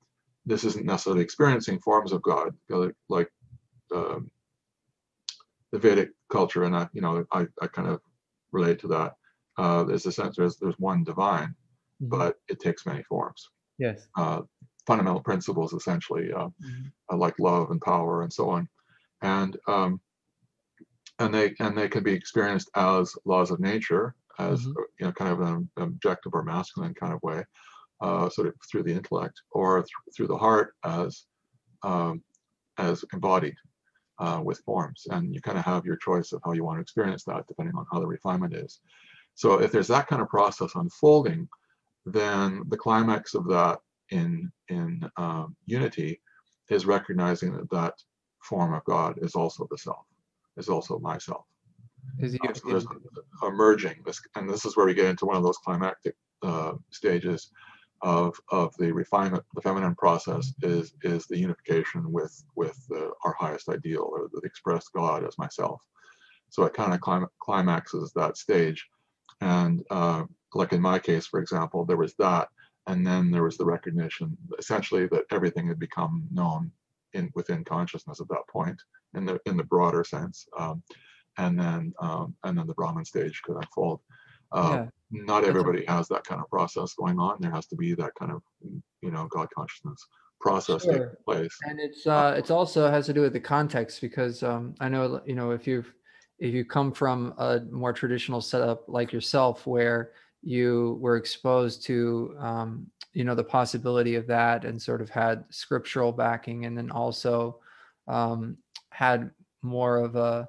[0.47, 3.31] this isn't necessarily experiencing forms of God, like, like
[3.95, 4.31] um,
[5.73, 8.01] the Vedic culture, and I, you know, I, I kind of
[8.53, 9.15] relate to that.
[9.57, 11.55] Uh, there's a sense there's there's one divine,
[12.01, 12.09] Mhm.
[12.11, 13.51] but it takes many forms.
[13.79, 14.09] yes.
[14.17, 14.43] Uh,
[14.87, 16.93] fundamental principles, essentially, uh, Mhm.
[17.13, 18.69] uh, like love and power and so on,
[19.23, 20.01] and um,
[21.19, 24.71] and they and they can be experienced as laws of nature, as Mhm.
[24.77, 27.45] uh, you know, kind of an objective or masculine kind of way,
[28.01, 31.27] uh, sort of through the intellect or th- through the heart as
[31.83, 32.23] um,
[32.79, 33.57] as embodied
[34.21, 36.83] uh, with forms, and you kind of have your choice of how you want to
[36.83, 38.81] experience that, depending on how the refinement is.
[39.35, 41.49] So if there's that kind of process unfolding,
[42.05, 43.79] then the climax of that
[44.11, 46.21] in in um, unity
[46.69, 47.95] is recognizing that that
[48.43, 50.05] form of God is also the self,
[50.57, 51.45] is also myself.
[52.19, 52.87] Is you, Uh, so there's
[53.43, 57.51] a this, and this is where we get into one of those climactic uh, stages
[58.03, 59.45] of of the refinement.
[59.55, 62.79] The feminine process is is the unification with with
[63.25, 65.83] our highest ideal or the expressed God as myself.
[66.49, 68.89] So it kind of clim- climaxes that stage,
[69.41, 70.25] and uh,
[70.55, 72.49] like in my case, for example, there was that,
[72.87, 76.73] and then there was the recognition, essentially, that everything had become known
[77.13, 78.81] in within consciousness at that point,
[79.15, 80.49] in the in the broader sense.
[80.59, 80.83] Um,
[81.39, 84.01] and then um, and then the Brahman stage could unfold.
[84.53, 84.87] Uh, yeah.
[85.11, 87.39] Not everybody has that kind of process going on.
[87.41, 88.43] There has to be that kind of
[89.03, 90.07] you know God consciousness
[90.41, 90.93] process Sure.
[90.93, 91.55] taking place.
[91.65, 95.21] and it's uh it's also has to do with the context because um i know
[95.27, 95.93] you know if you've
[96.39, 100.13] if you come from a more traditional setup like yourself where
[100.43, 105.45] you were exposed to um you know the possibility of that and sort of had
[105.51, 107.61] scriptural backing and then also
[108.09, 108.57] um
[108.93, 109.31] had
[109.61, 110.49] more of a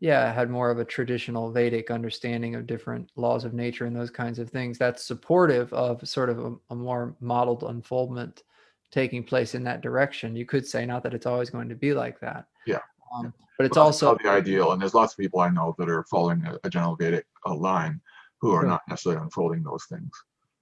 [0.00, 4.10] yeah had more of a traditional vedic understanding of different laws of nature and those
[4.10, 8.42] kinds of things that's supportive of sort of a, a more modeled unfoldment
[8.90, 10.34] taking place in that direction.
[10.34, 12.46] You could say not that it's always going to be like that.
[12.66, 12.80] Yeah.
[13.14, 15.90] Um, but it's Well, also the ideal, and there's lots of people I know that
[15.90, 18.00] are following a, a general Vedic uh, line
[18.40, 18.68] who are Sure.
[18.68, 20.10] not necessarily unfolding those things.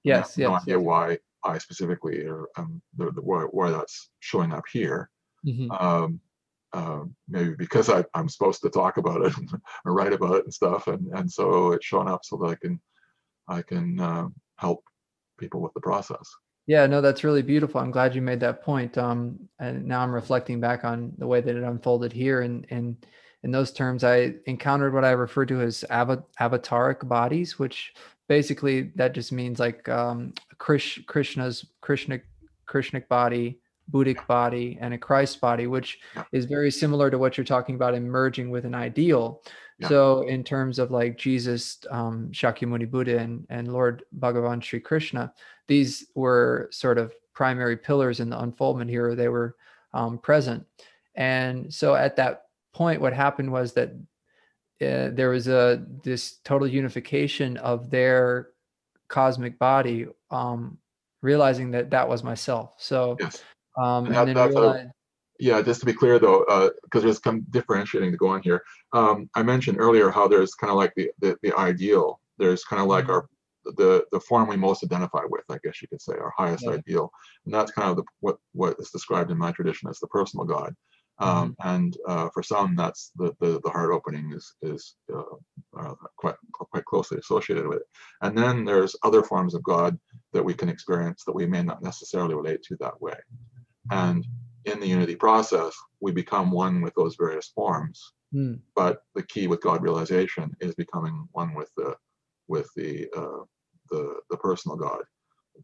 [0.03, 0.85] Yes, have no idea yes.
[0.85, 5.11] why I specifically or um, the, the why, why that's showing up here.
[5.45, 5.71] Mhm.
[5.81, 6.21] Um,
[6.77, 9.51] uh, maybe because I, I'm supposed to talk about it and
[9.87, 12.81] write about it and stuff, and and so it's shown up so that I can
[13.49, 14.29] I can uh,
[14.59, 14.85] help
[15.39, 16.29] people with the process.
[16.67, 17.81] Yeah, no, that's really beautiful.
[17.81, 18.99] I'm glad you made that point.
[18.99, 23.07] Um, and now I'm reflecting back on the way that it unfolded here, and and
[23.43, 27.95] in those terms, I encountered what I refer to as ava- avataric bodies, which
[28.29, 32.21] basically that just means like um, Krish, Krishna's Krishna
[32.69, 33.61] Krishnic body,
[33.91, 36.25] Buddhic body, and a Christ body, which Yeah.
[36.33, 39.43] is very similar to what you're talking about, emerging with an ideal.
[39.79, 39.89] Yeah.
[39.89, 45.33] So, in terms of like Jesus, um, Shakyamuni Buddha, and, and Lord Bhagavan Sri Krishna,
[45.69, 49.15] these were sort of primary pillars in the unfoldment here.
[49.15, 49.57] They were
[49.93, 50.67] um, present.
[51.15, 52.45] And so at that
[52.75, 53.91] point, what happened was that
[54.83, 58.49] uh, there was a this total unification of their
[59.09, 60.77] cosmic body, um,
[61.23, 62.75] realizing that that was myself.
[62.79, 63.43] So, Yes.
[63.77, 64.93] Um, And and that- that's a-
[65.39, 68.63] Yeah, just to be clear though, because there's some differentiating to go on here.
[68.95, 72.21] Um, I mentioned earlier how there's kind of like the, the the ideal.
[72.39, 73.11] There's kind of like Mhm.
[73.11, 73.29] our
[73.77, 76.73] the the form we most identify with, I guess you could say, our highest Yeah.
[76.79, 77.11] ideal,
[77.45, 80.47] and that's kind of the what what is described in my tradition as the personal
[80.47, 80.75] God.
[81.19, 85.37] Um, And uh, for some, that's the, the the heart opening is is uh,
[85.79, 87.89] uh, quite quite closely associated with it.
[88.23, 89.99] And then there's other forms of God
[90.33, 93.19] that we can experience that we may not necessarily relate to that way.
[93.91, 94.27] And
[94.65, 98.13] in the unity process, we become one with those various forms.
[98.33, 98.55] Hmm.
[98.75, 101.97] But the key with God realization is becoming one with the
[102.49, 103.45] with the uh,
[103.91, 105.03] the the personal God.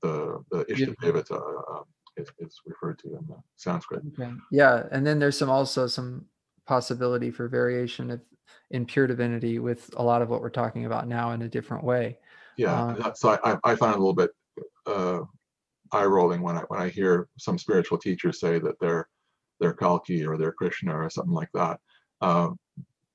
[0.01, 0.65] The the.
[0.65, 1.41] Ishtadevata
[1.75, 1.83] uh,
[2.17, 4.03] is, is referred to in the Sanskrit.
[4.13, 4.33] Okay.
[4.51, 6.27] Yeah, and then there's some also some
[6.67, 8.21] possibility for variation of
[8.71, 11.85] in pure divinity with a lot of what we're talking about now in a different
[11.85, 12.19] way.
[12.57, 14.31] Yeah, Um, that's I, I I find it a little bit
[14.87, 15.21] uh,
[15.93, 19.09] eye rolling when I when I hear some spiritual teachers say that they're
[19.61, 21.79] they're Kalki or they're Krishna or something like that,
[22.21, 22.59] um,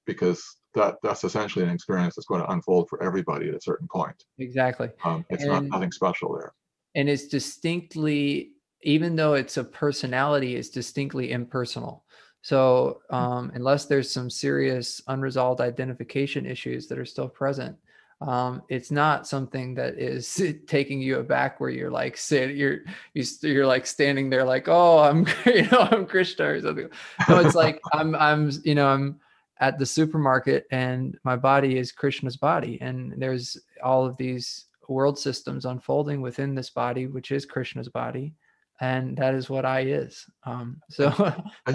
[0.06, 0.44] because
[0.74, 4.24] that that's essentially an experience that's going to unfold for everybody at a certain point.
[4.38, 4.90] Exactly.
[5.04, 6.54] Um, it's not nothing special there.
[6.96, 8.52] And it's distinctly
[8.84, 12.06] even though it's a personality, it's distinctly impersonal.
[12.42, 17.76] So um, unless there's some serious unresolved identification issues that are still present,
[18.20, 22.80] um, it's not something that is taking you aback where you're like sit you're
[23.14, 26.90] you, you're like standing there like oh I'm you know I'm Krishna or something.
[27.30, 29.20] No, it's like I'm I'm you know I'm
[29.60, 35.20] at the supermarket and my body is Krishna's body and there's all of these world
[35.20, 38.34] systems unfolding within this body which is Krishna's body
[38.80, 40.26] and that is what I is.
[40.46, 41.12] Um, so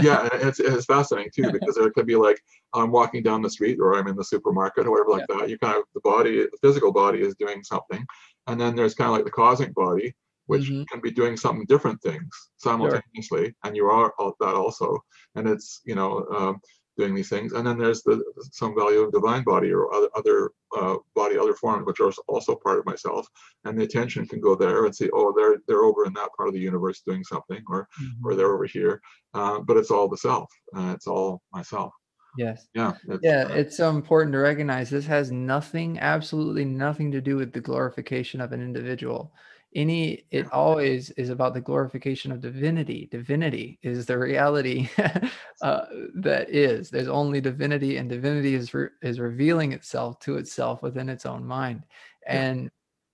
[0.01, 2.41] yeah, it's it's fascinating too because there could be like
[2.73, 5.51] I'm walking down the street or I'm in the supermarket or whatever like that.
[5.51, 8.05] You kind of the body, the physical body is doing something,
[8.47, 10.15] and then there's kind of like the cosmic body,
[10.47, 10.87] which Mhm.
[10.89, 14.99] can be doing some different things simultaneously, and you are all that also,
[15.35, 16.61] and it's you know um,
[16.99, 20.51] doing these things, and then there's the some value of divine body or other other
[20.77, 23.27] uh, body, other forms which are also part of myself,
[23.65, 26.49] and the attention can go there and see, oh, they're they're over in that part
[26.49, 27.89] of the universe doing something, or
[28.25, 29.01] or they're over here,
[29.35, 31.93] uh, but it's all the self, uh, it's all myself.
[32.37, 32.67] yes.
[32.75, 37.21] Yeah, it's, Yeah, uh, it's so important to recognize this has nothing, absolutely nothing to
[37.21, 39.33] do with the glorification of an individual.
[39.75, 43.09] Any, it always is about the glorification of divinity.
[43.11, 44.89] Divinity is the reality
[45.63, 45.85] uh,
[46.15, 46.91] that is.
[46.91, 51.45] There's only divinity, and divinity is re- is revealing itself to itself within its own
[51.45, 51.85] mind.
[52.27, 52.71] And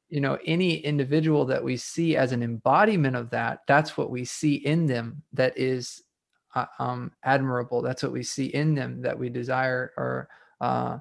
[0.09, 4.25] you know, any individual that we see as an embodiment of that, that's what we
[4.25, 5.23] see in them.
[5.33, 6.03] That is
[6.55, 7.83] uh, um, admirable.
[7.83, 10.29] That's what we see in them that we desire or
[10.61, 10.99] uh,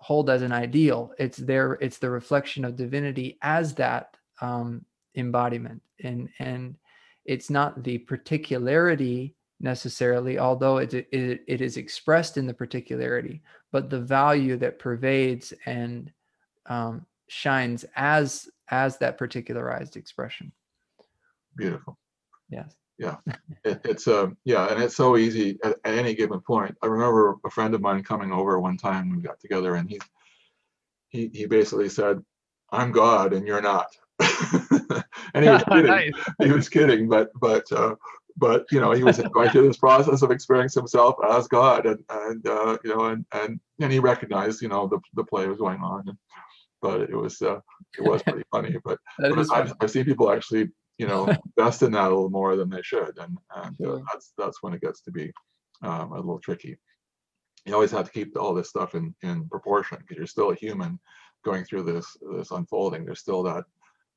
[0.00, 1.12] hold as an ideal.
[1.18, 6.76] It's their it's the reflection of divinity as that um, embodiment, and and
[7.24, 13.90] it's not the particularity necessarily, although it, it it is expressed in the particularity, but
[13.90, 16.10] the value that pervades and
[16.66, 20.50] um, shines as as that particularized expression.
[21.56, 21.98] beautiful.
[22.48, 22.74] Yes.
[23.64, 26.76] It, it's um yeah, and it's so easy at, at any given point.
[26.82, 29.16] I remember a friend of mine coming over one time.
[29.16, 29.98] We got together, and he
[31.08, 32.22] he he basically said,
[32.70, 33.88] "I'm God, and you're not."
[35.34, 35.86] and he was kidding.
[35.86, 36.12] Nice.
[36.42, 37.94] he was kidding, but but uh,
[38.36, 42.04] but you know he was going through this process of experiencing himself as God, and
[42.10, 45.58] and uh, you know and and and he recognized you know the the play was
[45.58, 46.18] going on, and,
[46.82, 47.60] but it was uh,
[47.98, 48.76] it was pretty funny.
[48.84, 49.72] But, but I've, funny.
[49.80, 50.70] I've seen people actually
[51.00, 54.32] you know, invest in that a little more than they should, and and uh, that's
[54.36, 55.32] that's when it gets to be
[55.82, 56.76] um, a little tricky.
[57.64, 60.54] You always have to keep all this stuff in in proportion because you're still a
[60.54, 61.00] human
[61.42, 62.06] going through this
[62.36, 63.06] this unfolding.
[63.06, 63.64] There's still that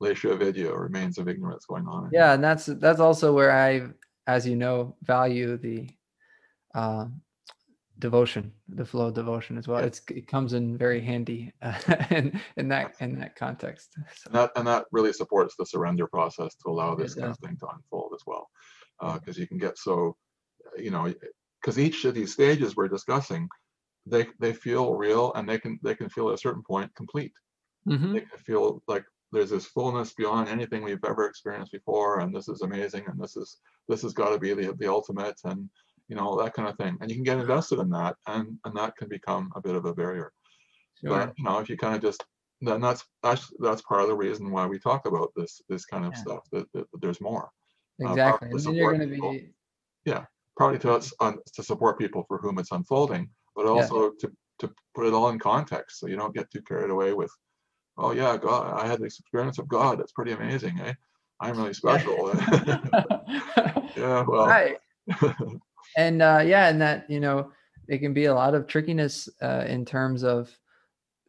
[0.02, 2.10] Lesha Avidya remains of ignorance going on.
[2.12, 3.88] Yeah, and that's that's also where I,
[4.28, 5.90] as you know, value the
[6.76, 7.06] uh,
[8.00, 9.84] devotion, the flow of devotion as well.
[9.84, 11.80] It's it comes in very handy uh,
[12.10, 13.94] in in that in that context.
[14.16, 17.40] So, And that, and that really supports the surrender process to allow this kind of
[17.40, 18.50] thing to unfold as well.
[19.02, 20.18] Because you can get so,
[20.66, 21.14] uh, you know,
[21.62, 23.48] because each of these stages we're discussing,
[24.06, 27.34] they they feel real and they can they can feel at a certain point complete.
[27.88, 28.14] Mhm.
[28.14, 32.48] They can feel like there's this fullness beyond anything we've ever experienced before, and this
[32.48, 35.70] is amazing, and this is this has got to be the the ultimate, and
[36.08, 36.98] you know that kind of thing.
[37.02, 39.86] And you can get invested in that, and and that can become a bit of
[39.86, 40.32] a barrier.
[41.00, 41.10] Sure.
[41.10, 42.24] But you know, if you kind of just
[42.62, 46.06] then that's that's that's part of the reason why we talk about this this kind
[46.06, 46.22] of Yeah.
[46.22, 46.44] stuff.
[46.52, 47.50] That, that, that there's more.
[48.04, 48.50] uh, exactly.
[48.52, 49.54] And then you're going to be
[50.58, 53.72] Partly to us un, to support people for whom it's unfolding, but Yeah.
[53.72, 57.14] also to to put it all in context so you don't get too carried away
[57.14, 57.32] with,
[57.98, 60.00] oh yeah, God, I had this experience of God.
[60.00, 60.94] That's pretty amazing, eh?
[61.40, 62.32] I'm really special.
[63.98, 64.78] yeah, well, right.
[65.98, 67.52] and uh, yeah, and that you know
[67.88, 70.50] it can be a lot of trickiness uh, in terms of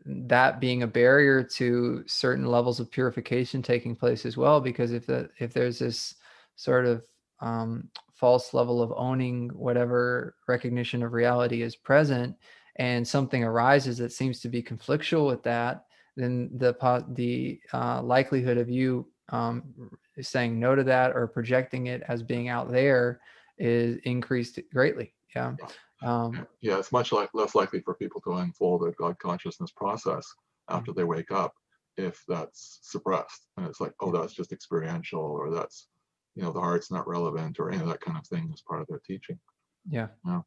[0.06, 4.60] that being a barrier to certain levels of purification taking place as well.
[4.60, 6.14] Because if the if there's this
[6.56, 7.04] sort of
[7.40, 12.36] um, false level of owning whatever recognition of reality is present,
[12.76, 15.84] and something arises that seems to be conflictual with that,
[16.16, 16.74] then the
[17.14, 19.62] the uh, likelihood of you um,
[20.20, 23.20] saying no to that or projecting it as being out there
[23.58, 25.14] is increased greatly.
[25.34, 25.54] Yeah.
[26.02, 30.26] Um, yeah, it's much like less likely for people to unfold a God consciousness process
[30.68, 31.00] after Mm-hmm.
[31.00, 31.54] they wake up
[31.96, 33.46] if that's suppressed.
[33.56, 35.88] And it's like, oh, that's just experiential, or that's,
[36.34, 38.80] you know, the heart's not relevant, or any of that kind of thing as part
[38.80, 39.38] of their teaching.
[39.88, 40.08] Yeah.
[40.26, 40.40] yeah.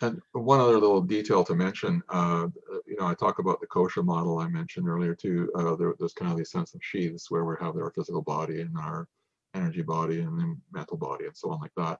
[0.00, 2.48] And one other little detail to mention, uh,
[2.86, 5.50] you know, I talk about the kosha model I mentioned earlier too.
[5.54, 8.62] Uh, there, there's kind of these sense of sheaths where we have our physical body
[8.62, 9.06] and our
[9.54, 11.98] energy body and then mental body and so on like that.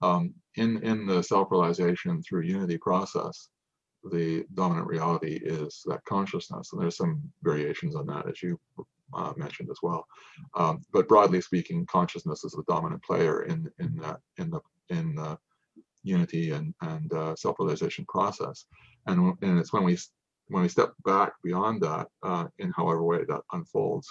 [0.00, 3.48] Um, in in the self-realization through unity process,
[4.04, 8.58] the dominant reality is that consciousness, and there's some variations on that as you
[9.14, 10.06] uh, mentioned as well.
[10.56, 14.60] Um, but broadly speaking, consciousness is the dominant player in in that in the
[14.90, 15.38] in the
[16.04, 18.66] unity and and uh, self-realization process,
[19.06, 19.98] and and it's when we
[20.48, 24.10] when we step back beyond that, uh, in however way that unfolds.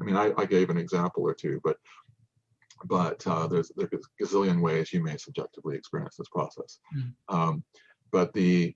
[0.00, 1.76] I mean, I, I gave an example or two, but
[2.84, 6.78] but uh, there's there's a gazillion ways you may subjectively experience this process.
[6.96, 7.12] Mm.
[7.28, 7.64] Um,
[8.12, 8.74] but the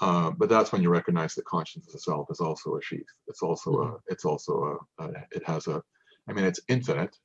[0.00, 3.04] uh, but that's when you recognize that consciousness itself is also a sheath.
[3.28, 5.82] It's also a it's also a, a it has a
[6.28, 7.16] I mean it's infinite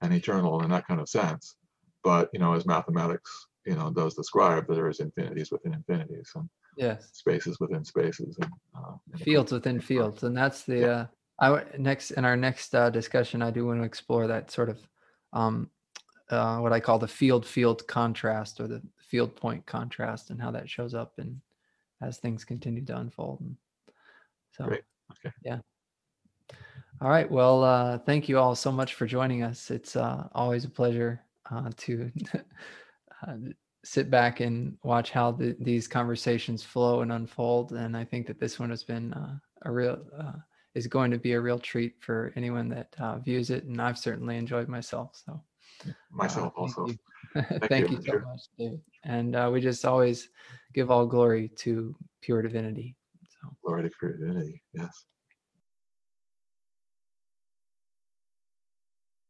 [0.00, 1.56] and eternal in that kind of sense.
[2.04, 6.48] But you know, as mathematics you know does describe, there is infinities within infinities and
[6.78, 7.08] Yes.
[7.12, 10.24] spaces within spaces and uh, Fields within fields.
[10.24, 10.86] And that's the, Yeah.
[10.86, 11.06] uh,
[11.40, 14.68] I w- next, in our next uh, discussion, I do want to explore that sort
[14.68, 14.78] of,
[15.32, 15.70] um,
[16.30, 20.50] uh, what I call the field field contrast or the field point contrast and how
[20.50, 21.40] that shows up and
[22.02, 23.40] as things continue to unfold.
[23.40, 23.56] And
[24.52, 24.82] so, Great.
[25.12, 25.34] Okay.
[25.44, 25.58] yeah.
[27.00, 27.30] All right.
[27.30, 29.70] Well, uh, thank you all so much for joining us.
[29.70, 31.20] It's uh, always a pleasure
[31.50, 32.10] uh, to
[33.26, 33.34] uh,
[33.84, 37.72] sit back and watch how the, these conversations flow and unfold.
[37.72, 40.32] And I think that this one has been uh, a real, uh,
[40.76, 43.64] is going to be a real treat for anyone that uh, views it.
[43.64, 45.18] And I've certainly enjoyed myself.
[45.24, 45.40] So
[45.88, 46.86] uh, myself thank also.
[46.88, 46.98] you.
[47.68, 48.80] Thank, you, you, so much, David.
[49.04, 50.28] And uh, we just always
[50.74, 52.94] give all glory to pure divinity.
[53.28, 53.48] So.
[53.64, 54.62] Glory to pure divinity.
[54.72, 55.04] Yes.